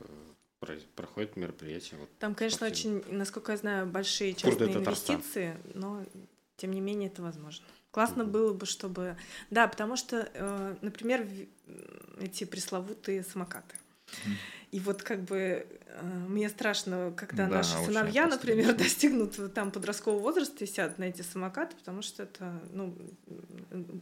проходит 0.95 1.35
мероприятие. 1.35 1.99
Вот, 1.99 2.09
Там, 2.19 2.35
конечно, 2.35 2.67
спортивное. 2.67 3.01
очень, 3.01 3.17
насколько 3.17 3.51
я 3.51 3.57
знаю, 3.57 3.87
большие 3.87 4.33
частные 4.33 4.73
инвестиции, 4.73 5.57
но 5.73 6.05
тем 6.57 6.71
не 6.71 6.81
менее 6.81 7.09
это 7.09 7.21
возможно. 7.21 7.65
Классно 7.91 8.23
было 8.23 8.53
бы, 8.53 8.65
чтобы... 8.65 9.17
Да, 9.49 9.67
потому 9.67 9.95
что, 9.95 10.29
э, 10.33 10.75
например, 10.81 11.27
эти 12.19 12.43
пресловутые 12.43 13.23
самокаты. 13.23 13.75
И 14.71 14.79
вот 14.79 15.01
как 15.01 15.23
бы 15.23 15.65
э, 15.87 16.03
мне 16.27 16.47
страшно, 16.49 17.11
когда 17.17 17.47
да, 17.47 17.57
наши 17.57 17.75
сыновья, 17.85 18.27
например, 18.27 18.75
достигнут 18.75 19.53
там 19.53 19.71
подросткового 19.71 20.19
возраста 20.21 20.63
и 20.63 20.67
сядут 20.67 20.99
на 20.99 21.05
эти 21.05 21.23
самокаты, 21.23 21.75
потому 21.75 22.03
что 22.03 22.23
это, 22.23 22.61
ну, 22.71 22.95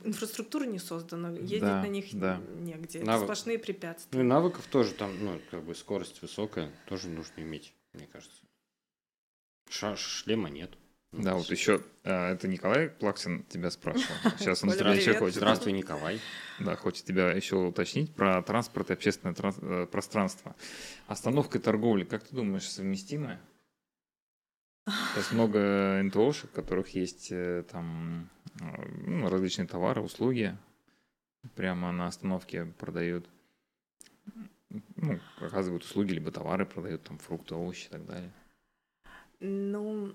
инфраструктура 0.04 0.66
не 0.66 0.80
создана, 0.80 1.30
ездить 1.32 1.62
да, 1.62 1.82
на 1.82 1.88
них 1.88 2.06
да. 2.12 2.42
негде, 2.60 3.02
Навык... 3.02 3.24
сплошные 3.24 3.58
препятствия. 3.58 4.18
Ну 4.18 4.26
и 4.26 4.28
навыков 4.28 4.66
тоже 4.70 4.94
там, 4.94 5.14
ну, 5.24 5.40
как 5.50 5.64
бы 5.64 5.74
скорость 5.74 6.22
высокая, 6.22 6.70
тоже 6.88 7.08
нужно 7.08 7.42
иметь, 7.42 7.74
мне 7.94 8.08
кажется. 8.08 8.42
Ша 9.70 9.96
шлема 9.96 10.50
нет. 10.50 10.72
Да, 11.14 11.36
вот 11.36 11.50
еще 11.50 11.82
а, 12.04 12.32
это 12.32 12.48
Николай 12.48 12.90
Плаксин 12.90 13.44
тебя 13.44 13.72
спрашивал. 13.72 14.16
Сейчас 14.40 14.64
он 14.64 14.72
тебя 14.72 14.94
еще 14.94 15.14
хочет. 15.14 15.38
Здравствуй, 15.38 15.72
Николай. 15.72 16.20
Да, 16.60 16.76
хочет 16.76 17.06
тебя 17.06 17.32
еще 17.32 17.56
уточнить 17.56 18.14
про 18.14 18.42
транспорт 18.42 18.90
и 18.90 18.94
общественное 18.94 19.36
э, 19.36 19.88
пространство. 19.88 20.56
Остановка 21.08 21.58
и 21.58 21.62
торговля, 21.62 22.04
как 22.06 22.24
ты 22.24 22.36
думаешь, 22.36 22.70
совместимая? 22.70 23.40
То 24.86 25.20
есть 25.20 25.32
много 25.32 26.02
НТОшек, 26.04 26.52
у 26.52 26.56
которых 26.56 26.90
есть 26.90 27.30
э, 27.32 27.64
там 27.72 28.30
э, 28.60 28.66
ну, 29.06 29.30
различные 29.30 29.68
товары, 29.68 30.02
услуги, 30.02 30.58
прямо 31.56 31.92
на 31.92 32.08
остановке 32.08 32.66
продают, 32.66 33.30
ну, 34.96 35.20
оказывают 35.42 35.84
услуги, 35.84 36.14
либо 36.14 36.32
товары 36.32 36.66
продают, 36.66 37.04
там 37.04 37.18
фрукты, 37.18 37.56
овощи 37.56 37.88
и 37.88 37.90
так 37.90 38.06
далее. 38.06 38.32
Ну, 39.40 40.14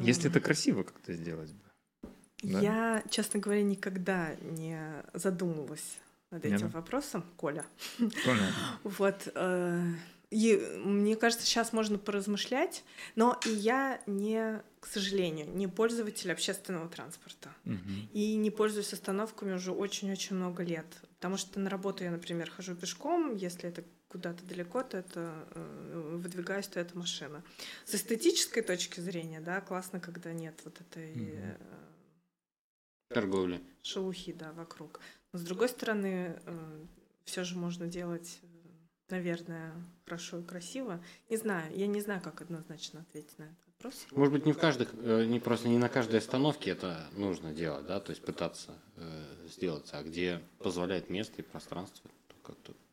если 0.00 0.30
это 0.30 0.40
красиво 0.40 0.82
как-то 0.82 1.12
сделать 1.12 1.52
бы. 1.52 2.10
Да? 2.42 2.60
Я, 2.60 3.04
честно 3.10 3.40
говоря, 3.40 3.62
никогда 3.62 4.36
не 4.40 4.78
задумывалась 5.14 5.98
над 6.30 6.44
этим 6.44 6.66
Нет. 6.66 6.74
вопросом, 6.74 7.24
Коля. 7.36 7.64
Коля. 7.98 8.52
Вот. 8.84 9.28
Э, 9.34 9.82
и 10.30 10.56
мне 10.84 11.16
кажется, 11.16 11.46
сейчас 11.46 11.72
можно 11.72 11.98
поразмышлять, 11.98 12.84
но 13.14 13.40
и 13.46 13.50
я 13.50 14.00
не, 14.06 14.60
к 14.80 14.86
сожалению, 14.86 15.48
не 15.48 15.68
пользователь 15.68 16.32
общественного 16.32 16.88
транспорта. 16.88 17.50
Угу. 17.64 18.10
И 18.12 18.34
не 18.36 18.50
пользуюсь 18.50 18.92
остановками 18.92 19.54
уже 19.54 19.72
очень-очень 19.72 20.36
много 20.36 20.62
лет. 20.62 20.86
Потому 21.16 21.36
что 21.36 21.60
на 21.60 21.70
работу 21.70 22.04
я, 22.04 22.10
например, 22.10 22.50
хожу 22.50 22.74
пешком, 22.74 23.34
если 23.34 23.68
это 23.68 23.84
куда-то 24.08 24.44
далеко, 24.44 24.82
то 24.82 24.98
это 24.98 25.46
э, 25.50 26.16
выдвигаюсь, 26.16 26.68
то 26.68 26.80
это 26.80 26.96
машина. 26.96 27.42
С 27.84 27.94
эстетической 27.94 28.62
точки 28.62 29.00
зрения, 29.00 29.40
да, 29.40 29.60
классно, 29.60 30.00
когда 30.00 30.32
нет 30.32 30.60
вот 30.64 30.80
этой 30.80 31.12
угу. 31.12 31.58
торговли. 33.08 33.60
Шелухи, 33.82 34.32
да, 34.32 34.52
вокруг. 34.52 35.00
Но 35.32 35.38
с 35.38 35.42
другой 35.42 35.68
стороны, 35.68 36.40
э, 36.44 36.84
все 37.24 37.44
же 37.44 37.56
можно 37.56 37.86
делать, 37.86 38.40
наверное, 39.10 39.72
хорошо 40.04 40.38
и 40.38 40.44
красиво. 40.44 41.02
Не 41.28 41.36
знаю, 41.36 41.76
я 41.76 41.86
не 41.86 42.00
знаю, 42.00 42.20
как 42.22 42.40
однозначно 42.40 43.00
ответить 43.00 43.38
на 43.38 43.44
этот 43.44 43.66
вопрос. 43.66 44.06
Может 44.12 44.32
быть, 44.32 44.46
не 44.46 44.52
в 44.52 44.58
каждых, 44.58 44.92
не 44.94 45.40
просто 45.40 45.68
не 45.68 45.78
на 45.78 45.88
каждой 45.88 46.20
остановке 46.20 46.70
это 46.70 47.08
нужно 47.12 47.52
делать, 47.52 47.86
да, 47.86 48.00
то 48.00 48.10
есть 48.10 48.24
пытаться 48.24 48.78
э, 48.96 49.46
сделать, 49.48 49.88
а 49.92 50.02
где 50.02 50.40
позволяет 50.58 51.10
место 51.10 51.34
и 51.38 51.42
пространство, 51.42 52.10
то 52.28 52.34
как-то 52.42 52.72
в 52.72 52.85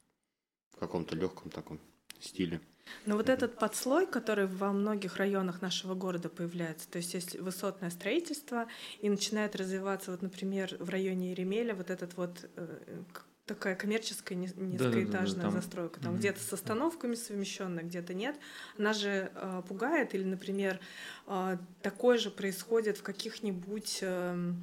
каком-то 0.84 1.16
легком 1.16 1.50
таком 1.50 1.80
стиле. 2.20 2.60
Но 3.06 3.16
вот 3.16 3.30
этот 3.30 3.58
подслой, 3.58 4.06
который 4.06 4.46
во 4.46 4.72
многих 4.72 5.18
районах 5.18 5.62
нашего 5.62 5.96
города 5.96 6.30
появляется, 6.30 6.90
то 6.90 6.98
есть 6.98 7.14
есть 7.14 7.40
высотное 7.40 7.90
строительство 7.90 8.68
и 9.00 9.10
начинает 9.10 9.56
развиваться, 9.56 10.12
вот, 10.12 10.22
например, 10.22 10.76
в 10.80 10.90
районе 10.90 11.32
Еремеля 11.32 11.76
вот 11.76 11.90
этот 11.90 12.18
вот 12.18 12.50
э, 12.56 13.04
такая 13.46 13.76
коммерческая 13.76 14.38
низкоэтажная 14.38 15.08
да, 15.08 15.26
да, 15.26 15.36
да, 15.36 15.42
там... 15.42 15.52
застройка, 15.52 16.00
там 16.00 16.14
mm-hmm. 16.14 16.18
где-то 16.18 16.40
с 16.42 16.54
остановками 16.54 17.16
совмещенная, 17.16 17.84
где-то 17.84 18.14
нет. 18.14 18.38
Она 18.78 18.94
же 18.94 19.32
э, 19.34 19.62
пугает, 19.68 20.16
или, 20.16 20.24
например, 20.24 20.80
э, 21.28 21.58
такое 21.82 22.18
же 22.18 22.32
происходит 22.32 22.98
в 22.98 23.04
каких-нибудь 23.04 24.00
э, 24.02 24.54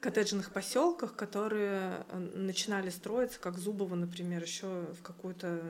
коттеджных 0.00 0.52
поселках, 0.52 1.14
которые 1.16 2.04
э, 2.08 2.18
начинали 2.34 2.90
строиться, 2.90 3.40
как 3.40 3.58
Зубово, 3.58 3.94
например, 3.94 4.42
еще 4.42 4.86
в 4.98 5.02
какую-то 5.02 5.62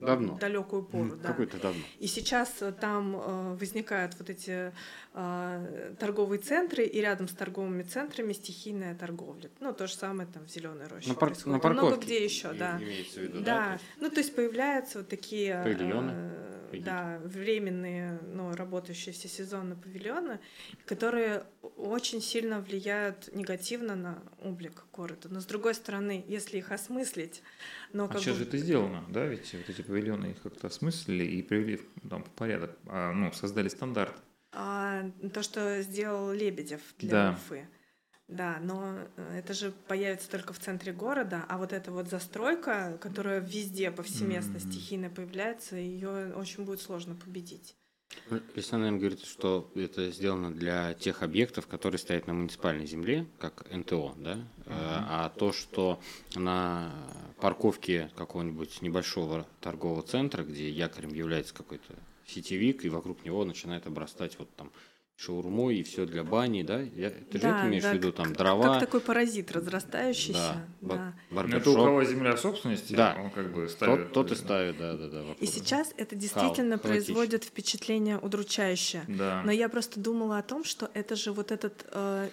давно. 0.00 0.36
далекую 0.38 0.82
пору. 0.84 1.04
Mm, 1.04 1.20
да. 1.20 1.28
Какой-то 1.28 1.58
давно. 1.58 1.80
И 1.98 2.06
сейчас 2.06 2.60
э, 2.60 2.72
там 2.72 3.16
э, 3.16 3.56
возникают 3.56 4.14
вот 4.18 4.30
эти 4.30 4.72
э, 5.14 5.94
торговые 5.98 6.40
центры, 6.40 6.84
и 6.84 7.00
рядом 7.00 7.28
с 7.28 7.32
торговыми 7.32 7.82
центрами 7.82 8.32
стихийная 8.32 8.94
торговля. 8.94 9.50
Ну, 9.60 9.72
то 9.72 9.86
же 9.86 9.94
самое 9.94 10.28
там 10.28 10.46
в 10.46 10.50
Зеленой 10.50 10.86
роще. 10.86 11.08
На, 11.08 11.14
пар- 11.14 11.36
на 11.46 11.58
парковке. 11.58 11.86
Много 11.86 12.02
где 12.02 12.24
еще, 12.24 12.52
да. 12.52 12.78
Имеется 12.80 13.20
в 13.20 13.22
виду, 13.22 13.40
да. 13.40 13.44
да? 13.44 13.72
Есть... 13.72 13.84
Ну, 14.00 14.10
то 14.10 14.18
есть 14.18 14.34
появляются 14.34 14.98
вот 14.98 15.08
такие... 15.08 15.62
Павильоны. 15.62 16.12
Э, 16.14 16.56
да, 16.72 17.20
временные, 17.24 18.18
но 18.32 18.52
работающие 18.52 19.12
всесезонно 19.12 19.76
павильоны, 19.76 20.40
которые 20.84 21.44
очень 21.76 22.20
сильно 22.20 22.60
влияют 22.60 23.34
негативно 23.34 23.94
на 23.94 24.22
облик 24.42 24.84
города. 24.92 25.28
Но 25.30 25.40
с 25.40 25.46
другой 25.46 25.74
стороны, 25.74 26.24
если 26.26 26.58
их 26.58 26.72
осмыслить, 26.72 27.42
но 27.96 28.08
а 28.10 28.18
сейчас 28.18 28.34
бы... 28.34 28.44
же 28.44 28.48
это 28.48 28.58
сделано, 28.58 29.04
да, 29.08 29.24
ведь 29.26 29.52
вот 29.54 29.68
эти 29.68 29.82
павильоны 29.82 30.26
их 30.26 30.42
как-то 30.42 30.66
осмыслили 30.66 31.24
и 31.24 31.42
привели 31.42 31.80
там, 32.08 32.22
в 32.22 32.30
порядок, 32.30 32.76
а, 32.86 33.12
ну, 33.12 33.32
создали 33.32 33.68
стандарт. 33.68 34.14
А, 34.52 35.10
то, 35.32 35.42
что 35.42 35.82
сделал 35.82 36.32
Лебедев 36.32 36.80
для 36.98 37.10
да. 37.10 37.30
Уфы. 37.32 37.66
Да, 38.28 38.58
но 38.60 38.98
э, 39.16 39.38
это 39.38 39.54
же 39.54 39.72
появится 39.86 40.28
только 40.28 40.52
в 40.52 40.58
центре 40.58 40.92
города, 40.92 41.44
а 41.48 41.58
вот 41.58 41.72
эта 41.72 41.92
вот 41.92 42.08
застройка, 42.08 42.98
которая 43.00 43.40
везде 43.40 43.90
повсеместно 43.90 44.56
mm-hmm. 44.56 44.70
стихийно 44.72 45.10
появляется, 45.10 45.76
ее 45.76 46.34
очень 46.34 46.64
будет 46.64 46.80
сложно 46.80 47.14
победить. 47.14 47.76
Наверное, 48.30 48.98
говорит, 48.98 49.24
что 49.24 49.70
это 49.74 50.10
сделано 50.10 50.52
для 50.52 50.94
тех 50.94 51.22
объектов, 51.22 51.66
которые 51.66 51.98
стоят 51.98 52.26
на 52.26 52.34
муниципальной 52.34 52.86
земле, 52.86 53.26
как 53.38 53.70
НТО, 53.72 54.14
да? 54.16 54.34
Uh-huh. 54.34 55.04
А 55.08 55.32
то, 55.36 55.52
что 55.52 56.00
на 56.34 56.92
парковке 57.40 58.10
какого-нибудь 58.16 58.82
небольшого 58.82 59.46
торгового 59.60 60.02
центра, 60.02 60.42
где 60.42 60.68
якорем 60.70 61.14
является 61.14 61.54
какой-то 61.54 61.94
сетевик, 62.26 62.84
и 62.84 62.88
вокруг 62.88 63.24
него 63.24 63.44
начинает 63.44 63.86
обрастать 63.86 64.38
вот 64.38 64.48
там 64.56 64.72
шаурмой 65.16 65.76
и 65.78 65.82
все 65.82 66.04
для 66.04 66.22
бани, 66.24 66.62
да? 66.62 66.80
Я, 66.80 67.10
ты 67.10 67.38
да, 67.38 67.40
же 67.40 67.56
это 67.56 67.68
имеешь 67.68 67.82
да, 67.82 67.92
в 67.92 67.94
виду, 67.94 68.12
там, 68.12 68.34
дрова. 68.34 68.74
Как 68.74 68.80
такой 68.80 69.00
паразит 69.00 69.50
разрастающийся. 69.50 70.66
Да. 70.82 71.14
да. 71.30 71.56
Это 71.56 71.70
у 71.70 71.74
кого 71.74 72.04
земля 72.04 72.36
собственности, 72.36 72.92
да. 72.92 73.16
он 73.18 73.30
как 73.30 73.52
бы 73.52 73.66
ставит. 73.68 74.12
Тот, 74.12 74.28
тот 74.28 74.32
и 74.32 74.34
ставит, 74.34 74.76
да, 74.76 74.94
да, 74.94 75.08
да. 75.08 75.22
Вокруг. 75.22 75.40
И 75.40 75.46
сейчас 75.46 75.92
это 75.96 76.14
действительно 76.14 76.76
Хал, 76.76 76.90
производит 76.90 77.44
впечатление 77.44 78.18
удручающее. 78.18 79.04
Да. 79.08 79.42
Но 79.42 79.50
я 79.52 79.70
просто 79.70 79.98
думала 80.00 80.36
о 80.36 80.42
том, 80.42 80.64
что 80.64 80.90
это 80.92 81.16
же 81.16 81.32
вот 81.32 81.50
этот 81.50 81.86
э, 81.92 82.28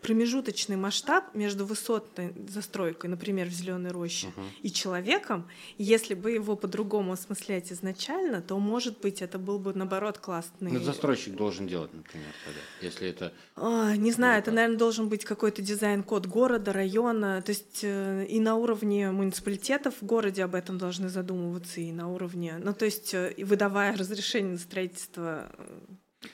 промежуточный 0.00 0.76
масштаб 0.76 1.34
между 1.34 1.66
высотной 1.66 2.32
застройкой, 2.48 3.10
например, 3.10 3.48
в 3.48 3.52
Зеленой 3.52 3.90
роще, 3.90 4.28
угу. 4.28 4.42
и 4.62 4.70
человеком. 4.70 5.48
Если 5.78 6.14
бы 6.14 6.30
его 6.30 6.54
по-другому 6.54 7.12
осмыслять 7.12 7.72
изначально, 7.72 8.40
то, 8.40 8.56
может 8.60 9.00
быть, 9.00 9.20
это 9.20 9.36
был 9.40 9.58
бы, 9.58 9.74
наоборот, 9.74 10.18
классный... 10.18 10.70
Ну, 10.70 10.78
застройщик 10.78 11.34
должен 11.34 11.66
делать, 11.66 11.92
например 11.92 12.19
например, 12.20 12.34
тогда? 12.44 12.60
Если 12.80 13.08
это... 13.08 13.32
А, 13.56 13.96
не 13.96 14.12
знаю, 14.12 14.38
это, 14.38 14.50
наверное, 14.50 14.78
должен 14.78 15.08
быть 15.08 15.24
какой-то 15.24 15.62
дизайн-код 15.62 16.26
города, 16.26 16.72
района. 16.72 17.42
То 17.42 17.50
есть 17.50 17.80
э, 17.82 18.26
и 18.26 18.40
на 18.40 18.56
уровне 18.56 19.10
муниципалитетов 19.10 19.94
в 20.00 20.06
городе 20.06 20.44
об 20.44 20.54
этом 20.54 20.78
должны 20.78 21.08
задумываться, 21.08 21.80
и 21.80 21.92
на 21.92 22.08
уровне... 22.08 22.60
Ну, 22.62 22.72
то 22.72 22.84
есть 22.84 23.14
э, 23.14 23.34
выдавая 23.38 23.96
разрешение 23.96 24.52
на 24.52 24.58
строительство 24.58 25.50
э, 25.58 25.78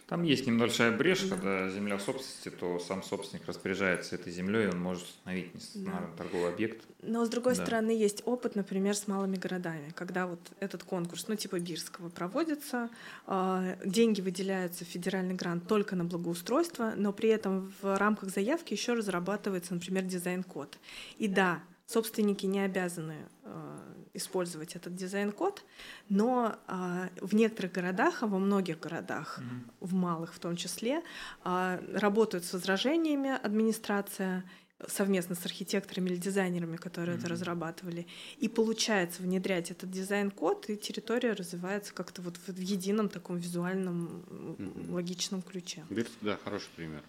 там 0.08 0.22
есть 0.24 0.46
небольшая 0.46 0.96
брешь, 0.96 1.22
да. 1.22 1.36
когда 1.36 1.68
земля 1.68 1.96
в 1.96 2.02
собственности, 2.02 2.50
то 2.50 2.78
сам 2.80 3.02
собственник 3.02 3.46
распоряжается 3.46 4.16
этой 4.16 4.32
землей, 4.32 4.68
он 4.68 4.80
может 4.80 5.04
установить 5.04 5.52
да. 5.74 6.10
торговый 6.16 6.48
объект. 6.52 6.82
Но 7.02 7.24
с 7.24 7.28
другой 7.28 7.54
да. 7.54 7.62
стороны 7.62 7.90
есть 7.90 8.22
опыт, 8.24 8.56
например, 8.56 8.96
с 8.96 9.06
малыми 9.06 9.36
городами, 9.36 9.92
когда 9.94 10.26
вот 10.26 10.40
этот 10.58 10.82
конкурс, 10.82 11.28
ну 11.28 11.36
типа 11.36 11.60
Бирского, 11.60 12.08
проводится, 12.08 12.90
а, 13.26 13.76
деньги 13.84 14.20
выделяются 14.20 14.84
в 14.84 14.88
федеральный 14.88 15.34
грант 15.34 15.68
только 15.68 15.94
на 15.94 16.04
благоустройство, 16.04 16.94
но 16.96 17.12
при 17.12 17.28
этом 17.28 17.72
в 17.80 17.96
рамках 17.96 18.30
заявки 18.30 18.72
еще 18.72 18.94
разрабатывается, 18.94 19.74
например, 19.74 20.02
дизайн-код. 20.02 20.78
И 21.18 21.28
да, 21.28 21.62
собственники 21.86 22.46
не 22.46 22.60
обязаны 22.60 23.16
а, 23.44 23.78
использовать 24.16 24.76
этот 24.76 24.94
дизайн-код, 24.94 25.64
но 26.08 26.56
а, 26.66 27.08
в 27.20 27.34
некоторых 27.34 27.72
городах, 27.72 28.22
а 28.22 28.26
во 28.26 28.38
многих 28.38 28.80
городах, 28.80 29.38
mm-hmm. 29.38 29.86
в 29.86 29.94
малых 29.94 30.34
в 30.34 30.38
том 30.38 30.56
числе, 30.56 31.02
а, 31.44 31.80
работают 31.92 32.44
с 32.44 32.52
возражениями 32.52 33.30
администрация 33.30 34.44
совместно 34.88 35.34
с 35.34 35.44
архитекторами 35.46 36.10
или 36.10 36.16
дизайнерами, 36.16 36.76
которые 36.76 37.16
mm-hmm. 37.16 37.20
это 37.20 37.28
разрабатывали. 37.28 38.06
И 38.38 38.48
получается 38.48 39.22
внедрять 39.22 39.70
этот 39.70 39.90
дизайн-код, 39.90 40.68
и 40.68 40.76
территория 40.76 41.32
развивается 41.32 41.94
как-то 41.94 42.20
вот 42.22 42.36
в 42.36 42.58
едином 42.58 43.08
таком 43.08 43.36
визуальном 43.38 44.24
mm-hmm. 44.28 44.92
логичном 44.92 45.42
ключе. 45.42 45.84
Да, 46.20 46.36
хороший 46.44 46.68
пример. 46.76 47.02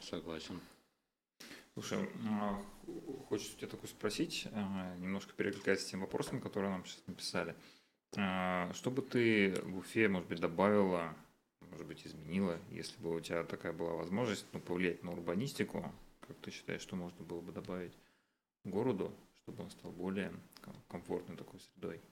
Согласен. 0.00 0.60
Слушай, 1.74 2.06
а, 2.28 2.62
хочется 3.28 3.56
тебя 3.56 3.68
такое 3.68 3.88
спросить, 3.88 4.46
а, 4.52 4.94
немножко 4.96 5.32
перекликаясь 5.32 5.80
с 5.80 5.86
тем 5.86 6.00
вопросом, 6.00 6.40
который 6.40 6.68
нам 6.68 6.84
сейчас 6.84 7.06
написали. 7.06 7.54
А, 8.16 8.70
что 8.74 8.90
бы 8.90 9.00
ты 9.00 9.54
в 9.62 9.78
Уфе, 9.78 10.08
может 10.08 10.28
быть, 10.28 10.38
добавила, 10.40 11.16
может 11.70 11.86
быть, 11.86 12.06
изменила, 12.06 12.58
если 12.70 13.00
бы 13.00 13.14
у 13.14 13.20
тебя 13.20 13.42
такая 13.44 13.72
была 13.72 13.94
возможность 13.94 14.44
ну, 14.52 14.60
повлиять 14.60 15.02
на 15.02 15.12
урбанистику? 15.12 15.90
Как 16.20 16.36
ты 16.38 16.50
считаешь, 16.50 16.82
что 16.82 16.94
можно 16.94 17.24
было 17.24 17.40
бы 17.40 17.52
добавить 17.52 17.96
городу, 18.64 19.10
чтобы 19.36 19.62
он 19.62 19.70
стал 19.70 19.92
более 19.92 20.30
комфортной 20.88 21.38
такой 21.38 21.58
средой? 21.60 22.02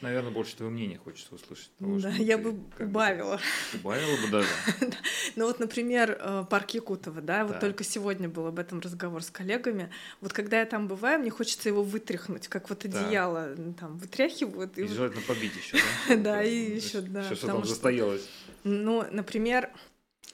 Наверное, 0.00 0.30
больше 0.30 0.56
твоего 0.56 0.72
мнения 0.72 0.98
хочется 1.02 1.34
услышать. 1.34 1.70
Того, 1.78 1.98
да, 1.98 2.10
я 2.10 2.38
бы 2.38 2.58
убавила. 2.78 3.40
Убавила 3.74 4.16
бы 4.22 4.28
даже. 4.30 4.48
Ну 5.34 5.46
вот, 5.46 5.58
например, 5.58 6.16
э, 6.18 6.44
парк 6.48 6.70
Якутова, 6.70 7.20
да, 7.20 7.44
вот 7.44 7.60
только 7.60 7.84
сегодня 7.84 8.28
был 8.28 8.46
об 8.46 8.58
этом 8.58 8.80
разговор 8.80 9.22
с 9.22 9.30
коллегами. 9.30 9.90
Вот 10.20 10.32
когда 10.32 10.60
я 10.60 10.66
там 10.66 10.88
бываю, 10.88 11.18
мне 11.20 11.30
хочется 11.30 11.68
его 11.68 11.82
вытряхнуть, 11.82 12.48
как 12.48 12.70
вот 12.70 12.84
одеяло 12.84 13.54
там 13.78 13.98
вытряхивают. 13.98 14.78
И 14.78 14.86
желательно 14.86 15.22
побить 15.22 15.52
еще, 15.56 15.76
да? 16.08 16.16
Да, 16.26 16.42
и 16.42 16.76
еще, 16.76 17.00
да. 17.00 17.22
Все, 17.22 17.46
там 17.46 17.64
застоялось. 17.64 18.26
Ну, 18.64 19.04
например, 19.10 19.70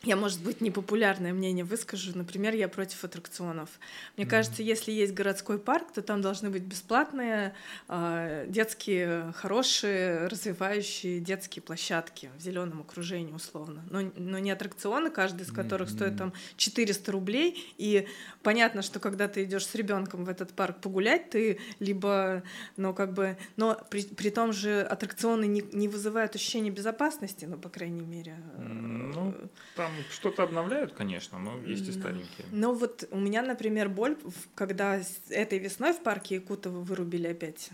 я, 0.04 0.16
может 0.16 0.42
быть, 0.42 0.60
непопулярное 0.60 1.32
мнение 1.32 1.64
выскажу. 1.64 2.12
Например, 2.16 2.54
я 2.54 2.68
против 2.68 3.04
аттракционов. 3.04 3.70
Мне 4.16 4.26
mm-hmm. 4.26 4.30
кажется, 4.30 4.62
если 4.62 4.90
есть 4.90 5.14
городской 5.14 5.58
парк, 5.58 5.92
то 5.94 6.02
там 6.02 6.20
должны 6.20 6.50
быть 6.50 6.62
бесплатные 6.62 7.54
э, 7.88 8.46
детские, 8.48 9.32
хорошие, 9.36 10.26
развивающие 10.26 11.20
детские 11.20 11.62
площадки 11.62 12.30
в 12.36 12.42
зеленом 12.42 12.80
окружении, 12.80 13.32
условно. 13.32 13.84
Но, 13.90 14.00
но 14.16 14.38
не 14.40 14.50
аттракционы, 14.50 15.10
каждый 15.10 15.42
из 15.42 15.52
которых 15.52 15.88
mm-hmm. 15.88 15.94
стоит 15.94 16.16
там 16.16 16.32
400 16.56 17.12
рублей. 17.12 17.72
И 17.78 18.08
понятно, 18.42 18.82
что 18.82 18.98
когда 18.98 19.28
ты 19.28 19.44
идешь 19.44 19.66
с 19.66 19.74
ребенком 19.76 20.24
в 20.24 20.28
этот 20.28 20.52
парк 20.52 20.80
погулять, 20.80 21.30
ты 21.30 21.60
либо, 21.78 22.42
ну, 22.76 22.92
как 22.92 23.12
бы, 23.12 23.36
но 23.56 23.80
при, 23.88 24.02
при 24.02 24.30
том 24.30 24.52
же 24.52 24.80
аттракционы 24.80 25.44
не, 25.46 25.62
не 25.72 25.86
вызывают 25.86 26.34
ощущения 26.34 26.70
безопасности, 26.70 27.44
ну, 27.44 27.56
по 27.56 27.68
крайней 27.68 28.02
мере. 28.02 28.36
Ну, 28.58 29.34
там 29.76 29.91
что-то 30.10 30.42
обновляют, 30.42 30.92
конечно, 30.92 31.38
но 31.38 31.58
есть 31.66 31.88
и 31.88 31.92
старенькие. 31.92 32.46
Ну 32.50 32.74
вот 32.74 33.08
у 33.10 33.18
меня, 33.18 33.42
например, 33.42 33.88
боль, 33.88 34.16
когда 34.54 35.00
этой 35.30 35.58
весной 35.58 35.92
в 35.92 36.02
парке 36.02 36.36
Якутова 36.36 36.80
вырубили 36.80 37.28
опять 37.28 37.70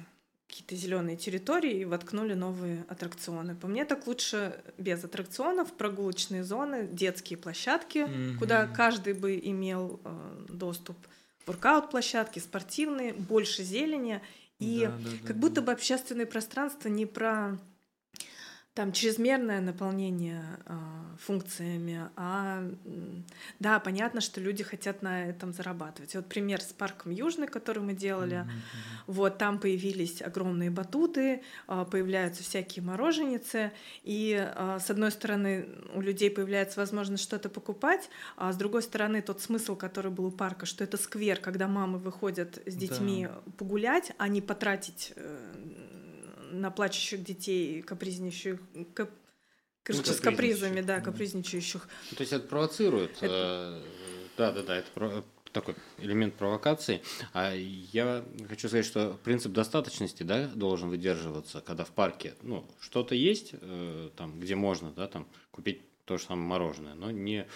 какие-то 0.48 0.76
зеленые 0.76 1.16
территории 1.16 1.80
и 1.80 1.84
воткнули 1.84 2.34
новые 2.34 2.84
аттракционы. 2.88 3.54
По 3.54 3.68
мне 3.68 3.84
так 3.84 4.06
лучше 4.06 4.60
без 4.78 5.04
аттракционов, 5.04 5.72
прогулочные 5.74 6.42
зоны, 6.42 6.88
детские 6.90 7.38
площадки, 7.38 7.98
mm-hmm. 7.98 8.38
куда 8.38 8.66
каждый 8.66 9.12
бы 9.12 9.38
имел 9.38 10.00
э, 10.04 10.46
доступ. 10.48 10.96
Воркаут-площадки, 11.46 12.38
спортивные, 12.38 13.12
больше 13.12 13.62
зелени. 13.62 14.22
И 14.58 14.86
да, 14.86 14.92
да, 14.98 15.10
как 15.26 15.36
да, 15.36 15.40
будто 15.40 15.54
да. 15.56 15.62
бы 15.62 15.72
общественное 15.72 16.26
пространство 16.26 16.88
не 16.88 17.04
про 17.04 17.58
там 18.74 18.92
чрезмерное 18.92 19.60
наполнение 19.60 20.44
э, 20.66 20.76
функциями, 21.18 22.08
а 22.14 22.62
да, 23.58 23.80
понятно, 23.80 24.20
что 24.20 24.40
люди 24.40 24.62
хотят 24.62 25.02
на 25.02 25.26
этом 25.26 25.52
зарабатывать. 25.52 26.14
вот 26.14 26.26
пример 26.26 26.60
с 26.60 26.72
парком 26.72 27.10
Южный, 27.10 27.48
который 27.48 27.82
мы 27.82 27.94
делали, 27.94 28.36
mm-hmm. 28.36 29.02
вот 29.08 29.38
там 29.38 29.58
появились 29.58 30.22
огромные 30.22 30.70
батуты, 30.70 31.42
э, 31.66 31.86
появляются 31.90 32.44
всякие 32.44 32.84
мороженицы, 32.84 33.72
и 34.04 34.36
э, 34.38 34.78
с 34.80 34.90
одной 34.90 35.10
стороны 35.10 35.66
у 35.94 36.00
людей 36.00 36.30
появляется 36.30 36.78
возможность 36.78 37.24
что-то 37.24 37.48
покупать, 37.48 38.08
а 38.36 38.52
с 38.52 38.56
другой 38.56 38.82
стороны 38.82 39.22
тот 39.22 39.42
смысл, 39.42 39.74
который 39.74 40.12
был 40.12 40.26
у 40.26 40.30
парка, 40.30 40.66
что 40.66 40.84
это 40.84 40.96
сквер, 40.98 41.40
когда 41.40 41.66
мамы 41.66 41.98
выходят 41.98 42.62
с 42.64 42.74
детьми 42.76 43.26
да. 43.26 43.52
погулять, 43.58 44.12
а 44.18 44.28
не 44.28 44.40
потратить 44.40 45.14
э, 45.16 45.38
на 46.50 46.70
плачущих 46.70 47.22
детей, 47.22 47.82
капризничающих, 47.82 48.60
кап... 48.94 49.10
ну, 49.88 49.94
с 49.94 50.20
капризами, 50.20 50.80
да, 50.80 51.00
капризничающих. 51.00 51.88
Ну, 52.10 52.16
то 52.16 52.22
есть 52.22 52.32
это 52.32 52.46
провоцирует. 52.46 53.16
Это... 53.22 53.82
Э, 53.82 54.28
да, 54.36 54.52
да, 54.52 54.62
да, 54.62 54.76
это 54.76 55.24
такой 55.52 55.74
элемент 55.98 56.34
провокации. 56.34 57.02
А 57.32 57.54
я 57.54 58.24
хочу 58.48 58.68
сказать, 58.68 58.86
что 58.86 59.18
принцип 59.24 59.52
достаточности 59.52 60.22
да, 60.22 60.46
должен 60.48 60.88
выдерживаться, 60.88 61.60
когда 61.60 61.84
в 61.84 61.90
парке 61.90 62.34
ну, 62.42 62.64
что-то 62.80 63.14
есть, 63.14 63.50
э, 63.52 64.10
там, 64.16 64.38
где 64.40 64.54
можно 64.54 64.92
да, 64.92 65.08
там, 65.08 65.26
купить 65.50 65.82
то 66.04 66.18
же 66.18 66.24
самое 66.24 66.46
мороженое, 66.46 66.94
но 66.94 67.10
не 67.10 67.46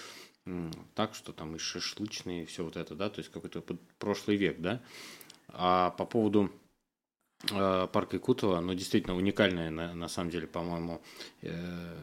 так, 0.94 1.14
что 1.14 1.32
там 1.32 1.54
и 1.54 1.58
шашлычные, 1.58 2.42
и 2.42 2.46
все 2.46 2.64
вот 2.64 2.76
это, 2.76 2.94
да, 2.94 3.08
то 3.08 3.20
есть 3.20 3.30
какой-то 3.30 3.62
прошлый 3.98 4.36
век, 4.36 4.60
да. 4.60 4.82
А 5.48 5.90
по 5.90 6.04
поводу 6.04 6.50
э, 7.50 7.88
парка 7.92 8.16
Икутова, 8.16 8.60
ну, 8.60 8.74
действительно 8.74 9.16
уникальное, 9.16 9.70
на, 9.70 9.94
на 9.94 10.08
самом 10.08 10.30
деле, 10.30 10.46
по-моему, 10.46 11.00
э, 11.42 11.96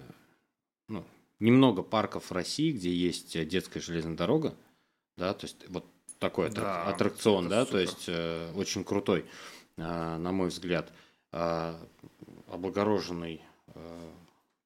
ну, 0.88 1.06
немного 1.40 1.84
парков 1.84 2.30
в 2.30 2.34
России, 2.34 2.72
где 2.72 2.94
есть 2.94 3.48
детская 3.48 3.80
железная 3.80 4.16
дорога, 4.16 4.56
да, 5.18 5.34
то 5.34 5.46
есть 5.46 5.58
вот 5.70 5.86
такой 6.20 6.50
да, 6.50 6.84
аттракцион, 6.84 7.48
да, 7.48 7.66
супер. 7.66 7.72
то 7.72 7.80
есть 7.80 8.06
э, 8.08 8.52
очень 8.56 8.84
крутой, 8.84 9.26
э, 9.78 9.82
на 10.18 10.32
мой 10.32 10.50
взгляд, 10.50 10.92
э, 11.32 11.76
облагороженный 12.48 13.42
э, 13.68 14.12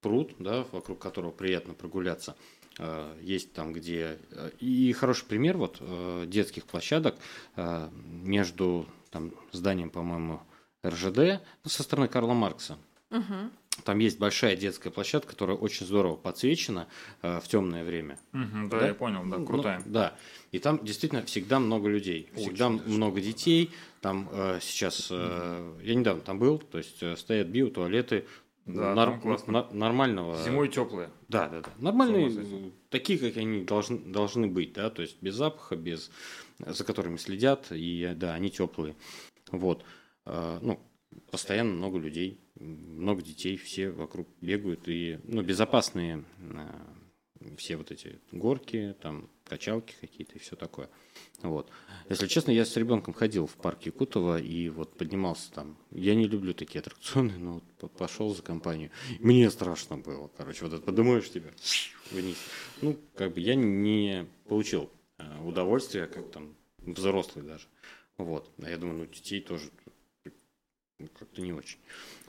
пруд, 0.01 0.35
да, 0.39 0.65
вокруг 0.71 0.99
которого 0.99 1.31
приятно 1.31 1.73
прогуляться. 1.73 2.35
Э, 2.79 3.17
есть 3.21 3.53
там, 3.53 3.73
где... 3.73 4.19
Э, 4.31 4.51
и 4.59 4.91
хороший 4.93 5.25
пример 5.25 5.57
вот 5.57 5.77
э, 5.79 6.25
детских 6.27 6.65
площадок 6.65 7.15
между 7.55 8.85
там, 9.09 9.31
зданием, 9.51 9.89
по-моему, 9.89 10.41
РЖД 10.85 11.41
ну, 11.63 11.69
со 11.69 11.83
стороны 11.83 12.07
Карла 12.07 12.33
Маркса. 12.33 12.77
Угу. 13.11 13.51
Там 13.85 13.99
есть 13.99 14.19
большая 14.19 14.55
детская 14.55 14.91
площадка, 14.91 15.31
которая 15.31 15.57
очень 15.57 15.85
здорово 15.85 16.15
подсвечена 16.15 16.87
э, 17.21 17.39
в 17.39 17.47
темное 17.47 17.83
время. 17.83 18.19
Угу, 18.33 18.69
да, 18.69 18.79
да, 18.79 18.87
я 18.87 18.93
понял, 18.93 19.23
да, 19.25 19.43
крутая. 19.43 19.81
Ну, 19.85 19.91
да. 19.91 20.15
И 20.51 20.59
там 20.59 20.83
действительно 20.83 21.23
всегда 21.23 21.59
много 21.59 21.89
людей, 21.89 22.29
очень 22.33 22.43
всегда 22.43 22.69
много 22.69 23.19
детей. 23.19 23.71
Там 24.01 24.29
э, 24.31 24.59
сейчас, 24.61 25.07
э, 25.09 25.79
я 25.83 25.95
недавно 25.95 26.21
там 26.21 26.37
был, 26.37 26.59
то 26.59 26.77
есть 26.77 27.01
э, 27.01 27.15
стоят 27.15 27.47
биотуалеты, 27.47 28.25
да, 28.65 28.93
нар- 28.93 29.19
на- 29.47 29.69
нормального. 29.71 30.41
Зимой 30.43 30.69
теплые. 30.69 31.09
Да, 31.27 31.49
да, 31.49 31.61
да. 31.61 31.71
Нормальные, 31.79 32.71
такие, 32.89 33.17
как 33.17 33.37
они 33.37 33.63
должны, 33.63 33.97
должны 33.97 34.47
быть, 34.47 34.73
да, 34.73 34.89
то 34.89 35.01
есть 35.01 35.17
без 35.21 35.33
запаха, 35.33 35.75
без 35.75 36.11
за 36.59 36.83
которыми 36.83 37.17
следят, 37.17 37.67
и 37.71 38.13
да, 38.15 38.35
они 38.35 38.51
теплые. 38.51 38.95
Вот. 39.51 39.83
Э, 40.25 40.59
ну, 40.61 40.79
постоянно 41.31 41.73
много 41.73 41.97
людей, 41.97 42.39
много 42.55 43.21
детей, 43.21 43.57
все 43.57 43.89
вокруг 43.89 44.27
бегают, 44.41 44.87
и 44.87 45.19
ну, 45.23 45.41
безопасные 45.41 46.23
э, 46.39 46.69
все 47.57 47.75
вот 47.75 47.91
эти 47.91 48.19
горки, 48.31 48.95
там 49.01 49.29
качалки 49.43 49.93
какие-то 49.99 50.35
и 50.35 50.39
все 50.39 50.55
такое. 50.55 50.89
Вот. 51.41 51.69
Если 52.09 52.27
честно, 52.27 52.51
я 52.51 52.65
с 52.65 52.75
ребенком 52.77 53.13
ходил 53.13 53.47
в 53.47 53.55
парк 53.55 53.81
Якутова 53.83 54.39
и 54.39 54.69
вот 54.69 54.97
поднимался 54.97 55.51
там. 55.51 55.77
Я 55.91 56.15
не 56.15 56.27
люблю 56.27 56.53
такие 56.53 56.79
аттракционы, 56.79 57.37
но 57.37 57.61
вот 57.81 57.91
пошел 57.93 58.33
за 58.33 58.41
компанию. 58.41 58.91
Мне 59.19 59.49
страшно 59.51 59.97
было, 59.97 60.29
короче, 60.37 60.65
вот 60.65 60.73
это 60.73 60.83
подумаешь 60.83 61.29
тебя 61.29 61.51
вниз. 62.11 62.37
Ну, 62.81 62.97
как 63.15 63.33
бы 63.33 63.41
я 63.41 63.55
не 63.55 64.27
получил 64.47 64.89
э, 65.17 65.43
удовольствия, 65.43 66.07
как 66.07 66.31
там 66.31 66.55
взрослый 66.77 67.45
даже. 67.45 67.67
Вот. 68.17 68.51
А 68.61 68.69
я 68.69 68.77
думаю, 68.77 68.99
ну, 68.99 69.05
детей 69.05 69.41
тоже 69.41 69.69
как-то 71.17 71.41
не 71.41 71.53
очень. 71.53 71.79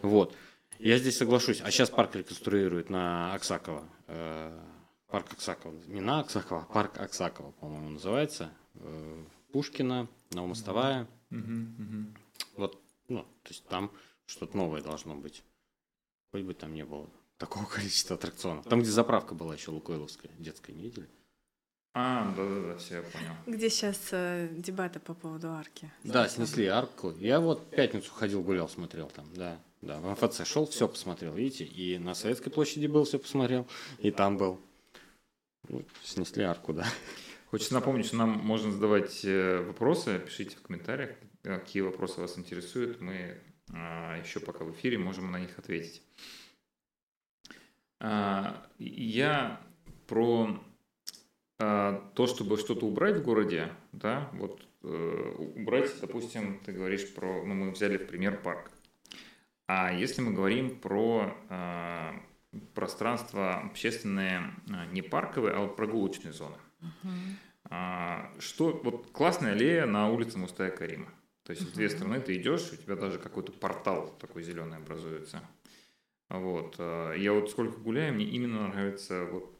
Вот. 0.03 0.35
Я 0.79 0.99
здесь 0.99 1.17
соглашусь. 1.17 1.61
А 1.61 1.71
сейчас 1.71 1.91
парк 1.91 2.15
реконструируют 2.17 2.91
на 2.91 3.35
Аксакова. 3.35 3.89
Э, 4.09 4.61
парк 5.09 5.33
Аксакова. 5.33 5.75
Не 5.87 6.01
на 6.01 6.21
Аксакова, 6.21 6.63
а 6.63 6.73
парк 6.73 6.99
Аксакова, 6.99 7.53
по-моему, 7.53 7.91
называется. 7.91 8.51
Э, 8.75 9.25
Пушкина, 9.53 10.09
Новомостовая. 10.31 11.07
Угу, 11.31 11.39
угу. 11.39 12.15
Вот, 12.57 12.83
ну, 13.09 13.23
то 13.23 13.49
есть 13.49 13.65
там 13.67 13.93
что-то 14.27 14.57
новое 14.57 14.83
должно 14.83 15.15
быть. 15.15 15.45
Хоть 16.33 16.43
бы 16.43 16.55
там 16.55 16.75
не 16.75 16.85
было 16.85 17.09
такого 17.39 17.65
количества 17.73 18.17
аттракционов. 18.17 18.65
Там, 18.67 18.81
где 18.81 18.91
заправка 18.91 19.35
была 19.35 19.55
еще 19.55 19.71
Лукойловская, 19.71 20.33
детская, 20.39 20.73
не 20.73 20.85
видели? 20.85 21.09
А, 21.97 22.35
да-да-да, 22.37 22.77
все, 22.77 22.97
я 22.97 23.03
понял. 23.03 23.33
Где 23.47 23.71
сейчас 23.71 24.09
э, 24.11 24.49
дебаты 24.51 24.99
по 24.99 25.15
поводу 25.15 25.53
арки? 25.53 25.93
Да, 26.03 26.29
снесли 26.29 26.67
арку. 26.67 27.13
Я 27.19 27.39
вот 27.39 27.71
пятницу 27.71 28.11
ходил, 28.13 28.43
гулял, 28.43 28.69
смотрел 28.69 29.09
там, 29.09 29.27
да. 29.35 29.61
Да, 29.81 30.01
в 30.01 30.11
МФЦ 30.11 30.45
шел, 30.45 30.67
все 30.67 30.89
посмотрел, 30.89 31.35
видите, 31.35 31.65
и 31.65 31.99
на 31.99 32.15
Советской 32.15 32.51
площади 32.51 32.87
был, 32.87 33.05
все 33.05 33.19
посмотрел, 33.19 33.69
и 33.99 34.11
там 34.11 34.39
был. 34.39 34.59
Ну, 35.69 35.85
снесли 36.03 36.43
арку, 36.43 36.73
да. 36.73 36.87
Хочется 37.51 37.75
напомнить, 37.75 38.07
что 38.07 38.17
нам 38.17 38.31
можно 38.31 38.73
задавать 38.73 39.25
э, 39.25 39.63
вопросы, 39.63 40.19
пишите 40.19 40.57
в 40.57 40.63
комментариях, 40.63 41.11
какие 41.43 41.83
вопросы 41.83 42.21
вас 42.21 42.39
интересуют, 42.39 43.01
мы 43.01 43.39
а, 43.73 44.19
еще 44.19 44.41
пока 44.41 44.65
в 44.65 44.73
эфире 44.73 44.99
можем 44.99 45.31
на 45.31 45.39
них 45.39 45.59
ответить. 45.59 46.03
А, 48.01 48.67
я 48.79 49.61
про 50.07 50.59
то, 51.59 52.27
чтобы 52.27 52.57
что-то 52.59 52.87
убрать 52.87 53.17
в 53.17 53.23
городе, 53.23 53.73
да, 53.93 54.29
вот 54.33 54.67
э, 54.83 55.35
убрать, 55.57 55.91
допустим, 56.01 56.61
ты 56.65 56.73
говоришь 56.73 57.15
про, 57.15 57.45
ну, 57.45 57.55
мы 57.55 57.71
взяли 57.71 57.97
в 57.97 58.07
пример 58.07 58.41
парк. 58.43 58.71
А 59.67 59.93
если 59.93 60.21
мы 60.21 60.33
говорим 60.33 60.79
про 60.79 61.35
э, 61.49 62.13
пространство 62.75 63.61
общественное, 63.61 64.53
а, 64.71 64.87
не 64.87 65.03
парковые, 65.03 65.55
а 65.55 65.61
вот 65.61 65.77
прогулочные 65.77 66.33
зоны. 66.33 66.57
Uh-huh. 66.81 68.41
что, 68.41 68.79
вот 68.85 69.11
классная 69.11 69.53
аллея 69.53 69.87
на 69.87 70.11
улице 70.11 70.37
Мустая 70.37 70.71
Карима. 70.71 71.09
То 71.45 71.53
есть 71.53 71.63
uh-huh. 71.63 71.71
с 71.71 71.73
две 71.73 71.89
стороны 71.89 72.21
ты 72.21 72.37
идешь, 72.37 72.71
у 72.73 72.77
тебя 72.77 72.95
даже 72.95 73.19
какой-то 73.19 73.53
портал 73.53 74.15
такой 74.21 74.43
зеленый 74.43 74.77
образуется. 74.77 75.41
Вот. 76.29 76.79
Я 76.79 77.33
вот 77.33 77.51
сколько 77.51 77.79
гуляю, 77.79 78.13
мне 78.13 78.27
именно 78.27 78.69
нравится 78.69 79.25
вот 79.25 79.54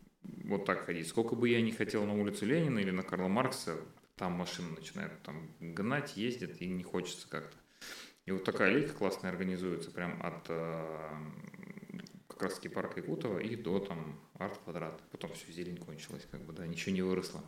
вот 0.45 0.65
так 0.65 0.85
ходить. 0.85 1.09
Сколько 1.09 1.35
бы 1.35 1.49
я 1.49 1.61
не 1.61 1.73
хотел 1.73 2.05
на 2.05 2.15
улицу 2.15 2.47
Ленина 2.47 2.79
или 2.79 2.91
на 2.91 3.03
Карла 3.03 3.29
Маркса, 3.29 3.77
там 4.17 4.33
машины 4.33 4.71
начинают 4.71 5.21
там 5.23 5.49
гнать, 5.61 6.17
ездят, 6.17 6.61
и 6.61 6.69
не 6.69 6.83
хочется 6.83 7.29
как-то. 7.29 7.57
И 8.27 8.33
вот 8.33 8.45
такая 8.45 8.73
лейка 8.73 8.95
классная 8.95 9.31
организуется 9.31 9.91
прям 9.91 10.21
от 10.23 10.47
э, 10.49 11.09
как 12.29 12.43
раз 12.43 12.55
таки 12.55 12.69
парка 12.69 13.01
Якутова 13.01 13.39
и 13.39 13.55
до 13.57 13.81
там 13.81 14.19
арт-квадрат. 14.35 15.03
Потом 15.11 15.33
все, 15.35 15.53
зелень 15.53 15.77
кончилась, 15.77 16.27
как 16.31 16.43
бы, 16.43 16.53
да, 16.53 16.67
ничего 16.67 16.95
не 16.95 17.03
выросло. 17.03 17.43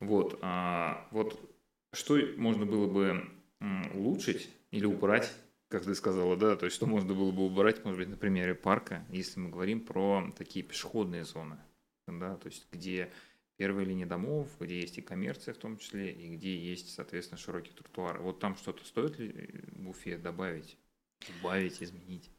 Вот, 0.00 0.38
а, 0.42 1.08
вот 1.12 1.38
что 1.92 2.18
можно 2.36 2.66
было 2.66 2.88
бы 2.88 3.30
улучшить 3.94 4.50
или 4.70 4.84
убрать, 4.84 5.32
как 5.68 5.84
ты 5.84 5.94
сказала, 5.94 6.36
да, 6.36 6.56
то 6.56 6.66
есть 6.66 6.74
что 6.74 6.86
можно 6.86 7.14
было 7.14 7.30
бы 7.30 7.44
убрать, 7.46 7.84
может 7.84 8.00
быть, 8.00 8.08
на 8.08 8.16
примере 8.16 8.54
парка, 8.54 9.06
если 9.08 9.38
мы 9.38 9.50
говорим 9.50 9.80
про 9.80 10.32
такие 10.36 10.64
пешеходные 10.64 11.24
зоны 11.24 11.58
да, 12.06 12.36
то 12.36 12.48
есть 12.48 12.66
где 12.72 13.12
первая 13.56 13.84
линия 13.84 14.06
домов, 14.06 14.48
где 14.58 14.80
есть 14.80 14.98
и 14.98 15.02
коммерция 15.02 15.54
в 15.54 15.58
том 15.58 15.78
числе, 15.78 16.12
и 16.12 16.36
где 16.36 16.56
есть, 16.56 16.94
соответственно, 16.94 17.38
широкий 17.38 17.72
тротуар. 17.72 18.20
Вот 18.20 18.40
там 18.40 18.56
что-то 18.56 18.84
стоит 18.84 19.18
ли 19.18 19.50
в 19.72 19.88
Уфе 19.88 20.18
добавить, 20.18 20.78
добавить, 21.28 21.82
изменить? 21.82 22.30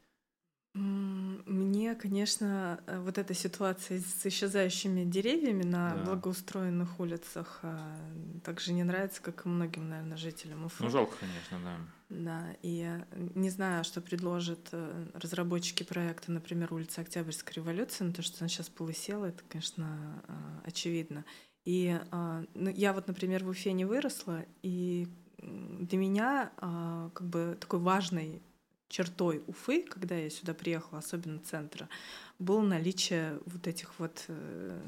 Мне, 0.74 1.94
конечно, 1.94 2.80
э, 2.88 3.00
вот 3.00 3.20
эта 3.20 3.36
ситуация 3.36 4.00
с 4.00 4.26
исчезающими 4.26 5.04
деревьями 5.04 5.62
на 5.62 5.94
да. 5.94 6.04
благоустроенных 6.04 7.00
улицах 7.00 7.60
а, 7.62 7.96
также 8.44 8.74
не 8.74 8.84
нравится, 8.84 9.22
как 9.22 9.46
и 9.46 9.50
многим, 9.50 9.88
наверное, 9.88 10.18
жителям 10.18 10.66
Уфы. 10.66 10.84
Ну, 10.84 10.90
жалко, 10.90 11.16
конечно, 11.20 11.60
да. 11.64 11.78
Да, 12.10 12.56
и 12.64 12.90
не 13.36 13.52
знаю, 13.52 13.84
что 13.84 14.02
предложат 14.02 14.70
э, 14.72 15.06
разработчики 15.14 15.84
проекта, 15.84 16.32
например, 16.32 16.74
улица 16.74 17.02
Октябрьской 17.02 17.54
революции, 17.54 18.04
но 18.04 18.12
то, 18.12 18.24
что 18.24 18.38
она 18.40 18.50
сейчас 18.50 18.70
полысела, 18.70 19.26
это, 19.26 19.44
конечно, 19.48 20.24
а, 20.28 20.62
очевидно. 20.66 21.24
И 21.66 22.00
а, 22.10 22.44
ну, 22.56 22.72
я 22.72 22.94
вот, 22.94 23.08
например, 23.08 23.44
в 23.44 23.50
Уфе 23.50 23.74
не 23.74 23.86
выросла, 23.86 24.44
и 24.64 25.08
для 25.38 25.98
меня 25.98 26.52
как 27.14 27.28
бы 27.28 27.58
такой 27.60 27.80
важной 27.80 28.42
чертой 28.94 29.42
Уфы, 29.48 29.82
когда 29.82 30.16
я 30.16 30.30
сюда 30.30 30.54
приехала, 30.54 31.00
особенно 31.00 31.40
центра, 31.40 31.90
было 32.38 32.62
наличие 32.62 33.40
вот 33.48 33.66
этих 33.66 33.98
вот 33.98 34.26
э, 34.28 34.88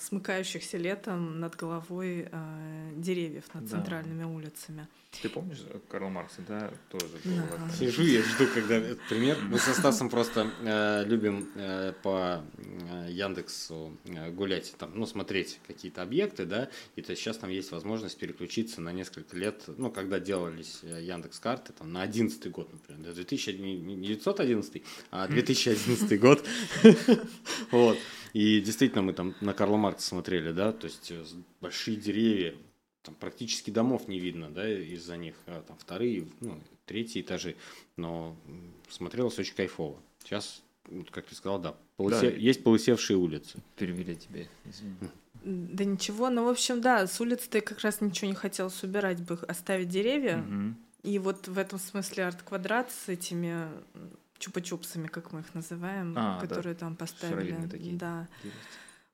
смыкающихся 0.00 0.78
летом 0.78 1.40
над 1.40 1.56
головой 1.56 2.28
э, 2.30 2.90
деревьев 2.96 3.44
над 3.54 3.64
да. 3.64 3.70
центральными 3.70 4.24
улицами. 4.24 4.88
Ты 5.22 5.28
помнишь 5.28 5.62
э, 5.68 5.78
Карла 5.88 6.08
Маркса, 6.08 6.42
да, 6.46 6.72
тоже 6.90 7.06
да. 7.24 7.70
Сижу, 7.70 8.02
я 8.02 8.22
жду, 8.22 8.46
когда 8.52 8.76
этот 8.76 9.00
пример. 9.08 9.38
Мы 9.48 9.58
со 9.58 9.74
Стасом 9.74 10.10
просто 10.10 10.50
э, 10.62 11.04
любим 11.06 11.48
э, 11.54 11.92
по 12.02 12.42
э, 12.56 13.08
Яндексу 13.10 13.96
э, 14.04 14.30
гулять, 14.30 14.74
там, 14.78 14.92
ну, 14.94 15.06
смотреть 15.06 15.60
какие-то 15.66 16.02
объекты, 16.02 16.44
да, 16.44 16.68
и 16.96 17.02
то 17.02 17.10
есть 17.10 17.22
сейчас 17.22 17.38
там 17.38 17.50
есть 17.50 17.70
возможность 17.70 18.18
переключиться 18.18 18.80
на 18.80 18.92
несколько 18.92 19.36
лет, 19.36 19.64
ну, 19.76 19.90
когда 19.90 20.18
делались 20.18 20.80
Яндекс 20.82 21.38
карты, 21.38 21.72
там, 21.72 21.92
на 21.92 22.02
11 22.02 22.50
год, 22.50 22.72
например, 22.72 23.02
да, 23.04 23.12
2011, 23.12 24.82
а 25.10 25.28
2011 25.28 26.20
год, 26.20 26.44
вот. 27.70 27.98
И 28.34 28.60
действительно 28.60 29.02
мы 29.02 29.12
там 29.12 29.36
на 29.40 29.54
Карла 29.74 29.76
Маркса 29.76 30.08
смотрели, 30.08 30.52
да, 30.52 30.72
то 30.72 30.86
есть 30.86 31.12
большие 31.60 31.96
деревья, 31.96 32.54
там 33.02 33.14
практически 33.16 33.70
домов 33.70 34.06
не 34.08 34.20
видно, 34.20 34.48
да, 34.50 34.68
из-за 34.68 35.16
них, 35.16 35.34
а, 35.46 35.62
там 35.66 35.76
вторые, 35.78 36.28
ну, 36.40 36.60
третьи 36.86 37.20
этажи, 37.20 37.56
но 37.96 38.36
смотрелось 38.88 39.38
очень 39.38 39.54
кайфово. 39.54 39.96
Сейчас, 40.22 40.62
как 41.10 41.26
ты 41.26 41.34
сказал, 41.34 41.58
да, 41.58 41.74
полысе... 41.96 42.30
да. 42.30 42.36
есть 42.36 42.62
полысевшие 42.62 43.16
улицы. 43.16 43.58
Перевели 43.76 44.14
тебе, 44.16 44.48
извини. 44.64 44.94
Да 45.42 45.84
ничего, 45.84 46.30
ну, 46.30 46.44
в 46.44 46.48
общем, 46.48 46.80
да, 46.80 47.06
с 47.06 47.20
улицы 47.20 47.50
ты 47.50 47.60
как 47.60 47.80
раз 47.80 48.00
ничего 48.00 48.30
не 48.30 48.36
хотелось 48.36 48.82
убирать 48.84 49.20
бы, 49.22 49.34
оставить 49.48 49.88
деревья. 49.88 50.38
Угу. 50.38 51.10
И 51.10 51.18
вот 51.18 51.48
в 51.48 51.58
этом 51.58 51.78
смысле 51.78 52.26
арт-квадрат 52.26 52.92
с 52.92 53.08
этими 53.08 53.68
чупа-чупсами, 54.38 55.08
как 55.08 55.32
мы 55.32 55.40
их 55.40 55.52
называем, 55.52 56.14
а, 56.16 56.40
которые 56.40 56.74
да. 56.74 56.80
там 56.80 56.96
поставили. 56.96 57.56
Такие. 57.68 57.96
Да. 57.96 58.28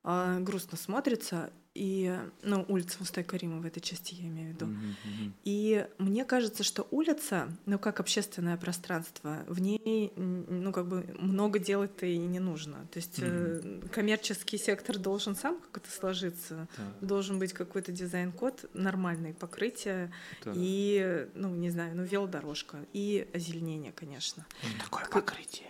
А, 0.02 0.40
грустно 0.40 0.78
смотрится. 0.78 1.50
И, 1.72 2.12
ну, 2.42 2.64
улица 2.68 2.96
Мустай 2.98 3.22
Карима 3.22 3.60
в 3.60 3.64
этой 3.64 3.80
части 3.80 4.14
я 4.14 4.26
имею 4.26 4.50
в 4.50 4.54
виду. 4.54 4.66
Mm-hmm. 4.66 5.32
И 5.44 5.86
мне 5.98 6.24
кажется, 6.24 6.64
что 6.64 6.88
улица, 6.90 7.48
ну, 7.64 7.78
как 7.78 8.00
общественное 8.00 8.56
пространство, 8.56 9.44
в 9.46 9.60
ней, 9.60 10.12
ну, 10.16 10.72
как 10.72 10.88
бы 10.88 11.06
много 11.16 11.60
делать-то 11.60 12.06
и 12.06 12.18
не 12.18 12.40
нужно. 12.40 12.88
То 12.90 12.98
есть 12.98 13.20
mm-hmm. 13.20 13.88
коммерческий 13.90 14.58
сектор 14.58 14.98
должен 14.98 15.36
сам 15.36 15.60
как-то 15.70 15.90
сложиться, 15.92 16.66
yeah. 16.76 17.06
должен 17.06 17.38
быть 17.38 17.52
какой-то 17.52 17.92
дизайн-код, 17.92 18.70
нормальное 18.74 19.32
покрытие 19.32 20.12
yeah. 20.42 20.54
и, 20.56 21.28
ну, 21.34 21.54
не 21.54 21.70
знаю, 21.70 21.94
ну, 21.94 22.02
велодорожка 22.02 22.78
и 22.92 23.28
озеленение, 23.32 23.92
конечно. 23.92 24.44
Какое 24.82 25.06
покрытие? 25.06 25.68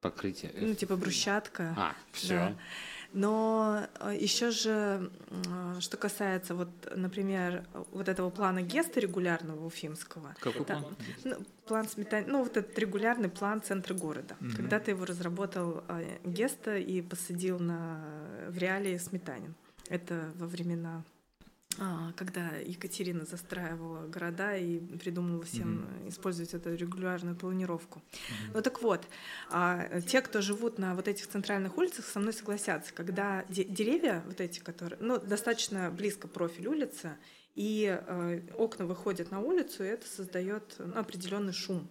Покрытие. 0.00 0.52
Ну, 0.56 0.74
типа 0.74 0.96
брусчатка. 0.96 1.74
А, 1.76 1.96
все. 2.12 2.34
Да. 2.34 2.56
Но 3.12 3.86
э, 4.00 4.16
еще 4.18 4.50
же, 4.50 5.10
э, 5.30 5.80
что 5.80 5.96
касается, 5.96 6.54
вот, 6.54 6.68
например, 6.94 7.64
вот 7.92 8.08
этого 8.08 8.30
плана 8.30 8.62
Геста 8.62 9.00
регулярного 9.00 9.66
уфимского. 9.66 10.34
Какой 10.40 10.64
план? 10.64 10.96
Ну, 11.24 11.36
план 11.66 11.88
сметан... 11.88 12.24
ну 12.26 12.42
вот 12.42 12.56
этот 12.56 12.78
регулярный 12.78 13.28
план 13.28 13.62
центра 13.62 13.94
города. 13.94 14.36
Угу. 14.40 14.56
Когда 14.56 14.80
ты 14.80 14.92
его 14.92 15.04
разработал 15.04 15.84
э, 15.88 16.18
Геста 16.24 16.76
и 16.76 17.02
посадил 17.02 17.58
на 17.58 18.00
в 18.48 18.56
реалии 18.56 18.96
Сметанин. 18.96 19.54
Это 19.88 20.32
во 20.36 20.46
времена 20.46 21.02
а, 21.02 21.11
когда 22.16 22.56
Екатерина 22.56 23.24
застраивала 23.24 24.06
города 24.06 24.56
и 24.56 24.78
придумывала 24.96 25.44
всем 25.44 25.80
mm-hmm. 25.80 26.08
использовать 26.08 26.54
эту 26.54 26.74
регулярную 26.74 27.36
планировку. 27.36 28.00
Mm-hmm. 28.00 28.50
Ну 28.54 28.62
так 28.62 28.82
вот, 28.82 29.06
а, 29.50 30.00
те, 30.02 30.20
кто 30.20 30.40
живут 30.40 30.78
на 30.78 30.94
вот 30.94 31.08
этих 31.08 31.26
центральных 31.26 31.76
улицах, 31.78 32.04
со 32.04 32.20
мной 32.20 32.32
согласятся, 32.32 32.92
когда 32.92 33.44
де- 33.48 33.64
деревья, 33.64 34.22
вот 34.26 34.40
эти, 34.40 34.60
которые, 34.60 34.98
ну, 35.00 35.18
достаточно 35.18 35.90
близко 35.90 36.28
профиль 36.28 36.68
улицы, 36.68 37.16
и 37.54 38.00
э, 38.06 38.40
окна 38.56 38.86
выходят 38.86 39.30
на 39.30 39.40
улицу, 39.40 39.84
и 39.84 39.88
это 39.88 40.06
создает 40.06 40.74
ну, 40.78 40.98
определенный 40.98 41.52
шум. 41.52 41.86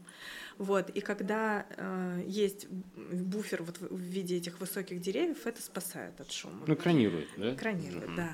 Вот. 0.57 0.89
И 0.89 1.01
когда 1.01 1.65
э, 1.69 2.23
есть 2.25 2.67
буфер 2.69 3.63
вот 3.63 3.77
в, 3.79 3.95
виде 3.95 4.37
этих 4.37 4.59
высоких 4.59 5.01
деревьев, 5.01 5.45
это 5.45 5.61
спасает 5.61 6.19
от 6.19 6.31
шума. 6.31 6.63
Ну, 6.65 6.73
экранирует, 6.73 7.27
да? 7.37 7.53
Экранирует, 7.53 8.09
mm-hmm. 8.09 8.15
да. 8.15 8.31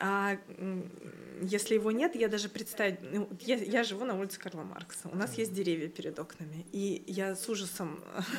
А 0.00 0.38
если 1.40 1.74
его 1.74 1.92
нет, 1.92 2.16
я 2.16 2.28
даже 2.28 2.48
представить... 2.48 3.00
Ну, 3.12 3.28
я, 3.40 3.56
я 3.56 3.84
живу 3.84 4.04
на 4.04 4.18
улице 4.18 4.38
Карла 4.38 4.62
Маркса. 4.62 5.08
У 5.08 5.16
нас 5.16 5.36
есть 5.38 5.52
деревья 5.52 5.88
перед 5.88 6.18
окнами. 6.18 6.66
И 6.72 7.04
я 7.06 7.36
с 7.36 7.48
ужасом 7.48 8.02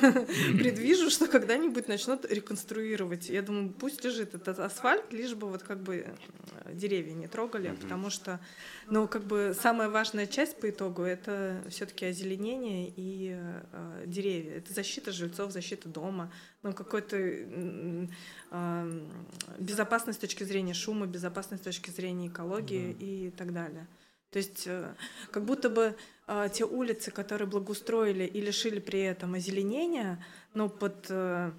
предвижу, 0.58 1.08
что 1.10 1.26
когда-нибудь 1.26 1.88
начнут 1.88 2.24
реконструировать. 2.30 3.28
Я 3.28 3.42
думаю, 3.42 3.70
пусть 3.70 4.04
лежит 4.04 4.34
этот 4.34 4.58
асфальт, 4.58 5.12
лишь 5.12 5.34
бы 5.34 5.48
вот 5.48 5.62
как 5.62 5.82
бы 5.82 6.06
деревья 6.72 7.14
не 7.14 7.26
трогали, 7.26 7.74
потому 7.80 8.10
что, 8.10 8.40
ну, 8.88 9.08
как 9.08 9.24
бы 9.24 9.56
самая 9.58 9.88
важная 9.88 10.26
часть 10.26 10.58
по 10.58 10.68
итогу 10.68 11.02
это 11.02 11.62
все-таки 11.68 12.06
озеленение 12.06 12.92
и 12.94 13.36
э, 13.36 14.04
деревья. 14.06 14.56
Это 14.56 14.72
защита 14.72 15.12
жильцов, 15.12 15.52
защита 15.52 15.88
дома, 15.88 16.32
ну, 16.62 16.72
какой-то 16.72 17.16
э, 17.16 18.06
безопасность 19.58 20.18
с 20.18 20.20
точки 20.20 20.44
зрения 20.44 20.74
шума, 20.74 21.06
безопасность 21.06 21.62
с 21.62 21.66
точки 21.66 21.90
зрения 21.90 22.28
экологии 22.28 22.90
mm-hmm. 22.90 23.28
и 23.28 23.30
так 23.30 23.52
далее. 23.52 23.86
То 24.30 24.38
есть 24.38 24.64
э, 24.66 24.94
как 25.30 25.44
будто 25.44 25.70
бы 25.70 25.96
э, 26.26 26.48
те 26.52 26.64
улицы, 26.64 27.10
которые 27.10 27.48
благоустроили 27.48 28.24
и 28.24 28.40
лишили 28.40 28.78
при 28.78 29.00
этом 29.00 29.34
озеленения, 29.34 30.24
ну, 30.54 30.68
под 30.68 31.06
э, 31.08 31.50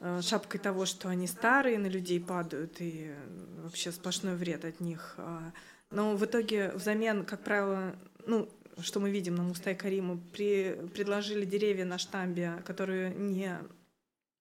э 0.00 0.20
шапкой 0.22 0.60
того, 0.60 0.86
что 0.86 1.08
они 1.08 1.26
старые, 1.26 1.78
на 1.78 1.86
людей 1.86 2.20
падают, 2.20 2.80
и 2.80 3.14
вообще 3.62 3.92
сплошной 3.92 4.36
вред 4.36 4.64
от 4.64 4.80
них. 4.80 5.14
А, 5.16 5.52
но 5.90 6.16
в 6.16 6.24
итоге 6.24 6.72
взамен, 6.72 7.24
как 7.24 7.42
правило, 7.42 7.96
ну, 8.26 8.48
что 8.80 9.00
мы 9.00 9.10
видим 9.10 9.34
на 9.34 9.42
Мустай 9.42 9.74
Кариму, 9.74 10.20
при, 10.32 10.78
предложили 10.94 11.44
деревья 11.44 11.84
на 11.84 11.98
штамбе, 11.98 12.62
которые 12.64 13.14
не 13.14 13.58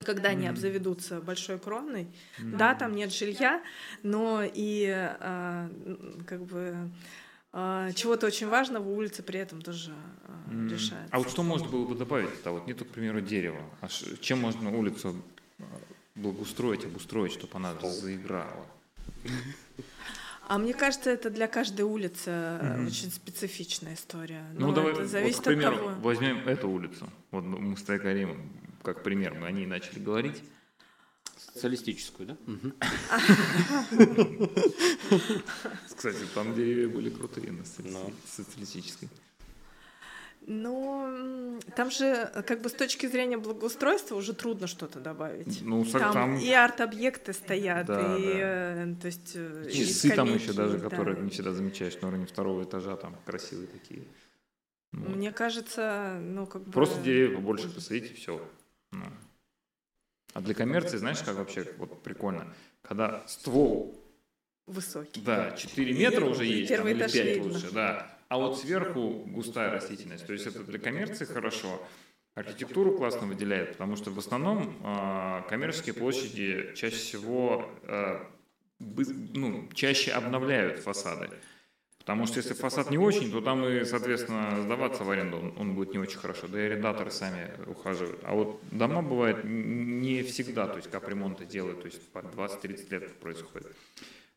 когда 0.06 0.30
они 0.30 0.48
обзаведутся 0.48 1.22
большой 1.22 1.60
кроной. 1.60 2.08
Mm. 2.40 2.58
Да, 2.58 2.76
там 2.76 2.96
нет 2.96 3.14
жилья, 3.14 3.62
но 4.04 4.44
и 4.44 4.88
а, 4.90 5.70
как 6.26 6.44
бы 6.46 6.90
а, 7.52 7.92
чего-то 7.94 8.28
очень 8.28 8.48
важного 8.48 8.88
улица 8.88 9.24
при 9.24 9.40
этом 9.40 9.62
тоже 9.62 9.92
а, 10.26 10.52
mm. 10.52 10.70
решается. 10.70 11.10
А 11.12 11.18
вот 11.18 11.30
что 11.30 11.44
можно 11.44 11.68
было 11.68 11.86
бы 11.86 11.96
добавить? 11.96 12.30
Это 12.40 12.52
вот 12.52 12.68
нету, 12.68 12.86
к 12.86 12.90
примеру, 12.90 13.22
дерева. 13.22 13.62
А 13.82 13.88
чем 14.22 14.40
можно 14.40 14.76
улицу 14.78 15.16
а, 15.60 15.64
благоустроить, 16.16 16.86
обустроить, 16.86 17.34
чтобы 17.34 17.56
она 17.56 17.74
заиграла? 17.82 18.66
А 20.50 20.58
мне 20.58 20.74
кажется, 20.74 21.10
это 21.10 21.30
для 21.30 21.48
каждой 21.48 21.82
улицы 21.82 22.30
mm-hmm. 22.30 22.88
очень 22.88 23.12
специфичная 23.12 23.96
история. 23.96 24.46
Но 24.54 24.68
ну, 24.68 24.74
давай, 24.74 24.94
это 24.94 25.06
зависит 25.06 25.40
вот, 25.40 25.44
к 25.44 25.48
примеру, 25.48 25.76
от 25.76 25.82
того. 25.82 26.02
возьмем 26.02 26.48
эту 26.48 26.70
улицу. 26.70 27.10
Вот 27.32 27.44
мы 27.44 27.76
с 27.76 27.82
Карим 27.82 28.50
как 28.84 29.04
пример, 29.04 29.34
мы 29.34 29.48
о 29.48 29.52
ней 29.52 29.66
начали 29.66 30.00
говорить. 30.00 30.44
Социалистическую, 31.54 32.30
да? 32.30 32.38
Кстати, 35.86 36.26
там 36.34 36.56
деревья 36.56 36.88
были 36.88 37.10
крутые 37.10 37.52
на 37.52 37.64
социалистической. 37.66 39.10
Ну, 40.50 41.60
там 41.76 41.92
же, 41.92 42.32
как 42.48 42.62
бы 42.62 42.70
с 42.70 42.74
точки 42.74 43.06
зрения 43.06 43.38
благоустройства 43.38 44.16
уже 44.16 44.34
трудно 44.34 44.68
что-то 44.68 45.02
добавить. 45.02 45.60
Ну, 45.62 45.84
там, 45.84 46.14
там 46.14 46.38
и 46.38 46.50
арт-объекты 46.50 47.34
стоят, 47.34 47.88
да, 47.88 48.18
и, 48.18 48.24
да. 48.24 48.86
Э, 48.86 48.96
то 49.02 49.08
есть, 49.08 49.34
э, 49.36 49.70
часы 49.70 50.16
там 50.16 50.34
еще 50.34 50.54
даже, 50.54 50.78
да. 50.78 50.90
которые 50.90 51.20
не 51.20 51.32
всегда 51.32 51.52
замечаешь 51.52 52.00
на 52.00 52.08
уровне 52.08 52.28
второго 52.28 52.64
этажа, 52.64 52.96
там 52.96 53.18
красивые 53.26 53.68
такие. 53.68 54.04
Вот. 54.94 55.10
Мне 55.18 55.34
кажется, 55.34 56.18
ну 56.22 56.46
как 56.46 56.64
бы... 56.64 56.72
Просто 56.72 57.02
деревья 57.02 57.36
побольше 57.36 57.70
посадить 57.70 58.12
и 58.12 58.14
все. 58.14 58.42
Ну. 58.92 59.06
А 60.34 60.42
для 60.42 60.54
коммерции, 60.54 60.98
знаешь, 60.98 61.20
как 61.20 61.36
вообще 61.36 61.66
вот 61.78 62.04
прикольно, 62.04 62.54
когда 62.82 63.26
ствол 63.28 64.00
высокий. 64.66 65.22
Да, 65.22 65.52
4 65.52 65.94
метра 65.94 66.26
уже 66.26 66.46
есть, 66.46 66.76
там, 66.76 66.88
или 66.88 67.00
5 67.00 67.16
видно. 67.16 67.44
лучше, 67.44 67.72
да. 67.72 68.18
А 68.30 68.38
вот 68.38 68.60
сверху 68.60 69.24
густая 69.26 69.72
растительность. 69.72 70.28
То 70.28 70.34
есть 70.34 70.46
это 70.46 70.64
для 70.64 70.80
коммерции 70.80 71.26
хорошо. 71.26 71.82
Архитектуру 72.36 72.96
классно 72.96 73.26
выделяет, 73.26 73.72
потому 73.72 73.96
что 73.96 74.12
в 74.12 74.20
основном 74.20 74.78
э, 74.84 75.42
коммерческие 75.50 75.96
площади 75.96 76.72
чаще 76.76 76.98
всего 76.98 77.68
э, 77.84 78.24
ну, 78.80 79.68
чаще 79.74 80.12
обновляют 80.12 80.80
фасады. 80.80 81.30
Потому 82.08 82.26
что 82.26 82.38
если 82.38 82.54
фасад 82.54 82.90
не 82.90 82.98
очень, 82.98 83.30
то 83.30 83.42
там 83.42 83.68
и, 83.68 83.84
соответственно, 83.84 84.62
сдаваться 84.64 85.04
в 85.04 85.10
аренду 85.10 85.54
он, 85.58 85.76
будет 85.76 85.92
не 85.92 86.00
очень 86.00 86.18
хорошо. 86.18 86.48
Да 86.48 86.58
и 86.58 86.64
арендаторы 86.68 87.12
сами 87.12 87.52
ухаживают. 87.66 88.22
А 88.24 88.34
вот 88.34 88.62
дома 88.72 89.02
бывают 89.02 89.44
не 89.44 90.24
всегда, 90.24 90.68
то 90.68 90.78
есть 90.78 90.90
капремонты 90.90 91.46
делают, 91.46 91.82
то 91.82 91.88
есть 91.88 92.02
по 92.14 92.20
20-30 92.20 92.92
лет 92.92 93.20
происходит. 93.20 93.76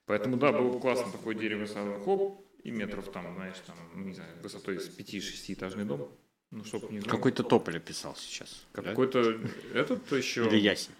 Поэтому, 0.07 0.37
да, 0.37 0.51
было 0.51 0.73
бы 0.73 0.81
классно 0.81 1.12
такое 1.12 1.37
дерево 1.37 1.64
сразу, 1.66 1.93
хоп, 2.05 2.45
и 2.64 2.73
метров 2.73 3.09
там, 3.12 3.33
знаешь, 3.37 3.62
там, 3.64 3.77
ну, 3.95 4.05
не 4.05 4.14
знаю, 4.14 4.31
высотой 4.43 4.79
из 4.79 4.89
5-6 4.89 5.55
этажный 5.55 5.85
дом. 5.85 6.09
Ну, 6.51 6.64
чтоб 6.64 6.91
не 6.91 7.01
Какой-то 7.01 7.45
тополь 7.45 7.79
писал 7.79 8.16
сейчас. 8.16 8.66
Какой-то 8.73 9.39
да? 9.39 9.49
этот 9.75 10.11
еще... 10.11 10.45
Или 10.45 10.57
ясень. 10.57 10.95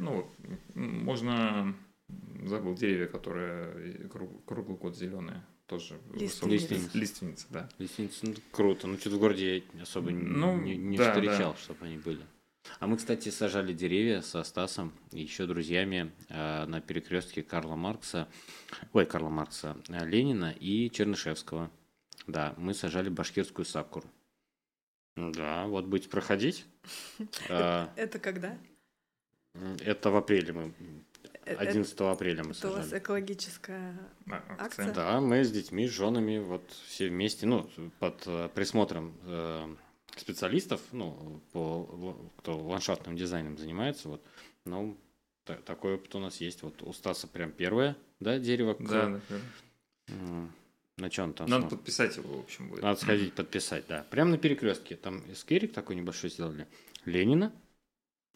Ну, 0.00 0.26
можно... 0.74 1.74
Забыл 2.46 2.74
деревья, 2.74 3.08
которые 3.08 4.08
круглый 4.46 4.78
год 4.78 4.96
зеленые 4.96 5.42
тоже 5.66 6.00
лиственница. 6.12 6.96
лиственница, 6.96 7.46
да. 7.50 7.68
Лиственница, 7.78 8.26
ну, 8.26 8.34
круто. 8.50 8.86
Ну, 8.86 8.98
что-то 8.98 9.16
в 9.16 9.18
городе 9.18 9.64
я 9.74 9.82
особо 9.82 10.10
ну, 10.10 10.60
не, 10.60 10.76
не 10.76 10.96
да, 10.96 11.12
встречал, 11.12 11.52
да. 11.52 11.58
чтобы 11.58 11.86
они 11.86 11.98
были. 11.98 12.24
А 12.80 12.86
мы, 12.86 12.96
кстати, 12.96 13.28
сажали 13.28 13.72
деревья 13.72 14.20
со 14.20 14.42
Стасом 14.42 14.92
и 15.12 15.20
еще 15.20 15.46
друзьями 15.46 16.12
э, 16.28 16.64
на 16.66 16.80
перекрестке 16.80 17.42
Карла 17.42 17.76
Маркса, 17.76 18.28
ой, 18.92 19.06
Карла 19.06 19.28
Маркса, 19.28 19.76
э, 19.88 20.06
Ленина 20.06 20.54
и 20.58 20.90
Чернышевского. 20.90 21.70
Да, 22.26 22.54
мы 22.56 22.72
сажали 22.72 23.10
башкирскую 23.10 23.66
сакуру. 23.66 24.08
Да, 25.16 25.66
вот 25.66 25.84
будете 25.86 26.08
проходить. 26.08 26.64
Это 27.48 28.18
когда? 28.20 28.58
Это 29.80 30.10
в 30.10 30.16
апреле 30.16 30.52
мы 30.52 30.74
11 31.46 32.00
э, 32.00 32.04
апреля 32.04 32.44
мы 32.44 32.52
Это 32.52 32.70
у 32.70 32.72
вас 32.72 32.92
экологическая 32.92 33.98
а, 34.30 34.42
акция? 34.58 34.92
Да, 34.92 35.20
мы 35.20 35.44
с 35.44 35.50
детьми, 35.50 35.86
с 35.88 35.90
женами, 35.90 36.38
вот 36.38 36.62
все 36.86 37.08
вместе, 37.08 37.46
ну, 37.46 37.68
под 37.98 38.22
э, 38.26 38.48
присмотром 38.54 39.14
э, 39.24 39.74
специалистов, 40.16 40.80
ну, 40.92 41.40
по, 41.52 42.30
кто 42.38 42.58
ландшафтным 42.58 43.16
дизайном 43.16 43.58
занимается, 43.58 44.08
вот, 44.08 44.24
ну, 44.64 44.96
такой 45.44 45.94
опыт 45.94 46.14
у 46.14 46.18
нас 46.18 46.40
есть. 46.40 46.62
Вот 46.62 46.82
у 46.82 46.92
Стаса 46.92 47.26
прям 47.28 47.52
первое, 47.52 47.96
да, 48.20 48.38
дерево? 48.38 48.76
Да, 48.78 49.20
да. 49.28 50.48
На 50.96 51.10
чем 51.10 51.32
там? 51.32 51.48
Надо 51.48 51.62
смотр? 51.62 51.76
подписать 51.76 52.16
его, 52.16 52.36
в 52.36 52.40
общем, 52.44 52.68
будет. 52.68 52.82
Надо 52.82 53.00
сходить 53.00 53.34
подписать, 53.34 53.84
да. 53.88 54.06
Прямо 54.10 54.32
на 54.32 54.38
перекрестке. 54.38 54.96
Там 54.96 55.22
эскерик 55.30 55.72
такой 55.72 55.96
небольшой 55.96 56.30
сделали. 56.30 56.68
Ленина 57.04 57.52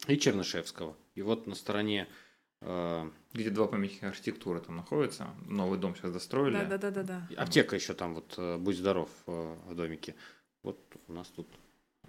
и 0.07 0.17
Чернышевского. 0.17 0.95
И 1.15 1.21
вот 1.21 1.47
на 1.47 1.55
стороне 1.55 2.01
э, 2.01 2.28
где 2.61 3.49
два 3.49 3.67
памятника 3.67 4.09
архитектуры 4.09 4.59
там 4.59 4.75
находятся. 4.75 5.27
Новый 5.45 5.79
дом 5.79 5.95
сейчас 5.95 6.11
достроили. 6.11 6.57
Да, 6.57 6.65
да, 6.65 6.77
да, 6.77 6.91
да, 6.91 7.03
да. 7.03 7.27
Аптека 7.37 7.75
еще 7.75 7.93
там 7.93 8.15
вот, 8.15 8.33
э, 8.37 8.57
будь 8.57 8.77
здоров, 8.77 9.09
э, 9.27 9.55
в 9.67 9.75
домике. 9.75 10.15
Вот 10.63 10.79
у 11.07 11.13
нас 11.13 11.27
тут 11.27 11.47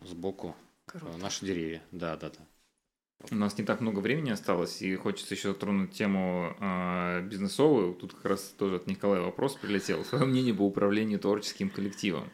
сбоку 0.02 0.56
Круто. 0.86 1.16
наши 1.18 1.46
деревья. 1.46 1.82
Да, 1.92 2.16
да, 2.16 2.30
да. 2.30 2.46
У 3.30 3.34
нас 3.34 3.58
не 3.58 3.64
так 3.64 3.80
много 3.82 4.00
времени 4.00 4.30
осталось, 4.30 4.80
и 4.80 4.96
хочется 4.96 5.34
еще 5.34 5.50
затронуть 5.50 5.92
тему 5.92 6.56
э, 6.58 7.22
бизнесовую. 7.22 7.94
Тут 7.94 8.14
как 8.14 8.24
раз 8.24 8.54
тоже 8.58 8.76
от 8.76 8.86
Николая 8.86 9.20
вопрос 9.20 9.56
прилетел. 9.56 10.04
Свое 10.04 10.24
мнение 10.24 10.54
по 10.54 10.62
управлению 10.62 11.20
творческим 11.20 11.68
коллективом. 11.68 12.30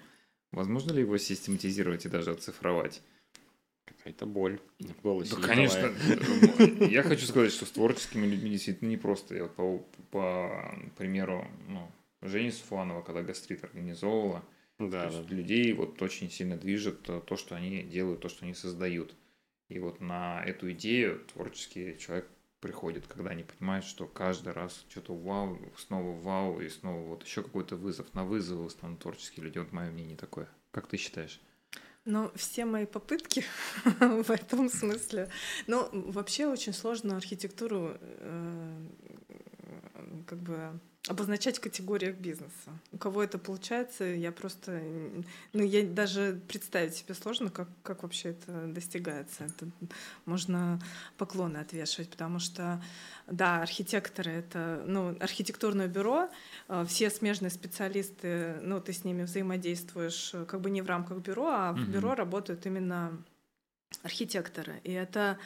Возможно 0.52 0.92
ли 0.92 1.00
его 1.00 1.18
систематизировать 1.18 2.06
и 2.06 2.08
даже 2.08 2.30
оцифровать? 2.30 3.02
Какая-то 3.86 4.26
боль 4.26 4.60
в 4.78 5.02
голосе. 5.02 5.36
Да, 5.36 5.42
конечно. 5.46 5.92
Э, 6.58 6.88
я 6.90 7.02
хочу 7.02 7.24
сказать, 7.26 7.52
что 7.52 7.66
с 7.66 7.70
творческими 7.70 8.26
людьми 8.26 8.50
действительно 8.50 8.90
непросто. 8.90 9.34
Я 9.34 9.46
по, 9.46 9.78
по 10.10 10.76
примеру 10.96 11.46
ну, 11.68 11.90
Жени 12.20 12.50
Суфанова, 12.50 13.02
когда 13.02 13.22
гастрит 13.22 13.64
организовывала, 13.64 14.44
да, 14.78 15.10
да. 15.10 15.22
людей 15.28 15.72
вот 15.72 16.02
очень 16.02 16.30
сильно 16.30 16.56
движет 16.56 17.02
то, 17.02 17.36
что 17.36 17.54
они 17.54 17.82
делают, 17.82 18.20
то, 18.20 18.28
что 18.28 18.44
они 18.44 18.54
создают. 18.54 19.14
И 19.68 19.78
вот 19.78 20.00
на 20.00 20.44
эту 20.44 20.70
идею 20.72 21.24
творческий 21.32 21.96
человек 21.98 22.28
приходит, 22.60 23.06
когда 23.06 23.30
они 23.30 23.42
понимают, 23.42 23.84
что 23.84 24.06
каждый 24.06 24.52
раз 24.52 24.84
что-то 24.88 25.14
вау, 25.14 25.58
снова 25.76 26.18
вау, 26.20 26.60
и 26.60 26.68
снова 26.68 27.00
вот 27.06 27.24
еще 27.24 27.42
какой-то 27.42 27.76
вызов 27.76 28.12
на 28.14 28.24
вызовы 28.24 28.64
в 28.64 28.66
основном 28.66 28.98
творческие 28.98 29.44
люди. 29.44 29.58
Вот 29.58 29.72
мое 29.72 29.90
мнение 29.90 30.16
такое. 30.16 30.48
Как 30.70 30.86
ты 30.86 30.96
считаешь? 30.96 31.40
Ну, 32.06 32.30
все 32.36 32.64
мои 32.64 32.86
попытки 32.86 33.44
в 34.00 34.30
этом 34.30 34.70
смысле. 34.70 35.28
Ну, 35.66 35.88
вообще 35.92 36.46
очень 36.46 36.72
сложно 36.72 37.16
архитектуру 37.16 37.96
э, 38.00 38.86
как 40.26 40.38
бы 40.38 40.78
обозначать 41.08 41.60
категориях 41.60 42.16
бизнеса. 42.16 42.70
У 42.92 42.98
кого 42.98 43.22
это 43.22 43.38
получается, 43.38 44.04
я 44.04 44.32
просто... 44.32 44.82
Ну, 45.52 45.62
я 45.62 45.84
даже 45.84 46.40
представить 46.48 46.94
себе 46.94 47.14
сложно, 47.14 47.50
как, 47.50 47.68
как 47.82 48.02
вообще 48.02 48.30
это 48.30 48.66
достигается. 48.66 49.44
Это 49.44 49.70
можно 50.24 50.80
поклоны 51.16 51.58
отвешивать, 51.58 52.10
потому 52.10 52.40
что, 52.40 52.82
да, 53.26 53.62
архитекторы— 53.62 54.30
это, 54.32 54.82
ну, 54.86 55.16
архитектурное 55.20 55.86
бюро, 55.86 56.28
э, 56.68 56.84
все 56.88 57.10
смежные 57.10 57.50
специалисты, 57.50 58.56
ну, 58.62 58.80
ты 58.80 58.92
с 58.92 59.04
ними 59.04 59.22
взаимодействуешь 59.22 60.34
как 60.48 60.60
бы 60.60 60.70
не 60.70 60.82
в 60.82 60.86
рамках 60.86 61.18
бюро, 61.18 61.48
а 61.48 61.72
в 61.72 61.76
mm-hmm. 61.76 61.86
бюро 61.86 62.14
работают 62.14 62.66
именно 62.66 63.16
архитекторы. 64.02 64.80
И 64.82 64.92
это 64.92 65.38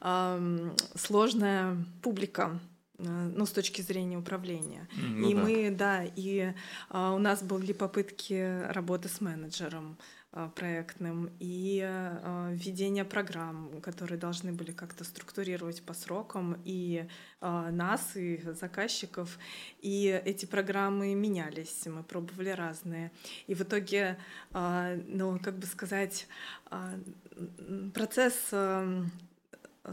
эм, 0.00 0.74
сложная 0.96 1.76
публика, 2.02 2.58
Э, 2.58 2.75
ну, 2.98 3.44
с 3.44 3.50
точки 3.50 3.82
зрения 3.82 4.16
управления. 4.16 4.88
Ну, 4.96 5.28
и 5.28 5.34
да. 5.34 5.40
мы, 5.40 5.70
да, 5.70 6.04
и 6.16 6.52
а, 6.88 7.12
у 7.12 7.18
нас 7.18 7.42
были 7.42 7.72
попытки 7.72 8.62
работы 8.70 9.08
с 9.08 9.20
менеджером 9.20 9.98
а, 10.32 10.48
проектным 10.48 11.30
и 11.38 11.82
а, 11.84 12.50
введение 12.52 13.04
программ, 13.04 13.80
которые 13.82 14.18
должны 14.18 14.52
были 14.52 14.72
как-то 14.72 15.04
структурировать 15.04 15.82
по 15.82 15.94
срокам 15.94 16.60
и 16.64 17.06
а, 17.40 17.70
нас, 17.70 18.16
и 18.16 18.40
заказчиков. 18.52 19.38
И 19.80 20.20
эти 20.24 20.46
программы 20.46 21.14
менялись, 21.14 21.86
мы 21.86 22.02
пробовали 22.02 22.50
разные. 22.50 23.12
И 23.46 23.54
в 23.54 23.60
итоге, 23.60 24.18
а, 24.52 24.96
ну, 25.06 25.38
как 25.38 25.58
бы 25.58 25.66
сказать, 25.66 26.26
а, 26.70 26.94
процесс 27.92 28.52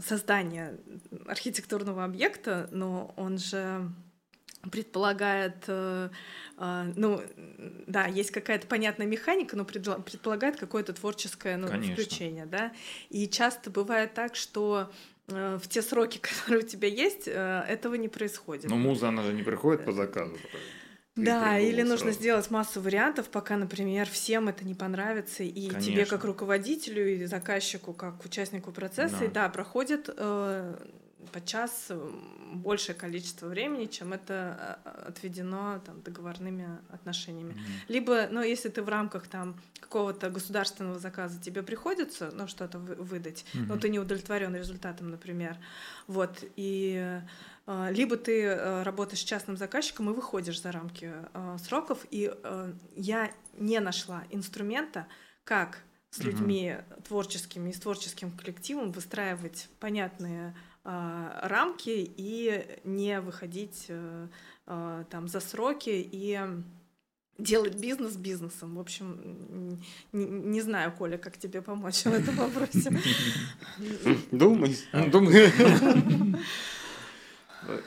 создания 0.00 0.78
архитектурного 1.26 2.04
объекта, 2.04 2.68
но 2.72 3.12
он 3.16 3.38
же 3.38 3.90
предполагает, 4.70 5.64
э, 5.66 6.10
э, 6.58 6.92
ну, 6.96 7.22
да, 7.86 8.06
есть 8.06 8.30
какая-то 8.30 8.66
понятная 8.66 9.06
механика, 9.06 9.56
но 9.56 9.64
предполагает 9.64 10.56
какое-то 10.56 10.92
творческое 10.92 11.56
ну, 11.56 11.68
включение, 11.68 12.46
да. 12.46 12.72
И 13.10 13.28
часто 13.28 13.70
бывает 13.70 14.14
так, 14.14 14.36
что 14.36 14.90
э, 15.28 15.58
в 15.62 15.68
те 15.68 15.82
сроки, 15.82 16.18
которые 16.22 16.64
у 16.64 16.66
тебя 16.66 16.88
есть, 16.88 17.28
этого 17.28 17.94
не 17.94 18.08
происходит. 18.08 18.70
Но 18.70 18.76
муза, 18.76 19.08
она 19.08 19.22
же 19.22 19.32
не 19.32 19.42
приходит 19.42 19.84
по 19.84 19.92
заказу. 19.92 20.36
Да, 21.16 21.58
или 21.58 21.82
нужно 21.82 22.06
сразу. 22.06 22.18
сделать 22.18 22.50
массу 22.50 22.80
вариантов, 22.80 23.28
пока, 23.28 23.56
например, 23.56 24.08
всем 24.08 24.48
это 24.48 24.64
не 24.64 24.74
понравится, 24.74 25.44
и 25.44 25.68
Конечно. 25.68 25.80
тебе 25.80 26.06
как 26.06 26.24
руководителю, 26.24 27.14
и 27.14 27.24
заказчику, 27.26 27.92
как 27.92 28.24
участнику 28.24 28.72
процесса, 28.72 29.18
да, 29.20 29.24
и, 29.24 29.28
да 29.28 29.48
проходит 29.48 30.10
э, 30.16 30.76
подчас 31.32 31.90
большее 32.54 32.94
количество 32.94 33.46
времени, 33.46 33.86
чем 33.86 34.12
это 34.12 34.78
э, 34.84 34.90
отведено 35.08 35.80
там, 35.84 36.00
договорными 36.02 36.78
отношениями. 36.90 37.52
Mm-hmm. 37.52 37.84
Либо, 37.88 38.28
ну, 38.30 38.42
если 38.42 38.68
ты 38.68 38.82
в 38.82 38.88
рамках 38.88 39.26
там 39.26 39.60
какого-то 39.80 40.30
государственного 40.30 40.98
заказа 40.98 41.40
тебе 41.40 41.62
приходится, 41.62 42.30
ну, 42.32 42.46
что-то 42.46 42.78
выдать, 42.78 43.44
mm-hmm. 43.52 43.66
но 43.66 43.76
ты 43.76 43.88
не 43.88 43.98
удовлетворен 43.98 44.54
результатом, 44.54 45.10
например, 45.10 45.56
вот, 46.06 46.44
и 46.56 47.20
либо 47.66 48.16
ты 48.16 48.42
э, 48.42 48.82
работаешь 48.82 49.20
с 49.20 49.24
частным 49.24 49.56
заказчиком 49.56 50.10
и 50.10 50.12
выходишь 50.12 50.60
за 50.60 50.70
рамки 50.70 51.10
э, 51.32 51.56
сроков, 51.64 52.04
и 52.10 52.30
э, 52.32 52.72
я 52.94 53.30
не 53.56 53.80
нашла 53.80 54.24
инструмента, 54.30 55.06
как 55.44 55.78
с 56.10 56.18
людьми 56.18 56.76
угу. 56.76 57.02
творческими 57.02 57.70
и 57.70 57.72
с 57.72 57.80
творческим 57.80 58.30
коллективом 58.30 58.92
выстраивать 58.92 59.68
понятные 59.80 60.54
а, 60.84 61.40
рамки 61.48 61.90
и 62.16 62.78
не 62.84 63.20
выходить 63.20 63.90
там 64.64 65.26
за 65.26 65.40
сроки 65.40 65.90
и 65.90 66.38
делать 67.36 67.74
бизнес 67.74 68.14
бизнесом. 68.14 68.76
В 68.76 68.80
общем, 68.80 69.80
не, 70.12 70.24
не 70.24 70.60
знаю, 70.60 70.92
Коля, 70.92 71.18
как 71.18 71.36
тебе 71.36 71.62
помочь 71.62 72.04
в 72.04 72.12
этом 72.12 72.36
вопросе. 72.36 72.92
Думай. 74.30 74.76
Думай. 75.10 75.52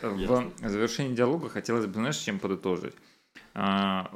В 0.02 0.70
завершении 0.70 1.16
диалога 1.16 1.50
хотелось 1.50 1.86
бы, 1.86 1.94
знаешь, 1.94 2.18
чем 2.18 2.40
подытожить. 2.40 2.96
А, 3.54 4.12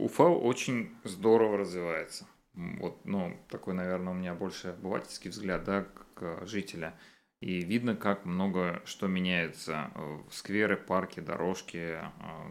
Уфа 0.00 0.24
очень 0.24 0.90
здорово 1.04 1.58
развивается. 1.58 2.26
Вот, 2.54 3.04
ну, 3.04 3.36
такой, 3.48 3.74
наверное, 3.74 4.12
у 4.12 4.16
меня 4.16 4.34
больше 4.34 4.68
обывательский 4.68 5.30
взгляд, 5.30 5.64
да, 5.64 5.86
как 6.14 6.46
жителя. 6.46 6.94
И 7.40 7.60
видно, 7.60 7.96
как 7.96 8.24
много 8.24 8.80
что 8.86 9.06
меняется. 9.06 9.90
Скверы, 10.30 10.76
парки, 10.76 11.20
дорожки, 11.20 11.98
а, 11.98 12.46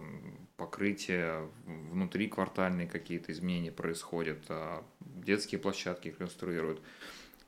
покрытия, 0.58 1.50
внутри 1.66 2.28
квартальные 2.28 2.88
какие-то 2.88 3.32
изменения 3.32 3.72
происходят, 3.72 4.44
а, 4.50 4.84
детские 5.00 5.60
площадки 5.60 6.12
конструируют. 6.12 6.82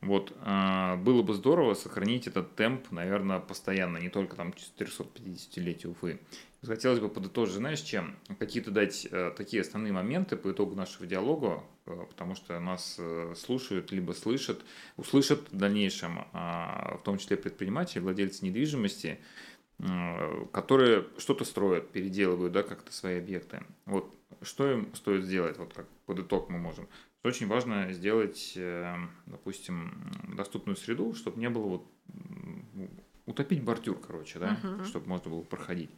Вот, 0.06 0.32
э, 0.39 0.95
было 0.97 1.24
бы 1.24 1.34
здорово 1.34 1.74
сохранить 1.74 2.28
этот 2.28 2.56
темп, 2.56 2.91
наверное, 2.91 3.39
постоянно, 3.39 3.97
не 3.97 4.10
только 4.10 4.36
там 4.36 4.49
450-летию 4.51 5.93
Уфы. 5.93 6.20
Хотелось 6.64 6.99
бы 6.99 7.10
подытожить, 7.10 7.56
знаешь, 7.56 7.82
чем? 7.82 8.16
Какие-то 8.38 8.70
дать 8.70 9.08
э, 9.10 9.32
такие 9.36 9.62
основные 9.62 9.93
моменты 9.93 10.36
по 10.36 10.51
итогу 10.51 10.76
нашего 10.76 11.08
диалога, 11.08 11.64
э, 11.88 12.06
потому 12.08 12.36
что 12.36 12.60
нас 12.60 12.97
э, 12.99 13.34
слушают, 13.36 13.91
либо 13.91 14.12
слышат, 14.12 14.62
услышат 14.95 15.51
в 15.51 15.58
дальнейшем, 15.58 16.20
э, 16.20 16.97
в 16.97 17.01
том 17.03 17.18
числе 17.18 17.36
предприниматели, 17.36 17.99
владельцы 17.99 18.45
недвижимости, 18.45 19.20
которые 20.53 21.06
что-то 21.18 21.43
строят, 21.43 21.89
переделывают, 21.89 22.53
да, 22.53 22.64
как-то 22.64 22.93
свои 22.93 23.18
объекты. 23.18 23.62
Вот, 23.86 24.14
что 24.42 24.72
им 24.72 24.94
стоит 24.96 25.24
сделать, 25.24 25.58
вот 25.58 25.74
как 25.74 25.88
под 26.06 26.20
итог 26.20 26.50
мы 26.50 26.58
можем 26.60 26.88
очень 27.24 27.48
важно 27.48 27.92
сделать, 27.92 28.54
э, 28.56 28.96
допустим, 29.26 30.12
доступную 30.36 30.76
среду, 30.76 31.14
чтобы 31.16 31.40
не 31.40 31.50
было 31.50 31.66
вот 31.66 31.88
утопить 33.26 33.64
бордюр, 33.64 34.00
короче, 34.00 34.40
да, 34.40 34.60
uh-huh. 34.62 34.86
чтобы 34.86 35.08
можно 35.08 35.32
было 35.32 35.42
проходить. 35.42 35.90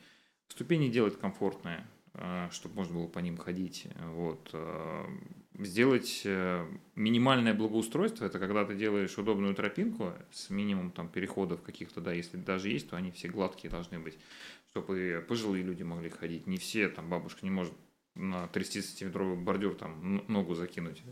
Ступени 0.48 0.90
делать 0.90 1.20
комфортные, 1.20 1.86
э, 2.14 2.48
чтобы 2.52 2.76
можно 2.76 2.96
было 2.96 3.08
по 3.08 3.20
ним 3.20 3.38
ходить. 3.38 3.88
Вот. 4.00 4.50
Э, 4.54 5.06
сделать 5.60 6.22
э, 6.24 6.66
минимальное 6.96 7.54
благоустройство, 7.54 8.26
это 8.26 8.40
когда 8.40 8.64
ты 8.64 8.76
делаешь 8.76 9.18
удобную 9.18 9.54
тропинку 9.56 10.14
с 10.32 10.50
минимум 10.50 10.92
там 10.92 11.10
переходов 11.10 11.62
каких-то, 11.62 12.00
да, 12.00 12.14
если 12.14 12.38
даже 12.38 12.70
есть, 12.70 12.90
то 12.90 12.96
они 12.96 13.12
все 13.12 13.28
гладкие 13.28 13.70
должны 13.70 14.00
быть, 14.00 14.18
чтобы 14.70 15.26
пожилые 15.28 15.64
люди 15.64 15.84
могли 15.84 16.10
ходить. 16.10 16.48
Не 16.48 16.58
все, 16.58 16.88
там 16.88 17.10
бабушка 17.10 17.40
не 17.44 17.52
может 17.52 17.74
на 18.18 18.50
30-сантиметровый 18.54 19.36
бордюр 19.36 19.76
там 19.76 20.24
ногу 20.28 20.56
закинуть. 20.56 21.04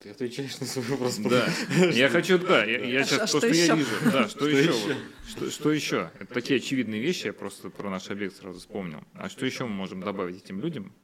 Ты 0.00 0.08
отвечаешь 0.08 0.58
на 0.60 0.66
свой 0.66 0.86
вопрос. 0.86 1.18
Да. 1.18 1.46
Я 1.92 2.08
хочу, 2.08 2.38
да, 2.38 2.64
я, 2.64 2.82
я 2.86 3.04
сейчас 3.04 3.18
а 3.18 3.20
то, 3.20 3.26
что, 3.26 3.38
что 3.38 3.48
я 3.48 3.74
вижу. 3.74 3.90
Да, 4.10 4.28
что, 4.28 4.38
что 4.38 4.48
еще? 4.48 4.70
еще? 4.70 4.96
Что, 5.28 5.50
что 5.50 5.72
еще? 5.72 6.10
Это 6.18 6.32
такие 6.32 6.56
очевидные 6.56 7.02
вещи, 7.02 7.26
я 7.26 7.34
просто 7.34 7.68
про 7.68 7.90
наш 7.90 8.10
объект 8.10 8.36
сразу 8.36 8.60
вспомнил. 8.60 9.02
А 9.12 9.28
что 9.28 9.44
еще 9.44 9.66
мы 9.66 9.74
можем 9.74 10.00
добавить 10.00 10.42
этим 10.42 10.62
людям, 10.62 10.94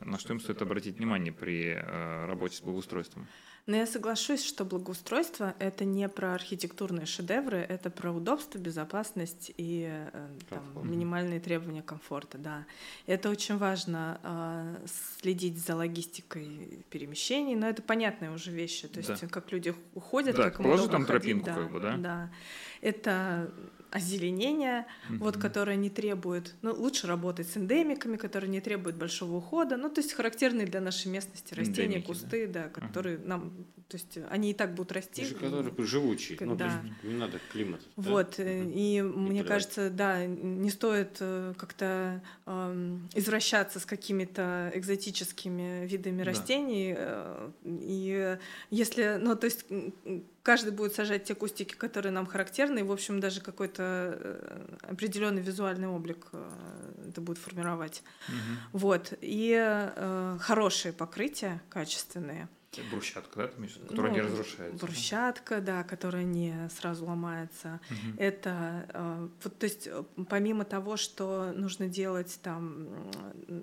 на 0.00 0.16
что 0.20 0.32
им 0.32 0.40
стоит 0.40 0.62
обратить 0.62 0.98
внимание 0.98 1.32
при 1.32 1.74
э, 1.74 2.26
работе 2.26 2.56
с 2.56 2.60
благоустройством? 2.60 3.26
Но 3.70 3.76
я 3.76 3.86
соглашусь, 3.86 4.44
что 4.44 4.64
благоустройство— 4.64 5.54
это 5.60 5.84
не 5.84 6.08
про 6.08 6.34
архитектурные 6.34 7.06
шедевры, 7.06 7.58
это 7.58 7.88
про 7.88 8.10
удобство, 8.10 8.58
безопасность 8.58 9.52
и 9.58 9.86
э, 9.88 10.28
там, 10.48 10.90
минимальные 10.90 11.38
требования 11.38 11.80
комфорта, 11.80 12.36
да. 12.36 12.66
Это 13.06 13.30
очень 13.30 13.58
важно 13.58 14.18
э, 14.24 14.86
следить 15.20 15.64
за 15.64 15.76
логистикой 15.76 16.84
перемещений, 16.90 17.54
но 17.54 17.68
это 17.68 17.80
понятные 17.80 18.32
уже 18.32 18.50
вещи, 18.50 18.88
то 18.88 18.98
есть 18.98 19.20
да. 19.20 19.28
как 19.28 19.52
люди 19.52 19.72
уходят, 19.94 20.34
да, 20.34 20.50
как 20.50 20.58
им 20.58 20.66
удобно 20.66 20.88
там 20.88 21.06
ходить, 21.06 21.22
тропинку, 21.22 21.46
да, 21.46 21.54
как 21.54 21.70
бы, 21.70 21.78
да? 21.78 21.96
Да. 21.96 22.30
Это 22.80 23.52
озеленения, 23.90 24.86
mm-hmm. 25.08 25.18
вот, 25.18 25.36
которое 25.36 25.76
не 25.76 25.90
требует, 25.90 26.54
ну, 26.62 26.72
лучше 26.72 27.06
работать 27.06 27.48
с 27.48 27.56
эндемиками, 27.56 28.16
которые 28.16 28.50
не 28.50 28.60
требуют 28.60 28.96
большого 28.96 29.36
ухода, 29.36 29.76
ну, 29.76 29.88
то 29.90 30.00
есть 30.00 30.12
характерные 30.12 30.66
для 30.66 30.80
нашей 30.80 31.08
местности 31.08 31.54
растения, 31.54 31.98
Эндемики, 31.98 32.06
кусты, 32.06 32.46
да, 32.46 32.70
да 32.72 32.80
которые 32.80 33.16
uh-huh. 33.16 33.26
нам, 33.26 33.66
то 33.88 33.96
есть 33.96 34.18
они 34.30 34.52
и 34.52 34.54
так 34.54 34.74
будут 34.74 34.92
расти. 34.92 35.24
Которые 35.26 35.72
живучие, 35.78 36.38
ну, 36.40 36.54
да. 36.54 36.82
не 37.02 37.14
надо 37.14 37.40
климат. 37.52 37.80
Вот, 37.96 38.34
да? 38.36 38.44
Э, 38.44 38.64
и, 38.64 38.98
и 38.98 39.02
мне 39.02 39.44
кажется, 39.44 39.90
да, 39.90 40.24
не 40.26 40.70
стоит 40.70 41.16
э, 41.20 41.54
как-то 41.56 42.22
э, 42.46 42.98
извращаться 43.14 43.80
с 43.80 43.86
какими-то 43.86 44.70
экзотическими 44.74 45.86
видами 45.86 46.18
да. 46.18 46.24
растений, 46.24 46.94
э, 46.96 47.50
и 47.64 48.38
если, 48.70 49.18
ну, 49.20 49.36
то 49.36 49.46
есть 49.46 49.64
каждый 50.42 50.72
будет 50.72 50.94
сажать 50.94 51.24
те 51.24 51.34
кустики, 51.34 51.74
которые 51.74 52.12
нам 52.12 52.26
характерны, 52.26 52.80
и, 52.80 52.82
в 52.82 52.92
общем, 52.92 53.20
даже 53.20 53.40
какой-то 53.40 53.82
э, 53.82 54.76
определенный 54.82 55.42
визуальный 55.42 55.88
облик 55.88 56.26
э, 56.32 57.08
это 57.08 57.20
будет 57.20 57.38
формировать. 57.38 58.02
Угу. 58.28 58.78
Вот. 58.78 59.12
И 59.20 59.54
э, 59.58 60.38
хорошие 60.40 60.92
покрытия, 60.92 61.60
качественные– 61.68 62.48
Брусчатка, 62.92 63.36
да, 63.36 63.46
ты 63.48 63.68
которая 63.88 64.12
ну, 64.12 64.16
не 64.16 64.22
разрушается? 64.22 64.86
Брусчатка, 64.86 65.60
да, 65.60 65.82
которая 65.82 66.22
не 66.22 66.68
сразу 66.68 67.04
ломается. 67.04 67.80
Угу. 67.90 68.18
Это, 68.18 68.86
э, 68.88 69.28
вот, 69.42 69.58
то 69.58 69.64
есть, 69.64 69.88
э, 69.88 70.04
помимо 70.28 70.64
того, 70.64 70.96
что 70.96 71.52
нужно 71.52 71.88
делать 71.88 72.38
там 72.42 72.88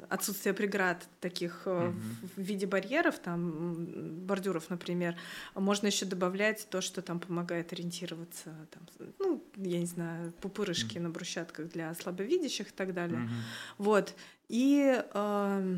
отсутствие 0.10 0.54
преград 0.54 1.08
таких 1.22 1.62
угу. 1.66 1.94
в 2.36 2.42
виде 2.42 2.68
барьеров, 2.68 3.18
там 3.20 3.86
бордюров, 4.26 4.70
например, 4.70 5.16
можно 5.56 5.88
еще 5.88 6.06
добавлять 6.06 6.68
то, 6.70 6.82
что 6.82 7.02
там 7.02 7.22
помогает 7.22 7.72
ориентироваться, 7.72 8.54
там, 8.72 9.14
ну, 9.20 9.42
я 9.56 9.80
не 9.80 9.86
знаю, 9.86 10.34
пупырышки 10.42 10.98
угу. 10.98 11.04
на 11.04 11.10
брусчатках 11.12 11.70
для 11.70 11.96
слабовидящих 11.96 12.70
и 12.70 12.74
так 12.74 12.94
далее. 12.94 13.22
Угу. 13.22 13.86
Вот. 13.86 14.16
И 14.50 15.02
э, 15.14 15.78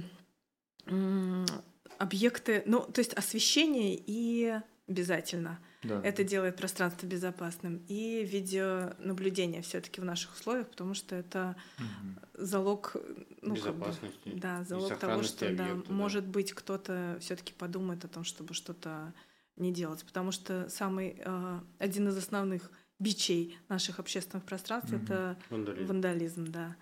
объекты, 1.99 2.63
ну, 2.65 2.81
то 2.81 2.99
есть 2.99 3.13
освещение 3.13 3.95
и 3.95 4.59
обязательно. 4.87 5.59
Да. 5.83 6.01
Это 6.03 6.23
делает 6.23 6.57
пространство 6.57 7.05
безопасным. 7.05 7.83
И 7.87 8.25
видеонаблюдение 8.25 9.61
все-таки 9.61 10.01
в 10.01 10.05
наших 10.05 10.33
условиях, 10.33 10.67
потому 10.69 10.93
что 10.93 11.15
это 11.15 11.55
угу. 11.77 12.45
залог 12.45 12.95
ну, 13.41 13.55
безопасности. 13.55 14.19
Как 14.23 14.33
бы, 14.33 14.39
да, 14.39 14.63
залог 14.63 14.97
того, 14.97 15.23
что 15.23 15.45
объекта, 15.45 15.75
да, 15.75 15.81
да. 15.87 15.93
может 15.93 16.25
быть 16.25 16.53
кто-то 16.53 17.17
все-таки 17.21 17.53
подумает 17.53 18.03
о 18.03 18.09
том, 18.09 18.23
чтобы 18.25 18.53
что-то 18.53 19.13
не 19.55 19.71
делать. 19.71 20.03
Потому 20.03 20.31
что 20.31 20.69
самый 20.69 21.21
э, 21.23 21.59
один 21.77 22.09
из 22.09 22.17
основных 22.17 22.71
бичей 22.97 23.57
наших 23.69 23.99
общественных 23.99 24.43
пространств 24.43 24.91
угу. 24.91 25.03
это 25.03 25.37
вандализм. 25.49 25.87
вандализм, 25.87 26.51
да. 26.51 26.75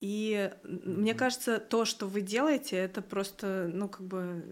И 0.00 0.50
мне 0.64 1.12
кажется, 1.12 1.58
то, 1.58 1.84
что 1.84 2.06
вы 2.06 2.22
делаете, 2.22 2.76
это 2.76 3.02
просто, 3.02 3.70
ну, 3.72 3.86
как 3.86 4.06
бы, 4.06 4.42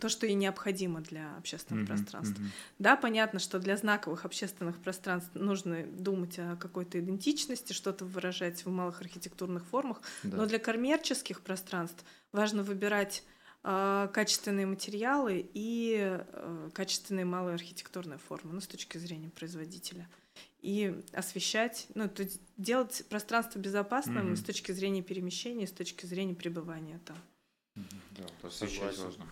то, 0.00 0.08
что 0.08 0.26
и 0.26 0.34
необходимо 0.34 1.00
для 1.00 1.36
общественных 1.36 1.84
mm-hmm, 1.84 1.86
пространств. 1.86 2.40
Mm-hmm. 2.40 2.50
Да, 2.80 2.96
понятно, 2.96 3.38
что 3.38 3.60
для 3.60 3.76
знаковых 3.76 4.24
общественных 4.24 4.78
пространств 4.78 5.30
нужно 5.34 5.84
думать 5.84 6.36
о 6.40 6.56
какой-то 6.56 6.98
идентичности, 6.98 7.72
что-то 7.72 8.04
выражать 8.04 8.64
в 8.64 8.70
малых 8.70 9.00
архитектурных 9.00 9.64
формах, 9.66 10.02
да. 10.24 10.38
но 10.38 10.46
для 10.46 10.58
коммерческих 10.58 11.40
пространств 11.40 12.04
важно 12.32 12.64
выбирать 12.64 13.22
э, 13.62 14.08
качественные 14.12 14.66
материалы 14.66 15.48
и 15.54 16.18
э, 16.20 16.70
качественные 16.74 17.26
малые 17.26 17.54
архитектурные 17.54 18.18
формы, 18.18 18.54
ну, 18.54 18.60
с 18.60 18.66
точки 18.66 18.98
зрения 18.98 19.30
производителя 19.30 20.08
и 20.60 21.00
освещать, 21.12 21.86
ну, 21.94 22.08
то 22.08 22.22
есть 22.22 22.40
делать 22.56 23.04
пространство 23.08 23.58
безопасным 23.58 24.32
mm-hmm. 24.32 24.36
с 24.36 24.42
точки 24.42 24.72
зрения 24.72 25.02
перемещения, 25.02 25.66
с 25.66 25.72
точки 25.72 26.06
зрения 26.06 26.34
пребывания 26.34 27.00
там. 27.04 27.16
Да, 27.74 28.24
освещать 28.42 28.98
важно. 28.98 29.26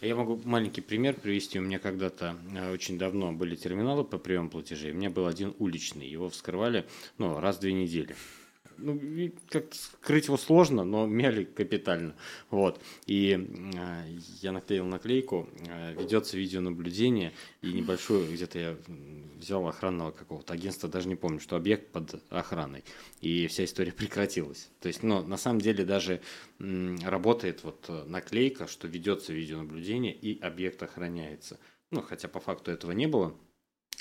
Я 0.00 0.16
могу 0.16 0.40
маленький 0.44 0.80
пример 0.80 1.14
привести. 1.14 1.58
У 1.58 1.62
меня 1.62 1.78
когда-то 1.78 2.36
э, 2.54 2.72
очень 2.72 2.98
давно 2.98 3.32
были 3.32 3.54
терминалы 3.54 4.04
по 4.04 4.18
приему 4.18 4.48
платежей. 4.48 4.92
У 4.92 4.94
меня 4.94 5.10
был 5.10 5.26
один 5.26 5.54
уличный. 5.58 6.08
Его 6.08 6.30
вскрывали 6.30 6.86
ну, 7.18 7.38
раз 7.38 7.58
в 7.58 7.60
две 7.60 7.74
недели 7.74 8.16
ну, 8.78 9.00
как 9.48 9.74
скрыть 9.74 10.26
его 10.26 10.36
сложно, 10.36 10.84
но 10.84 11.06
мяли 11.06 11.44
капитально. 11.44 12.14
Вот. 12.50 12.80
И 13.06 13.32
э, 13.32 14.18
я 14.40 14.52
наклеил 14.52 14.86
наклейку, 14.86 15.48
э, 15.68 15.94
ведется 15.94 16.36
видеонаблюдение, 16.36 17.32
и 17.62 17.72
небольшую, 17.72 18.30
где-то 18.32 18.58
я 18.58 18.76
взял 19.36 19.66
охранного 19.66 20.10
какого-то 20.10 20.54
агентства, 20.54 20.88
даже 20.88 21.08
не 21.08 21.16
помню, 21.16 21.40
что 21.40 21.56
объект 21.56 21.92
под 21.92 22.22
охраной. 22.30 22.84
И 23.20 23.46
вся 23.46 23.64
история 23.64 23.92
прекратилась. 23.96 24.70
То 24.80 24.88
есть, 24.88 25.02
но 25.02 25.22
на 25.22 25.36
самом 25.36 25.60
деле 25.60 25.84
даже 25.84 26.20
м, 26.58 26.98
работает 27.04 27.64
вот 27.64 27.90
наклейка, 28.06 28.66
что 28.66 28.88
ведется 28.88 29.32
видеонаблюдение 29.32 30.14
и 30.14 30.40
объект 30.40 30.82
охраняется. 30.82 31.58
Ну, 31.90 32.02
хотя 32.02 32.28
по 32.28 32.40
факту 32.40 32.70
этого 32.70 32.92
не 32.92 33.06
было, 33.06 33.36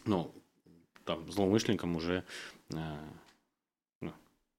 но 0.06 0.34
там 1.06 1.30
злоумышленникам 1.32 1.96
уже 1.96 2.24
э, 2.70 2.76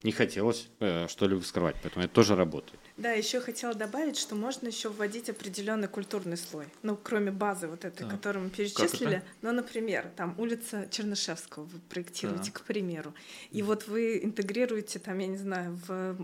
не 0.05 0.13
хотелось 0.13 0.69
э, 0.81 1.09
что-либо 1.09 1.41
скрывать, 1.43 1.77
поэтому 1.83 2.05
это 2.05 2.15
тоже 2.15 2.37
работает. 2.37 2.79
Да, 2.99 3.11
еще 3.13 3.41
хотела 3.41 3.75
добавить, 3.75 4.19
что 4.19 4.35
можно 4.35 4.69
еще 4.69 4.91
вводить 4.91 5.31
определенный 5.31 5.89
культурный 5.89 6.37
слой. 6.37 6.67
Ну, 6.83 6.97
кроме 7.03 7.33
базы 7.33 7.67
вот 7.69 7.87
этой, 7.87 8.05
да. 8.05 8.11
которую 8.11 8.45
мы 8.45 8.51
перечислили. 8.51 9.23
Ну, 9.41 9.51
например, 9.53 10.07
там 10.15 10.35
улица 10.39 10.87
Чернышевского 10.91 11.65
вы 11.65 11.79
проектируете, 11.89 12.53
да. 12.53 12.61
к 12.61 12.65
примеру. 12.65 13.15
И 13.51 13.63
вот 13.63 13.89
вы 13.89 14.21
интегрируете 14.23 14.99
там, 14.99 15.19
я 15.19 15.27
не 15.27 15.39
знаю, 15.39 15.81
в, 15.89 16.17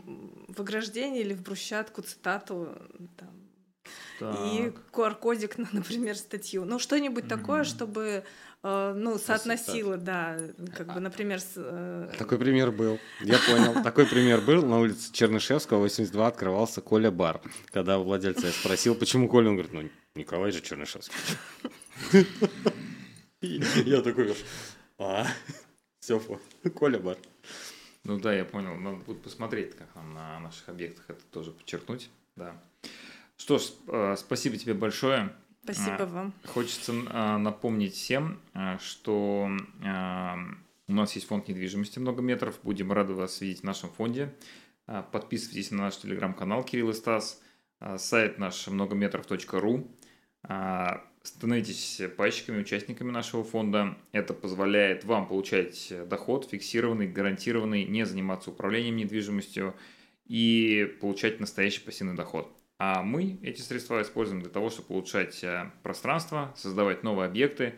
в 0.49 0.61
ограждение 0.61 1.23
или 1.23 1.33
в 1.33 1.43
брусчатку 1.43 2.03
цитату 2.03 2.69
там, 3.17 3.31
так. 4.19 4.37
и 4.53 4.73
QR-кодик 4.93 5.57
на, 5.57 5.69
например, 5.73 6.17
статью. 6.17 6.67
Ну, 6.67 6.79
что-нибудь 6.79 7.25
mm-hmm. 7.25 7.29
такое, 7.29 7.65
чтобы 7.65 8.25
ну, 8.63 9.19
соотносила, 9.19 9.97
да, 9.97 10.39
как 10.77 10.93
бы, 10.93 11.01
например... 11.01 11.41
С, 11.41 11.55
э, 11.57 12.13
Такой 12.19 12.39
пример 12.39 12.71
был, 12.71 12.99
я 13.21 13.39
понял. 13.39 13.83
Такой 13.83 14.07
пример 14.07 14.43
был. 14.43 14.65
На 14.67 14.79
улице 14.81 15.13
Чернышевского, 15.13 15.79
82, 15.79 16.27
открывался 16.27 16.83
Коля 16.83 17.11
Бар. 17.11 17.41
Когда 17.73 17.99
у 17.99 18.05
владельца 18.05 18.49
я 18.49 18.53
спросил, 18.53 18.95
почему 18.95 19.29
Коля, 19.29 19.49
он 19.49 19.57
говорит, 19.57 19.73
ну, 19.73 19.89
Николай 20.15 20.53
же 20.53 20.61
Чернышевский. 20.61 21.15
Я 23.41 24.03
такой, 24.03 24.35
а, 24.99 25.27
все, 26.01 26.21
Коля 26.75 26.99
Бар. 26.99 27.17
Ну 28.05 28.19
да, 28.19 28.35
я 28.35 28.45
понял. 28.45 28.77
Надо 28.77 28.97
будет 28.99 29.23
посмотреть, 29.23 29.75
как 29.75 29.95
нам 29.95 30.13
на 30.15 30.41
наших 30.41 30.69
объектах 30.69 31.05
это 31.09 31.23
тоже 31.31 31.53
подчеркнуть. 31.53 32.11
Да. 32.37 32.61
Что 33.37 33.59
ж, 33.59 33.73
э, 33.89 34.17
спасибо 34.19 34.57
тебе 34.59 34.75
большое. 34.75 35.35
Спасибо 35.73 36.05
вам. 36.05 36.33
Хочется 36.47 36.93
а, 37.09 37.39
напомнить 37.39 37.95
всем, 37.95 38.41
а, 38.55 38.79
что 38.79 39.49
а, 39.85 40.39
у 40.89 40.93
нас 40.93 41.15
есть 41.15 41.27
фонд 41.27 41.49
недвижимости 41.49 41.99
много 41.99 42.23
метров. 42.23 42.59
Будем 42.63 42.93
рады 42.93 43.15
вас 43.15 43.41
видеть 43.41 43.61
в 43.61 43.65
нашем 43.65 43.91
фонде. 43.91 44.35
Подписывайтесь 45.13 45.71
на 45.71 45.85
наш 45.85 45.99
телеграм-канал 45.99 46.65
Кирилл 46.65 46.91
и 46.91 46.95
Стас, 46.95 47.41
сайт 47.97 48.39
наш 48.39 48.67
многометров.ру. 48.67 49.87
Становитесь 51.23 52.01
пайщиками, 52.17 52.63
участниками 52.63 53.13
нашего 53.13 53.45
фонда. 53.45 53.97
Это 54.11 54.35
позволяет 54.35 55.05
вам 55.05 55.29
получать 55.29 55.93
доход 56.09 56.49
фиксированный, 56.51 57.07
гарантированный, 57.07 57.85
не 57.85 58.05
заниматься 58.05 58.51
управлением 58.51 58.97
недвижимостью 58.97 59.77
и 60.27 60.93
получать 61.01 61.39
настоящий 61.39 61.83
пассивный 61.83 62.17
доход. 62.17 62.53
А 62.83 63.03
мы 63.03 63.39
эти 63.43 63.61
средства 63.61 64.01
используем 64.01 64.41
для 64.41 64.49
того, 64.49 64.71
чтобы 64.71 64.95
улучшать 64.95 65.45
э, 65.45 65.71
пространство, 65.83 66.51
создавать 66.57 67.03
новые 67.03 67.27
объекты. 67.27 67.75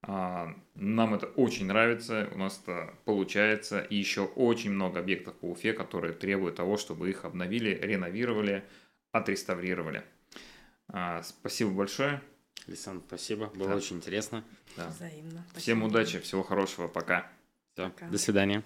А, 0.00 0.56
нам 0.74 1.12
это 1.12 1.26
очень 1.26 1.66
нравится, 1.66 2.30
у 2.32 2.38
нас 2.38 2.62
это 2.62 2.94
получается. 3.04 3.80
И 3.80 3.96
еще 3.96 4.22
очень 4.22 4.72
много 4.72 5.00
объектов 5.00 5.34
по 5.34 5.44
Уфе, 5.44 5.74
которые 5.74 6.14
требуют 6.14 6.56
того, 6.56 6.78
чтобы 6.78 7.10
их 7.10 7.26
обновили, 7.26 7.78
реновировали, 7.82 8.64
отреставрировали. 9.12 10.04
А, 10.88 11.22
спасибо 11.22 11.72
большое. 11.72 12.22
Александр, 12.66 13.04
спасибо. 13.08 13.48
Было 13.48 13.68
да. 13.68 13.76
очень 13.76 13.96
интересно. 13.96 14.42
Да. 14.74 14.88
Взаимно. 14.88 15.44
Спасибо. 15.50 15.60
Всем 15.60 15.82
удачи, 15.82 16.18
всего 16.18 16.42
хорошего. 16.42 16.88
Пока. 16.88 17.30
Все. 17.74 17.90
Пока. 17.90 18.08
До 18.08 18.16
свидания. 18.16 18.64